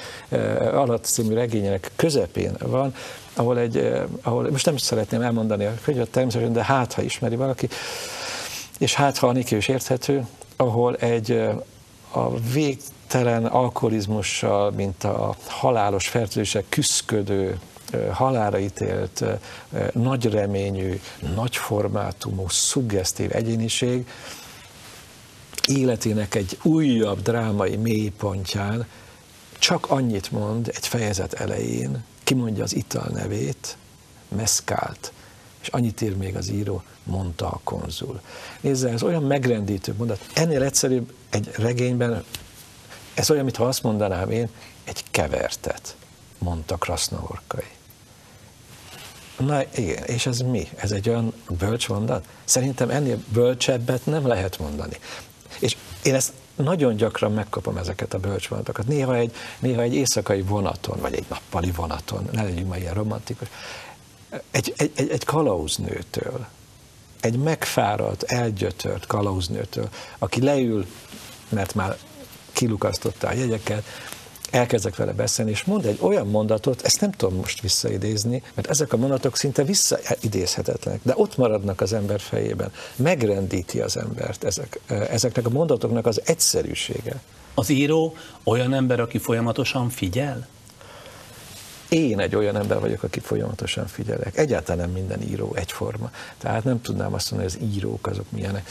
alatt 0.73 1.05
című 1.05 1.33
regényének 1.33 1.91
közepén 1.95 2.55
van, 2.59 2.95
ahol 3.33 3.59
egy, 3.59 3.77
eh, 3.77 4.03
ahol, 4.21 4.49
most 4.51 4.65
nem 4.65 4.77
szeretném 4.77 5.21
elmondani 5.21 5.65
a 5.65 5.73
könyvet 5.83 6.09
természetesen, 6.09 6.53
de 6.53 6.63
hát, 6.63 6.93
ha 6.93 7.01
ismeri 7.01 7.35
valaki, 7.35 7.67
és 8.79 8.93
hát, 8.93 9.17
ha 9.17 9.31
Niki 9.31 9.55
is 9.55 9.67
érthető, 9.67 10.27
ahol 10.55 10.95
egy 10.95 11.31
eh, 11.31 11.55
a 12.11 12.39
végtelen 12.53 13.45
alkoholizmussal, 13.45 14.71
mint 14.71 15.03
a 15.03 15.35
halálos 15.47 16.07
fertőzések 16.07 16.65
küszködő, 16.69 17.49
eh, 17.49 17.57
halára 18.11 18.59
ítélt, 18.59 19.23
nagy 19.93 20.25
reményű, 20.25 20.99
nagy 21.35 21.55
formátumú, 21.55 22.49
szuggesztív 22.49 23.35
egyéniség 23.35 24.07
életének 25.67 26.35
egy 26.35 26.57
újabb 26.63 27.21
drámai 27.21 27.75
mélypontján 27.75 28.87
csak 29.59 29.89
annyit 29.89 30.31
mond 30.31 30.71
egy 30.75 30.87
fejezet 30.87 31.33
elején, 31.33 32.03
kimondja 32.23 32.63
az 32.63 32.75
ital 32.75 33.09
nevét, 33.13 33.77
meszkált, 34.27 35.11
és 35.61 35.67
annyit 35.67 36.01
ír 36.01 36.17
még 36.17 36.35
az 36.35 36.49
író, 36.49 36.83
mondta 37.03 37.47
a 37.47 37.59
konzul. 37.63 38.21
Nézze, 38.61 38.89
ez 38.89 39.03
olyan 39.03 39.23
megrendítő 39.23 39.93
mondat. 39.97 40.29
Ennél 40.33 40.63
egyszerűbb 40.63 41.13
egy 41.29 41.51
regényben, 41.55 42.23
ez 43.13 43.31
olyan, 43.31 43.43
mintha 43.43 43.65
azt 43.65 43.83
mondanám 43.83 44.31
én, 44.31 44.49
egy 44.83 45.03
kevertet, 45.11 45.95
mondta 46.37 46.75
Krasznahorkai. 46.75 47.67
Na 49.37 49.61
igen, 49.75 50.03
és 50.03 50.25
ez 50.25 50.39
mi? 50.39 50.67
Ez 50.75 50.91
egy 50.91 51.09
olyan 51.09 51.33
bölcs 51.49 51.89
mondat? 51.89 52.25
Szerintem 52.43 52.89
ennél 52.89 53.17
bölcsebbet 53.27 54.05
nem 54.05 54.27
lehet 54.27 54.59
mondani. 54.59 54.97
És 55.59 55.77
én 56.03 56.13
ezt 56.13 56.33
nagyon 56.55 56.95
gyakran 56.95 57.31
megkapom 57.31 57.77
ezeket 57.77 58.13
a 58.13 58.19
bölcsmondatokat. 58.19 58.87
Néha 58.87 59.15
egy, 59.15 59.33
néha 59.59 59.81
egy 59.81 59.95
éjszakai 59.95 60.41
vonaton, 60.41 60.99
vagy 60.99 61.13
egy 61.13 61.25
nappali 61.29 61.71
vonaton, 61.71 62.29
ne 62.31 62.43
legyünk 62.43 62.69
már 62.69 62.79
ilyen 62.79 62.93
romantikus, 62.93 63.47
egy, 64.51 64.73
egy, 64.77 64.91
egy, 64.95 65.09
egy 65.09 65.23
kalauznőtől, 65.25 66.45
egy 67.19 67.37
megfáradt, 67.37 68.23
elgyötört 68.23 69.05
kalauznőtől, 69.05 69.89
aki 70.17 70.41
leül, 70.41 70.85
mert 71.49 71.75
már 71.75 71.97
kilukasztotta 72.51 73.27
a 73.27 73.33
jegyeket, 73.33 73.83
elkezdek 74.53 74.95
vele 74.95 75.11
beszélni, 75.11 75.51
és 75.51 75.63
mond 75.63 75.85
egy 75.85 75.97
olyan 76.01 76.27
mondatot, 76.27 76.81
ezt 76.81 77.01
nem 77.01 77.11
tudom 77.11 77.35
most 77.35 77.61
visszaidézni, 77.61 78.43
mert 78.53 78.69
ezek 78.69 78.93
a 78.93 78.97
mondatok 78.97 79.37
szinte 79.37 79.63
visszaidézhetetlenek, 79.63 80.99
de 81.03 81.13
ott 81.15 81.37
maradnak 81.37 81.81
az 81.81 81.93
ember 81.93 82.19
fejében. 82.19 82.71
Megrendíti 82.95 83.81
az 83.81 83.97
embert 83.97 84.43
ezek, 84.43 84.79
ezeknek 84.87 85.45
a 85.45 85.49
mondatoknak 85.49 86.05
az 86.05 86.21
egyszerűsége. 86.25 87.21
Az 87.53 87.69
író 87.69 88.15
olyan 88.43 88.73
ember, 88.73 88.99
aki 88.99 89.17
folyamatosan 89.17 89.89
figyel? 89.89 90.47
Én 91.89 92.19
egy 92.19 92.35
olyan 92.35 92.55
ember 92.55 92.79
vagyok, 92.79 93.03
aki 93.03 93.19
folyamatosan 93.19 93.87
figyelek. 93.87 94.37
Egyáltalán 94.37 94.85
nem 94.85 94.91
minden 95.01 95.21
író 95.21 95.53
egyforma. 95.55 96.11
Tehát 96.37 96.63
nem 96.63 96.81
tudnám 96.81 97.13
azt 97.13 97.31
mondani, 97.31 97.51
hogy 97.51 97.61
az 97.61 97.75
írók 97.75 98.07
azok 98.07 98.25
milyenek. 98.29 98.69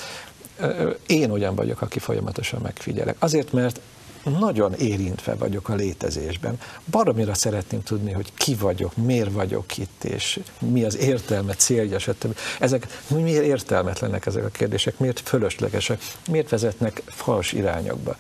Én 1.07 1.31
olyan 1.31 1.55
vagyok, 1.55 1.81
aki 1.81 1.99
folyamatosan 1.99 2.61
megfigyelek. 2.63 3.17
Azért, 3.19 3.53
mert 3.53 3.81
nagyon 4.23 4.75
érintve 4.75 5.35
vagyok 5.35 5.69
a 5.69 5.75
létezésben. 5.75 6.61
Baromira 6.91 7.35
szeretném 7.35 7.83
tudni, 7.83 8.13
hogy 8.13 8.33
ki 8.35 8.55
vagyok, 8.55 8.97
miért 8.97 9.33
vagyok 9.33 9.79
itt, 9.79 10.05
és 10.05 10.41
mi 10.59 10.85
az 10.85 10.97
értelme, 10.97 11.55
célja, 11.55 11.99
stb. 11.99 12.37
Ezek 12.61 13.03
miért 13.09 13.45
értelmetlenek 13.45 14.27
ezek 14.27 14.45
a 14.45 14.49
kérdések, 14.49 14.99
miért 14.99 15.21
fölöslegesek, 15.21 16.03
miért 16.31 16.49
vezetnek 16.49 17.03
fals 17.07 17.53
irányokba. 17.53 18.17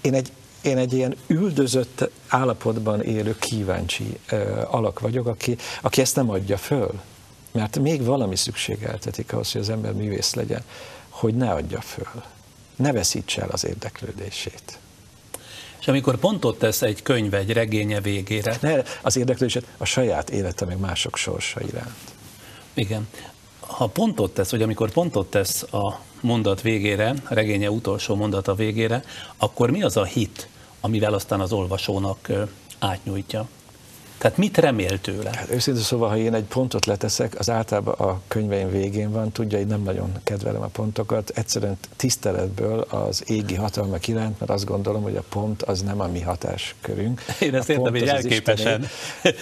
Én 0.00 0.14
egy 0.14 0.32
én 0.62 0.78
egy 0.78 0.92
ilyen 0.92 1.16
üldözött 1.26 2.10
állapotban 2.28 3.02
élő 3.02 3.36
kíváncsi 3.38 4.18
alak 4.70 5.00
vagyok, 5.00 5.26
aki, 5.26 5.56
aki 5.80 6.00
ezt 6.00 6.16
nem 6.16 6.30
adja 6.30 6.56
föl. 6.56 7.00
Mert 7.52 7.78
még 7.78 8.04
valami 8.04 8.36
szükségeltetik 8.36 9.32
ahhoz, 9.32 9.52
hogy 9.52 9.60
az 9.60 9.68
ember 9.68 9.92
művész 9.92 10.34
legyen, 10.34 10.62
hogy 11.08 11.34
ne 11.34 11.50
adja 11.50 11.80
föl. 11.80 12.22
Ne 12.76 12.92
veszítse 12.92 13.42
el 13.42 13.48
az 13.48 13.64
érdeklődését. 13.64 14.78
És 15.82 15.88
amikor 15.88 16.16
pontot 16.16 16.58
tesz 16.58 16.82
egy 16.82 17.02
könyv 17.02 17.34
egy 17.34 17.52
regénye 17.52 18.00
végére. 18.00 18.56
Ne, 18.60 18.82
az 19.02 19.16
érdeklődését 19.16 19.66
a 19.78 19.84
saját 19.84 20.30
élete, 20.30 20.64
meg 20.64 20.78
mások 20.78 21.16
sorsa 21.16 21.60
iránt. 21.60 21.96
Igen. 22.74 23.08
Ha 23.60 23.86
pontot 23.86 24.34
tesz, 24.34 24.50
vagy 24.50 24.62
amikor 24.62 24.90
pontot 24.90 25.30
tesz 25.30 25.62
a 25.62 26.00
mondat 26.20 26.60
végére, 26.60 27.14
a 27.24 27.34
regénye 27.34 27.70
utolsó 27.70 28.14
mondata 28.14 28.54
végére, 28.54 29.04
akkor 29.36 29.70
mi 29.70 29.82
az 29.82 29.96
a 29.96 30.04
hit, 30.04 30.48
amivel 30.80 31.14
aztán 31.14 31.40
az 31.40 31.52
olvasónak 31.52 32.30
átnyújtja? 32.78 33.48
Tehát 34.22 34.36
mit 34.36 34.58
remél 34.58 35.00
tőle? 35.00 35.30
Hát 35.34 35.50
őszintén 35.50 35.82
szóval, 35.82 36.08
ha 36.08 36.16
én 36.16 36.34
egy 36.34 36.44
pontot 36.44 36.86
leteszek, 36.86 37.38
az 37.38 37.50
általában 37.50 37.94
a 37.94 38.20
könyveim 38.28 38.70
végén 38.70 39.10
van, 39.12 39.32
tudja, 39.32 39.58
hogy 39.58 39.66
nem 39.66 39.82
nagyon 39.82 40.12
kedvelem 40.24 40.62
a 40.62 40.66
pontokat, 40.66 41.30
egyszerűen 41.34 41.78
tiszteletből 41.96 42.80
az 42.80 43.22
égi 43.26 43.54
hatalmak 43.54 44.08
iránt, 44.08 44.40
mert 44.40 44.50
azt 44.50 44.64
gondolom, 44.64 45.02
hogy 45.02 45.16
a 45.16 45.22
pont 45.28 45.62
az 45.62 45.82
nem 45.82 46.00
a 46.00 46.06
mi 46.06 46.20
hatáskörünk. 46.20 47.22
Én 47.40 47.54
ezt 47.54 47.68
értem, 47.68 47.92
hogy 47.92 48.04
jelképesen, 48.04 48.86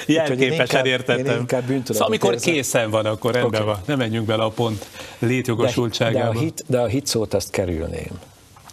jelképesen 0.07 0.87
értettem. 0.87 1.35
Én 1.35 1.41
inkább 1.41 1.64
szóval 1.85 2.07
amikor 2.07 2.33
érzem. 2.33 2.53
készen 2.53 2.91
van, 2.91 3.07
akkor 3.07 3.33
rendben 3.33 3.62
okay. 3.62 3.74
van. 3.74 3.83
Nem 3.87 3.99
menjünk 3.99 4.26
bele 4.26 4.43
a 4.43 4.51
pont 4.51 4.87
létjogosultságába. 5.18 6.33
De, 6.33 6.33
de, 6.33 6.39
a 6.39 6.41
hit, 6.41 6.64
de 6.66 6.78
a 6.78 6.87
hit 6.87 7.07
szót 7.07 7.35
azt 7.35 7.51
kerülném. 7.51 8.18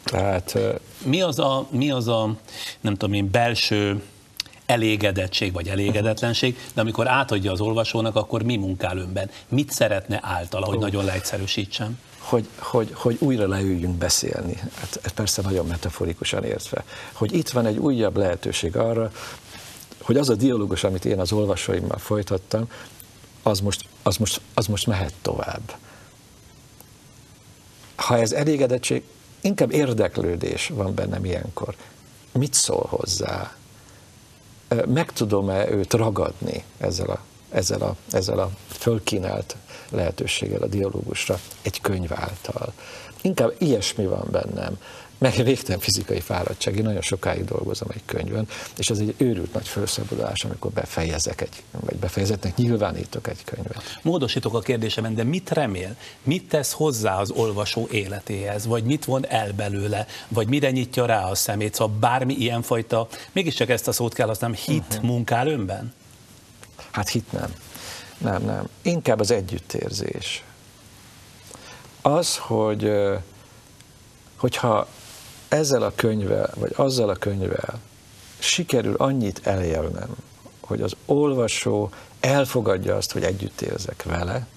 Tehát, 0.03 0.57
mi 1.03 1.21
az 1.21 1.39
a, 1.39 1.67
mi 1.69 1.91
az 1.91 2.07
a 2.07 2.35
nem 2.81 2.93
tudom 2.93 3.13
én, 3.13 3.31
belső 3.31 4.01
elégedettség 4.67 5.53
vagy 5.53 5.67
elégedetlenség, 5.67 6.57
de 6.73 6.81
amikor 6.81 7.07
átadja 7.07 7.51
az 7.51 7.59
olvasónak, 7.61 8.15
akkor 8.15 8.43
mi 8.43 8.55
munkál 8.55 8.97
önben? 8.97 9.29
Mit 9.47 9.71
szeretne 9.71 10.19
általa, 10.23 10.65
hogy 10.65 10.79
nagyon 10.79 11.05
leegyszerűsítsem? 11.05 11.99
Hogy, 12.17 12.47
hogy, 12.57 12.91
hogy 12.93 13.17
újra 13.19 13.47
leüljünk 13.47 13.95
beszélni. 13.95 14.55
Hát 14.79 14.99
ez 15.03 15.11
persze 15.11 15.41
nagyon 15.41 15.65
metaforikusan 15.65 16.43
értve. 16.43 16.83
Hogy 17.13 17.33
itt 17.33 17.49
van 17.49 17.65
egy 17.65 17.77
újabb 17.77 18.17
lehetőség 18.17 18.75
arra, 18.75 19.11
hogy 20.01 20.17
az 20.17 20.29
a 20.29 20.35
dialógus, 20.35 20.83
amit 20.83 21.05
én 21.05 21.19
az 21.19 21.31
olvasóimmal 21.31 21.97
folytattam, 21.97 22.69
az 23.43 23.59
most, 23.59 23.85
az 24.03 24.17
most, 24.17 24.41
az 24.53 24.65
most 24.67 24.87
mehet 24.87 25.13
tovább. 25.21 25.75
Ha 27.95 28.17
ez 28.17 28.31
elégedettség, 28.31 29.03
inkább 29.41 29.71
érdeklődés 29.71 30.67
van 30.67 30.93
bennem 30.93 31.25
ilyenkor. 31.25 31.75
Mit 32.31 32.53
szól 32.53 32.85
hozzá? 32.89 33.55
Meg 34.85 35.11
tudom-e 35.11 35.69
őt 35.69 35.93
ragadni 35.93 36.63
ezzel 36.77 37.09
a, 37.09 37.19
ezzel 37.49 37.81
a, 37.81 37.95
ezzel 38.11 38.39
a 38.39 38.49
fölkínált 38.67 39.55
lehetőséggel 39.89 40.61
a 40.61 40.67
dialógusra 40.67 41.39
egy 41.61 41.81
könyv 41.81 42.11
által. 42.13 42.73
Inkább 43.21 43.55
ilyesmi 43.57 44.05
van 44.05 44.27
bennem, 44.31 44.77
meg 45.17 45.43
végtelen 45.43 45.79
fizikai 45.79 46.19
fáradtság. 46.19 46.75
Én 46.75 46.83
nagyon 46.83 47.01
sokáig 47.01 47.45
dolgozom 47.45 47.87
egy 47.93 48.01
könyvön, 48.05 48.47
és 48.77 48.89
ez 48.89 48.99
egy 48.99 49.13
őrült 49.17 49.53
nagy 49.53 49.67
felszabadulás, 49.67 50.43
amikor 50.43 50.71
befejezek 50.71 51.41
egy, 51.41 51.63
vagy 51.71 51.95
befejezetnek 51.95 52.55
nyilvánítok 52.55 53.27
egy 53.27 53.43
könyvet. 53.43 53.99
Módosítok 54.01 54.53
a 54.53 54.59
kérdésemen, 54.59 55.15
de 55.15 55.23
mit 55.23 55.49
remél? 55.49 55.95
Mit 56.23 56.47
tesz 56.47 56.71
hozzá 56.71 57.19
az 57.19 57.31
olvasó 57.31 57.87
életéhez? 57.91 58.65
Vagy 58.65 58.83
mit 58.83 59.05
von 59.05 59.25
el 59.27 59.51
belőle? 59.51 60.07
Vagy 60.27 60.47
mire 60.47 60.71
nyitja 60.71 61.05
rá 61.05 61.23
a 61.23 61.35
szemét? 61.35 61.73
Szóval 61.73 61.95
bármi 61.99 62.33
ilyenfajta, 62.33 63.07
mégiscsak 63.31 63.69
ezt 63.69 63.87
a 63.87 63.91
szót 63.91 64.13
kell 64.13 64.27
használnom, 64.27 64.57
hit 64.65 64.83
uh-huh. 64.89 65.03
munkál 65.03 65.47
önben? 65.47 65.93
Hát 66.91 67.09
hit 67.09 67.31
nem. 67.31 67.53
Nem, 68.17 68.43
nem. 68.43 68.67
Inkább 68.81 69.19
az 69.19 69.31
együttérzés. 69.31 70.43
Az, 72.01 72.37
hogy 72.37 72.91
hogyha 74.35 74.87
ezzel 75.47 75.81
a 75.81 75.91
könyvvel, 75.95 76.51
vagy 76.55 76.73
azzal 76.75 77.09
a 77.09 77.15
könyvvel 77.15 77.79
sikerül 78.39 78.95
annyit 78.95 79.47
elérnem, 79.47 80.15
hogy 80.59 80.81
az 80.81 80.95
olvasó 81.05 81.89
elfogadja 82.19 82.95
azt, 82.95 83.11
hogy 83.11 83.23
együtt 83.23 83.61
érzek 83.61 84.03
vele, 84.03 84.47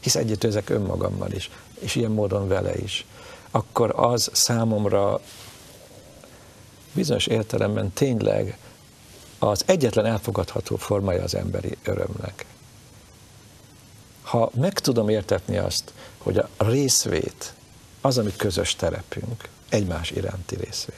hisz 0.00 0.14
együttérzek 0.14 0.68
önmagammal 0.68 1.32
is, 1.32 1.50
és 1.78 1.94
ilyen 1.94 2.10
módon 2.10 2.48
vele 2.48 2.76
is, 2.76 3.06
akkor 3.50 3.92
az 3.96 4.30
számomra 4.32 5.20
bizonyos 6.92 7.26
értelemben 7.26 7.92
tényleg 7.92 8.58
az 9.38 9.62
egyetlen 9.66 10.06
elfogadható 10.06 10.76
formája 10.76 11.22
az 11.22 11.34
emberi 11.34 11.76
örömnek. 11.84 12.44
Ha 14.22 14.50
meg 14.54 14.78
tudom 14.78 15.08
értetni 15.08 15.56
azt, 15.56 15.92
hogy 16.18 16.36
a 16.36 16.48
részvét 16.56 17.54
az, 18.00 18.18
ami 18.18 18.32
közös 18.36 18.76
terepünk, 18.76 19.48
egymás 19.68 20.10
iránti 20.10 20.56
részvét, 20.56 20.96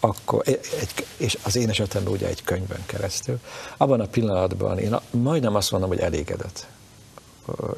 akkor, 0.00 0.42
egy, 0.46 1.06
és 1.16 1.38
az 1.42 1.56
én 1.56 1.68
esetemben 1.68 2.12
ugye 2.12 2.26
egy 2.26 2.42
könyvön 2.44 2.82
keresztül, 2.86 3.40
abban 3.76 4.00
a 4.00 4.06
pillanatban 4.06 4.78
én 4.78 4.96
majdnem 5.10 5.54
azt 5.54 5.70
mondom, 5.70 5.88
hogy 5.88 5.98
elégedett 5.98 6.66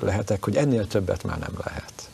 lehetek, 0.00 0.44
hogy 0.44 0.56
ennél 0.56 0.86
többet 0.86 1.22
már 1.22 1.38
nem 1.38 1.54
lehet. 1.64 2.08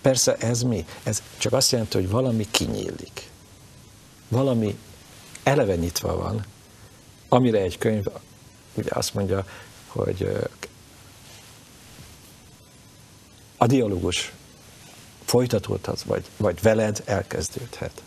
Persze 0.00 0.36
ez 0.36 0.62
mi? 0.62 0.86
Ez 1.02 1.22
csak 1.38 1.52
azt 1.52 1.70
jelenti, 1.70 1.96
hogy 1.96 2.10
valami 2.10 2.46
kinyílik. 2.50 3.30
Valami 4.28 4.78
eleve 5.42 5.76
nyitva 5.76 6.16
van, 6.16 6.44
amire 7.28 7.60
egy 7.60 7.78
könyv 7.78 8.06
ugye 8.74 8.90
azt 8.92 9.14
mondja, 9.14 9.46
hogy 9.86 10.48
a 13.56 13.66
dialógus 13.66 14.32
folytatódhat, 15.30 16.02
vagy, 16.02 16.24
vagy 16.36 16.58
veled 16.62 17.02
elkezdődhet. 17.04 18.02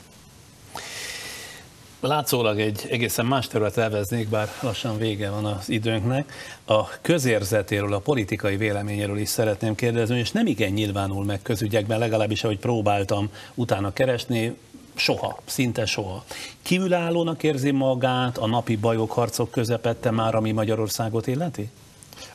Látszólag 2.00 2.60
egy 2.60 2.88
egészen 2.90 3.26
más 3.26 3.48
terület 3.48 3.78
elveznék, 3.78 4.30
bár 4.30 4.50
lassan 4.62 4.98
vége 4.98 5.30
van 5.30 5.46
az 5.46 5.70
időnknek. 5.70 6.34
A 6.66 7.02
közérzetéről, 7.02 7.94
a 7.94 8.00
politikai 8.00 8.58
véleményéről 8.58 9.18
is 9.18 9.30
szeretném 9.30 9.76
kérdezni, 9.76 10.18
és 10.18 10.32
nem 10.32 10.48
igen 10.48 10.72
nyilvánul 10.72 11.26
meg 11.26 11.42
közügyekben, 11.42 12.00
legalábbis 12.00 12.44
ahogy 12.44 12.60
próbáltam 12.60 13.30
utána 13.54 13.94
keresni, 13.94 14.58
soha, 14.96 15.40
szinte 15.46 15.86
soha. 15.86 16.24
Kívülállónak 16.62 17.44
érzi 17.44 17.72
magát 17.72 18.38
a 18.38 18.48
napi 18.48 18.76
bajok, 18.76 19.12
harcok 19.12 19.52
közepette 19.52 20.12
már, 20.12 20.36
ami 20.36 20.52
Magyarországot 20.52 21.28
illeti? 21.28 21.70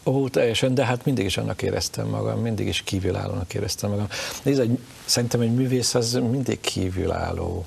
Ó, 0.04 0.28
teljesen, 0.28 0.74
de 0.74 0.84
hát 0.84 1.04
mindig 1.04 1.24
is 1.24 1.36
annak 1.36 1.62
éreztem 1.62 2.08
magam, 2.08 2.40
mindig 2.40 2.66
is 2.66 2.82
kívülállónak 2.82 3.54
éreztem 3.54 3.90
magam. 3.90 4.06
Nézd, 4.42 4.60
egy, 4.60 4.78
szerintem 5.04 5.40
egy 5.40 5.54
művész 5.54 5.94
az 5.94 6.12
mindig 6.12 6.60
kívülálló 6.60 7.64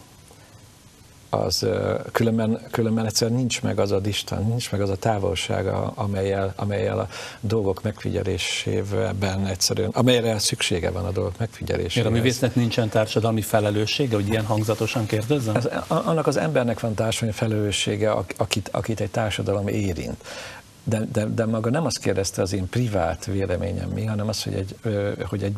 az 1.34 1.68
különben, 2.12 2.62
különben 2.72 3.06
egyszerűen 3.06 3.38
nincs 3.38 3.62
meg 3.62 3.80
az 3.80 3.92
a 3.92 4.00
distan, 4.00 4.46
nincs 4.48 4.72
meg 4.72 4.82
az 4.82 4.90
a 4.90 4.96
távolsága, 4.96 5.92
amelyel, 5.96 6.54
amelyel 6.56 7.00
a 7.00 7.08
dolgok 7.40 7.84
megfigyelésében 7.84 9.46
egyszerűen, 9.46 9.90
amelyre 9.90 10.40
szüksége 10.40 10.92
van 10.92 11.06
a 11.06 11.12
dolgok 11.12 11.38
megfigyeléséhez. 11.38 11.94
Miért 11.94 12.10
a 12.10 12.12
művésznek 12.12 12.56
nincsen 12.56 12.90
társadalmi 12.90 13.42
felelőssége, 13.42 14.16
hogy 14.16 14.28
ilyen 14.28 14.46
hangzatosan 14.46 15.06
kérdezzem? 15.06 15.56
Ez, 15.56 15.70
annak 15.88 16.28
az 16.28 16.38
embernek 16.38 16.80
van 16.80 16.94
társadalmi 16.94 17.36
felelőssége, 17.36 18.12
akit, 18.38 18.70
akit 18.72 19.00
egy 19.00 19.12
társadalom 19.12 19.68
érint 19.68 20.24
de, 20.84 21.06
de, 21.12 21.26
de 21.26 21.46
maga 21.46 21.70
nem 21.70 21.86
azt 21.86 22.00
kérdezte 22.00 22.42
az 22.42 22.54
én 22.54 22.70
privát 22.70 23.26
véleményem 23.26 23.90
mi, 23.90 24.06
hanem 24.06 24.28
az, 24.28 24.44
hogy 24.44 24.54
egy, 24.54 24.76
hogy 25.30 25.44
egy, 25.44 25.56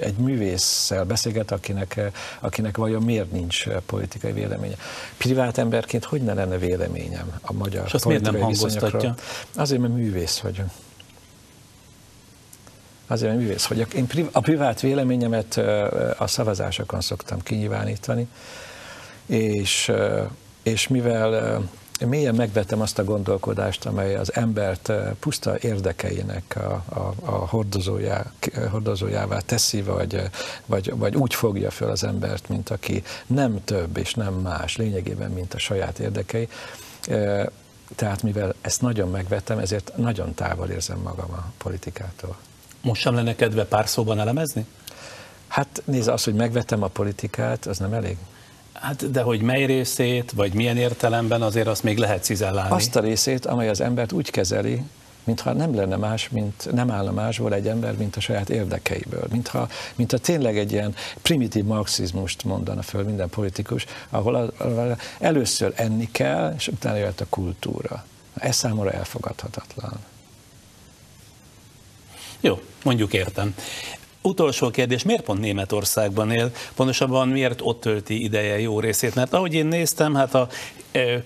egy 0.00 0.16
művésszel 0.16 1.04
beszélget, 1.04 1.50
akinek, 1.50 2.00
akinek 2.40 2.76
vajon 2.76 3.02
miért 3.02 3.32
nincs 3.32 3.68
politikai 3.68 4.32
véleménye. 4.32 4.74
Privát 5.16 5.58
emberként 5.58 6.04
hogy 6.04 6.22
ne 6.22 6.34
lenne 6.34 6.58
véleményem 6.58 7.38
a 7.40 7.52
magyar 7.52 7.84
És 7.86 7.94
azt 7.94 8.04
miért 8.04 8.22
nem 8.22 8.40
hangoztatja? 8.40 9.14
Azért, 9.54 9.80
mert 9.80 9.94
művész 9.94 10.38
vagyok. 10.38 10.66
Azért, 13.06 13.30
mert 13.30 13.42
művész 13.42 13.66
vagyok. 13.66 13.94
Én 13.94 14.06
a 14.32 14.40
privát 14.40 14.80
véleményemet 14.80 15.56
a 16.18 16.26
szavazásokon 16.26 17.00
szoktam 17.00 17.42
kinyilvánítani, 17.42 18.28
és, 19.26 19.92
és 20.62 20.88
mivel 20.88 21.62
mélyen 22.06 22.34
megvettem 22.34 22.80
azt 22.80 22.98
a 22.98 23.04
gondolkodást, 23.04 23.84
amely 23.84 24.14
az 24.16 24.34
embert 24.34 24.88
eh, 24.88 25.10
puszta 25.20 25.58
érdekeinek 25.60 26.56
a, 26.56 26.84
a, 26.88 27.14
a 27.24 27.30
hordozójá, 27.30 28.32
hordozójává 28.70 29.38
teszi, 29.38 29.82
vagy, 29.82 30.14
eh, 30.14 30.30
vagy, 30.66 30.92
vagy 30.96 31.16
úgy 31.16 31.34
fogja 31.34 31.70
föl 31.70 31.90
az 31.90 32.04
embert, 32.04 32.48
mint 32.48 32.70
aki 32.70 33.02
nem 33.26 33.64
több 33.64 33.96
és 33.96 34.14
nem 34.14 34.34
más, 34.34 34.76
lényegében, 34.76 35.30
mint 35.30 35.54
a 35.54 35.58
saját 35.58 35.98
érdekei. 35.98 36.48
Eh, 37.08 37.46
tehát 37.96 38.22
mivel 38.22 38.54
ezt 38.60 38.80
nagyon 38.80 39.10
megvettem, 39.10 39.58
ezért 39.58 39.92
nagyon 39.96 40.34
távol 40.34 40.68
érzem 40.68 40.98
magam 40.98 41.30
a 41.30 41.52
politikától. 41.58 42.36
Most 42.82 43.00
sem 43.00 43.14
lenne 43.14 43.34
kedve 43.34 43.64
pár 43.64 43.88
szóban 43.88 44.20
elemezni? 44.20 44.66
Hát 45.48 45.82
nézd, 45.84 46.08
az, 46.08 46.24
hogy 46.24 46.34
megvettem 46.34 46.82
a 46.82 46.86
politikát, 46.86 47.66
az 47.66 47.78
nem 47.78 47.92
elég. 47.92 48.16
Hát 48.80 49.10
de 49.10 49.22
hogy 49.22 49.40
mely 49.40 49.64
részét, 49.64 50.32
vagy 50.32 50.54
milyen 50.54 50.76
értelemben, 50.76 51.42
azért 51.42 51.66
azt 51.66 51.82
még 51.82 51.98
lehet 51.98 52.24
cizellálni. 52.24 52.74
Azt 52.74 52.96
a 52.96 53.00
részét, 53.00 53.46
amely 53.46 53.68
az 53.68 53.80
embert 53.80 54.12
úgy 54.12 54.30
kezeli, 54.30 54.82
mintha 55.24 55.52
nem 55.52 55.74
lenne 55.74 55.96
más, 55.96 56.28
mint 56.28 56.72
nem 56.72 56.90
állna 56.90 57.12
másból 57.12 57.54
egy 57.54 57.68
ember, 57.68 57.96
mint 57.96 58.16
a 58.16 58.20
saját 58.20 58.50
érdekeiből. 58.50 59.24
Mintha, 59.30 59.68
mintha 59.94 60.18
tényleg 60.18 60.58
egy 60.58 60.72
ilyen 60.72 60.94
primitív 61.22 61.64
marxizmust 61.64 62.44
mondana 62.44 62.82
föl 62.82 63.04
minden 63.04 63.28
politikus, 63.28 63.86
ahol, 64.10 64.34
a, 64.34 64.96
először 65.18 65.72
enni 65.76 66.08
kell, 66.10 66.54
és 66.56 66.68
utána 66.68 66.96
jött 66.96 67.20
a 67.20 67.26
kultúra. 67.28 68.04
Ez 68.34 68.56
számomra 68.56 68.90
elfogadhatatlan. 68.90 69.98
Jó, 72.40 72.60
mondjuk 72.82 73.12
értem. 73.12 73.54
Utolsó 74.22 74.70
kérdés, 74.70 75.02
miért 75.02 75.22
pont 75.22 75.40
Németországban 75.40 76.30
él? 76.30 76.50
Pontosabban 76.74 77.28
miért 77.28 77.60
ott 77.62 77.80
tölti 77.80 78.22
ideje 78.22 78.60
jó 78.60 78.80
részét? 78.80 79.14
Mert 79.14 79.32
ahogy 79.32 79.54
én 79.54 79.66
néztem, 79.66 80.14
hát 80.14 80.34
a 80.34 80.48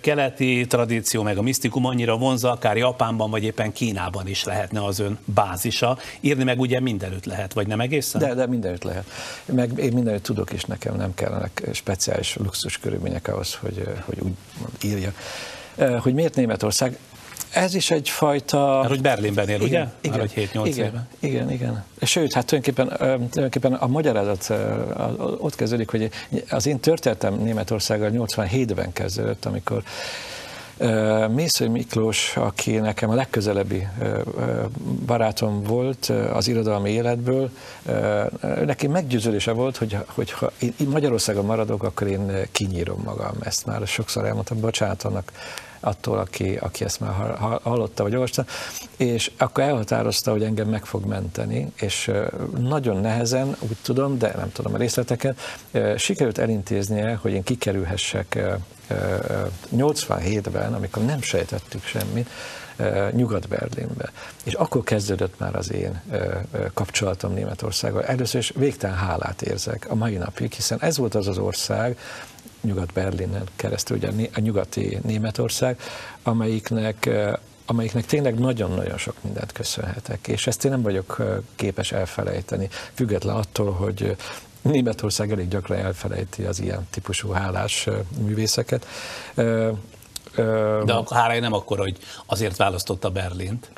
keleti 0.00 0.66
tradíció 0.66 1.22
meg 1.22 1.38
a 1.38 1.42
misztikum 1.42 1.84
annyira 1.84 2.16
vonza, 2.16 2.50
akár 2.50 2.76
Japánban 2.76 3.30
vagy 3.30 3.44
éppen 3.44 3.72
Kínában 3.72 4.28
is 4.28 4.44
lehetne 4.44 4.84
az 4.84 4.98
ön 4.98 5.18
bázisa. 5.24 5.98
Írni 6.20 6.44
meg 6.44 6.60
ugye 6.60 6.80
mindenütt 6.80 7.24
lehet, 7.24 7.52
vagy 7.52 7.66
nem 7.66 7.80
egészen? 7.80 8.20
De, 8.20 8.34
de 8.34 8.46
mindenütt 8.46 8.82
lehet. 8.82 9.04
Meg 9.44 9.78
én 9.78 9.92
mindenütt 9.92 10.22
tudok, 10.22 10.52
és 10.52 10.64
nekem 10.64 10.96
nem 10.96 11.14
kellenek 11.14 11.68
speciális 11.72 12.36
luxus 12.36 12.78
körülmények 12.78 13.28
ahhoz, 13.28 13.54
hogy, 13.54 13.82
hogy 14.04 14.18
úgy 14.20 14.32
írja. 14.82 15.12
Hogy 16.00 16.14
miért 16.14 16.34
Németország? 16.34 16.98
Ez 17.50 17.74
is 17.74 17.90
egyfajta... 17.90 18.76
Mert 18.78 18.88
hogy 18.88 19.00
Berlinben 19.00 19.48
él, 19.48 19.60
igen, 19.60 19.66
ugye? 19.66 19.86
Igen, 20.00 20.18
Már, 20.18 20.28
7-8 20.28 20.66
igen, 20.66 20.86
éve. 20.86 21.06
Igen, 21.18 21.50
igen. 21.50 21.84
Sőt, 22.02 22.32
hát 22.32 22.46
tulajdonképpen, 22.46 22.96
tulajdonképpen 22.98 23.72
a 23.72 23.86
magyarázat 23.86 24.52
ott 25.38 25.54
kezdődik, 25.54 25.90
hogy 25.90 26.10
az 26.48 26.66
én 26.66 26.80
történetem 26.80 27.34
Németországgal 27.34 28.10
87-ben 28.12 28.92
kezdődött, 28.92 29.44
amikor 29.44 29.82
Mésző 31.28 31.68
Miklós, 31.68 32.36
aki 32.36 32.76
nekem 32.76 33.10
a 33.10 33.14
legközelebbi 33.14 33.86
barátom 35.06 35.62
volt 35.62 36.12
az 36.32 36.48
irodalmi 36.48 36.90
életből, 36.90 37.50
neki 38.64 38.86
meggyőződése 38.86 39.52
volt, 39.52 39.76
hogy, 39.76 39.96
hogy 40.06 40.30
ha 40.30 40.50
én 40.58 40.88
Magyarországon 40.88 41.44
maradok, 41.44 41.82
akkor 41.82 42.06
én 42.06 42.32
kinyírom 42.52 43.02
magam. 43.04 43.34
Ezt 43.40 43.66
már 43.66 43.86
sokszor 43.86 44.24
elmondtam, 44.24 44.60
bocsánat 44.60 45.02
annak 45.02 45.32
attól, 45.84 46.18
aki, 46.18 46.56
aki 46.60 46.84
ezt 46.84 47.00
már 47.00 47.36
hallotta 47.62 48.02
vagy 48.02 48.14
olvasta, 48.14 48.44
és 48.96 49.30
akkor 49.36 49.64
elhatározta, 49.64 50.30
hogy 50.30 50.42
engem 50.42 50.68
meg 50.68 50.84
fog 50.84 51.04
menteni, 51.04 51.72
és 51.74 52.10
nagyon 52.58 53.00
nehezen, 53.00 53.56
úgy 53.60 53.76
tudom, 53.82 54.18
de 54.18 54.32
nem 54.36 54.52
tudom 54.52 54.74
a 54.74 54.78
részleteket, 54.78 55.38
sikerült 55.96 56.38
elintéznie, 56.38 57.18
hogy 57.22 57.32
én 57.32 57.42
kikerülhessek 57.42 58.38
87-ben, 59.76 60.74
amikor 60.74 61.04
nem 61.04 61.22
sejtettük 61.22 61.84
semmit, 61.84 62.28
Nyugat-Berlinbe. 63.10 64.12
És 64.44 64.52
akkor 64.52 64.82
kezdődött 64.82 65.38
már 65.38 65.56
az 65.56 65.72
én 65.72 66.02
kapcsolatom 66.74 67.32
Németországgal. 67.32 68.04
Először 68.04 68.40
is 68.40 68.52
végtelen 68.56 68.96
hálát 68.96 69.42
érzek 69.42 69.86
a 69.88 69.94
mai 69.94 70.16
napig, 70.16 70.52
hiszen 70.52 70.78
ez 70.80 70.96
volt 70.96 71.14
az 71.14 71.28
az 71.28 71.38
ország, 71.38 71.98
Nyugat-Berlinen 72.64 73.44
keresztül, 73.56 73.96
ugye 73.96 74.28
a 74.34 74.40
nyugati 74.40 74.98
Németország, 75.02 75.80
amelyiknek 76.22 77.10
amelyiknek 77.66 78.06
tényleg 78.06 78.38
nagyon-nagyon 78.38 78.98
sok 78.98 79.14
mindent 79.22 79.52
köszönhetek, 79.52 80.28
és 80.28 80.46
ezt 80.46 80.64
én 80.64 80.70
nem 80.70 80.82
vagyok 80.82 81.22
képes 81.56 81.92
elfelejteni, 81.92 82.68
független 82.94 83.36
attól, 83.36 83.72
hogy 83.72 84.16
Németország 84.62 85.32
elég 85.32 85.48
gyakran 85.48 85.78
elfelejti 85.78 86.42
az 86.42 86.60
ilyen 86.60 86.86
típusú 86.90 87.30
hálás 87.30 87.88
művészeket. 88.18 88.86
De 90.84 90.92
a 90.92 91.14
hárája 91.14 91.40
nem 91.40 91.52
akkor, 91.52 91.78
hogy 91.78 91.98
azért 92.26 92.56
választotta 92.56 93.10
Berlint? 93.10 93.70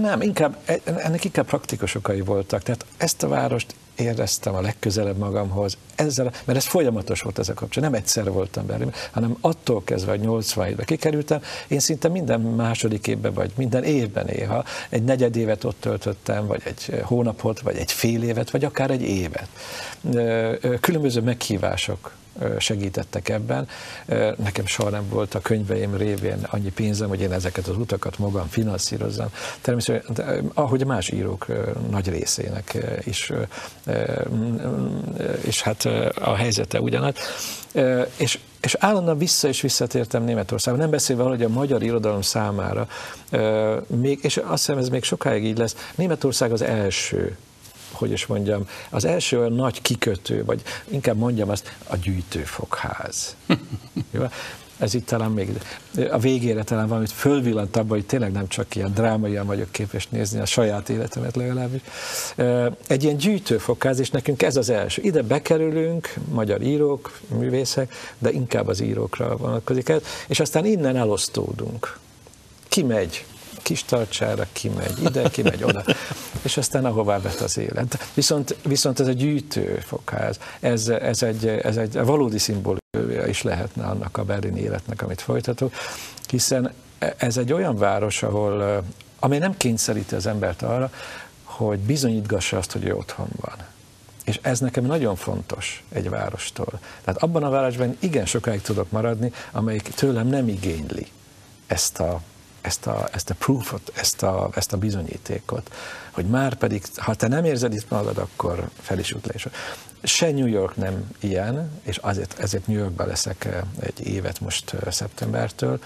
Nem, 0.00 0.20
inkább, 0.20 0.56
e- 0.64 0.80
ennek 0.84 1.24
inkább 1.24 1.46
praktikus 1.46 1.94
okai 1.94 2.20
voltak. 2.20 2.62
Tehát 2.62 2.84
ezt 2.96 3.22
a 3.22 3.28
várost 3.28 3.74
éreztem 3.96 4.54
a 4.54 4.60
legközelebb 4.60 5.16
magamhoz, 5.16 5.76
ezzel, 5.94 6.32
mert 6.44 6.58
ez 6.58 6.66
folyamatos 6.66 7.20
volt 7.20 7.38
ez 7.38 7.48
a 7.48 7.54
kapcsolat. 7.54 7.90
Nem 7.90 8.00
egyszer 8.00 8.32
voltam 8.32 8.66
Berlinben, 8.66 8.94
hanem 9.10 9.36
attól 9.40 9.84
kezdve, 9.84 10.10
hogy 10.10 10.20
87-ben 10.24 10.84
kikerültem, 10.84 11.42
én 11.68 11.78
szinte 11.78 12.08
minden 12.08 12.40
második 12.40 13.06
évben, 13.06 13.32
vagy 13.32 13.50
minden 13.56 13.84
évben 13.84 14.24
néha 14.24 14.64
egy 14.88 15.02
negyed 15.02 15.36
évet 15.36 15.64
ott 15.64 15.80
töltöttem, 15.80 16.46
vagy 16.46 16.62
egy 16.64 17.00
hónapot, 17.02 17.60
vagy 17.60 17.76
egy 17.76 17.92
fél 17.92 18.22
évet, 18.22 18.50
vagy 18.50 18.64
akár 18.64 18.90
egy 18.90 19.02
évet. 19.02 19.48
Különböző 20.80 21.20
meghívások 21.20 22.18
segítettek 22.58 23.28
ebben. 23.28 23.68
Nekem 24.36 24.66
soha 24.66 24.90
nem 24.90 25.08
volt 25.08 25.34
a 25.34 25.40
könyveim 25.40 25.96
révén 25.96 26.46
annyi 26.50 26.70
pénzem, 26.70 27.08
hogy 27.08 27.20
én 27.20 27.32
ezeket 27.32 27.66
az 27.66 27.76
utakat 27.76 28.18
magam 28.18 28.48
finanszírozzam. 28.48 29.28
Természetesen, 29.60 30.50
ahogy 30.54 30.86
más 30.86 31.10
írók 31.10 31.46
nagy 31.90 32.08
részének 32.08 32.76
is, 33.04 33.32
és 35.40 35.62
hát 35.62 35.84
a 36.14 36.34
helyzete 36.34 36.80
ugyanaz. 36.80 37.14
És 38.16 38.38
és 38.60 38.74
állandóan 38.78 39.18
vissza 39.18 39.48
és 39.48 39.60
visszatértem 39.60 40.24
Németországba, 40.24 40.80
nem 40.80 40.90
beszélve 40.90 41.22
hogy 41.22 41.42
a 41.42 41.48
magyar 41.48 41.82
irodalom 41.82 42.22
számára, 42.22 42.88
még, 43.86 44.18
és 44.22 44.36
azt 44.36 44.66
hiszem 44.66 44.78
ez 44.78 44.88
még 44.88 45.02
sokáig 45.02 45.44
így 45.44 45.58
lesz, 45.58 45.76
Németország 45.94 46.52
az 46.52 46.62
első 46.62 47.36
hogy 48.00 48.10
is 48.10 48.26
mondjam, 48.26 48.68
az 48.90 49.04
első 49.04 49.38
olyan 49.38 49.52
nagy 49.52 49.82
kikötő, 49.82 50.44
vagy 50.44 50.62
inkább 50.88 51.16
mondjam 51.16 51.48
azt, 51.48 51.76
a 51.86 51.96
gyűjtőfogház. 51.96 53.36
Jó? 54.10 54.22
Ez 54.80 54.94
itt 54.94 55.06
talán 55.06 55.30
még 55.30 55.50
a 56.10 56.18
végére 56.18 56.62
talán 56.62 56.88
valamit 56.88 57.12
fölvillant 57.12 57.76
abban, 57.76 57.88
hogy 57.88 58.06
tényleg 58.06 58.32
nem 58.32 58.48
csak 58.48 58.76
ilyen 58.76 58.92
drámaian 58.94 59.46
vagyok 59.46 59.70
képes 59.70 60.08
nézni 60.08 60.40
a 60.40 60.44
saját 60.44 60.88
életemet 60.88 61.36
legalábbis. 61.36 61.80
Egy 62.86 63.02
ilyen 63.02 63.16
gyűjtőfogház, 63.16 63.98
és 63.98 64.10
nekünk 64.10 64.42
ez 64.42 64.56
az 64.56 64.70
első. 64.70 65.02
Ide 65.02 65.22
bekerülünk, 65.22 66.14
magyar 66.28 66.62
írók, 66.62 67.18
művészek, 67.28 67.94
de 68.18 68.30
inkább 68.30 68.68
az 68.68 68.80
írókra 68.80 69.36
vonatkozik 69.36 69.88
ez, 69.88 70.02
és 70.26 70.40
aztán 70.40 70.64
innen 70.64 70.96
elosztódunk. 70.96 71.98
Ki 72.68 72.82
megy? 72.82 73.24
Kis 73.62 73.84
tartsára 73.84 74.46
kimegy, 74.52 75.02
ide, 75.02 75.28
kimegy 75.30 75.62
oda, 75.62 75.84
és 76.42 76.56
aztán 76.56 76.84
ahová 76.84 77.20
vet 77.20 77.40
az 77.40 77.58
élet. 77.58 78.08
Viszont, 78.14 78.56
viszont 78.64 79.00
ez 79.00 79.06
a 79.06 79.12
gyűjtőfogház, 79.12 80.38
ez, 80.60 80.88
ez, 80.88 81.22
egy, 81.22 81.46
ez 81.46 81.76
egy 81.76 81.98
valódi 82.04 82.38
szimbólumja 82.38 83.26
is 83.26 83.42
lehetne 83.42 83.84
annak 83.84 84.16
a 84.16 84.24
berlini 84.24 84.60
életnek, 84.60 85.02
amit 85.02 85.20
folytatok, 85.20 85.72
hiszen 86.28 86.72
ez 87.16 87.36
egy 87.36 87.52
olyan 87.52 87.76
város, 87.76 88.22
ahol, 88.22 88.84
amely 89.18 89.38
nem 89.38 89.56
kényszeríti 89.56 90.14
az 90.14 90.26
embert 90.26 90.62
arra, 90.62 90.90
hogy 91.44 91.78
bizonyítgassa 91.78 92.56
azt, 92.56 92.72
hogy 92.72 92.84
ő 92.84 92.94
otthon 92.94 93.28
van. 93.40 93.56
És 94.24 94.38
ez 94.42 94.60
nekem 94.60 94.84
nagyon 94.84 95.16
fontos 95.16 95.84
egy 95.88 96.08
várostól. 96.08 96.80
Tehát 97.04 97.22
abban 97.22 97.42
a 97.42 97.50
városban 97.50 97.96
igen 97.98 98.26
sokáig 98.26 98.60
tudok 98.60 98.90
maradni, 98.90 99.32
amelyik 99.50 99.82
tőlem 99.82 100.26
nem 100.26 100.48
igényli 100.48 101.06
ezt 101.66 102.00
a 102.00 102.20
ezt 102.60 102.86
a, 102.86 103.08
ezt 103.12 103.30
a 103.30 103.34
proofot, 103.34 103.92
ezt 103.94 104.22
a, 104.22 104.50
ezt 104.54 104.72
a 104.72 104.76
bizonyítékot, 104.76 105.70
hogy 106.10 106.26
már 106.26 106.54
pedig, 106.54 106.82
ha 106.96 107.14
te 107.14 107.28
nem 107.28 107.44
érzed 107.44 107.74
itt 107.74 107.90
magad, 107.90 108.18
akkor 108.18 108.68
fel 108.80 108.98
is 108.98 109.12
útlés. 109.12 109.46
Se 110.02 110.30
New 110.30 110.46
York 110.46 110.76
nem 110.76 111.10
ilyen, 111.20 111.70
és 111.82 111.96
azért, 111.96 112.38
ezért 112.38 112.66
New 112.66 112.78
Yorkban 112.78 113.06
leszek 113.06 113.44
eh, 113.44 113.60
egy 113.80 114.06
évet 114.06 114.40
most 114.40 114.74
eh, 114.74 114.92
szeptembertől, 114.92 115.80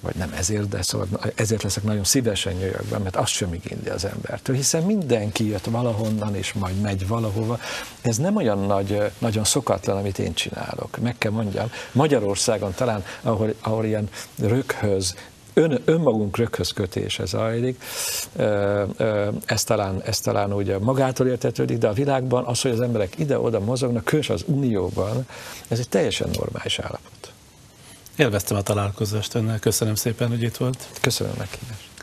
vagy 0.00 0.14
nem 0.14 0.32
ezért, 0.32 0.68
de 0.68 0.82
szóval 0.82 1.08
ezért 1.34 1.62
leszek 1.62 1.82
nagyon 1.82 2.04
szívesen 2.04 2.56
New 2.56 2.68
Yorkban, 2.68 3.02
mert 3.02 3.16
azt 3.16 3.32
sem 3.32 3.54
igényli 3.54 3.88
az 3.88 4.04
embertől, 4.04 4.56
hiszen 4.56 4.82
mindenki 4.82 5.48
jött 5.48 5.64
valahonnan, 5.64 6.34
és 6.36 6.52
majd 6.52 6.80
megy 6.80 7.08
valahova. 7.08 7.58
Ez 8.00 8.16
nem 8.16 8.36
olyan 8.36 8.58
nagy, 8.58 8.92
eh, 8.92 9.10
nagyon 9.18 9.44
szokatlan, 9.44 9.96
amit 9.96 10.18
én 10.18 10.34
csinálok. 10.34 10.98
Meg 10.98 11.18
kell 11.18 11.30
mondjam, 11.30 11.70
Magyarországon 11.92 12.74
talán, 12.74 13.04
ahol, 13.22 13.54
ahol 13.60 13.84
ilyen 13.84 14.08
röghöz, 14.38 15.14
ön, 15.54 15.80
önmagunk 15.84 16.36
röghöz 16.36 16.70
kötése 16.70 17.24
zajlik, 17.24 17.82
ez 19.44 19.64
talán, 19.64 20.02
ez 20.02 20.20
talán 20.20 20.52
ugye 20.52 20.78
magától 20.78 21.26
értetődik, 21.26 21.78
de 21.78 21.88
a 21.88 21.92
világban 21.92 22.44
az, 22.44 22.60
hogy 22.60 22.70
az 22.70 22.80
emberek 22.80 23.18
ide-oda 23.18 23.60
mozognak, 23.60 24.04
különös 24.04 24.30
az 24.30 24.44
Unióban, 24.46 25.26
ez 25.68 25.78
egy 25.78 25.88
teljesen 25.88 26.28
normális 26.32 26.78
állapot. 26.78 27.32
Élveztem 28.16 28.56
a 28.56 28.62
találkozást 28.62 29.34
önnel, 29.34 29.58
köszönöm 29.58 29.94
szépen, 29.94 30.28
hogy 30.28 30.42
itt 30.42 30.56
volt. 30.56 30.88
Köszönöm 31.00 31.32
a 31.36 31.38
meghívást. 31.38 31.93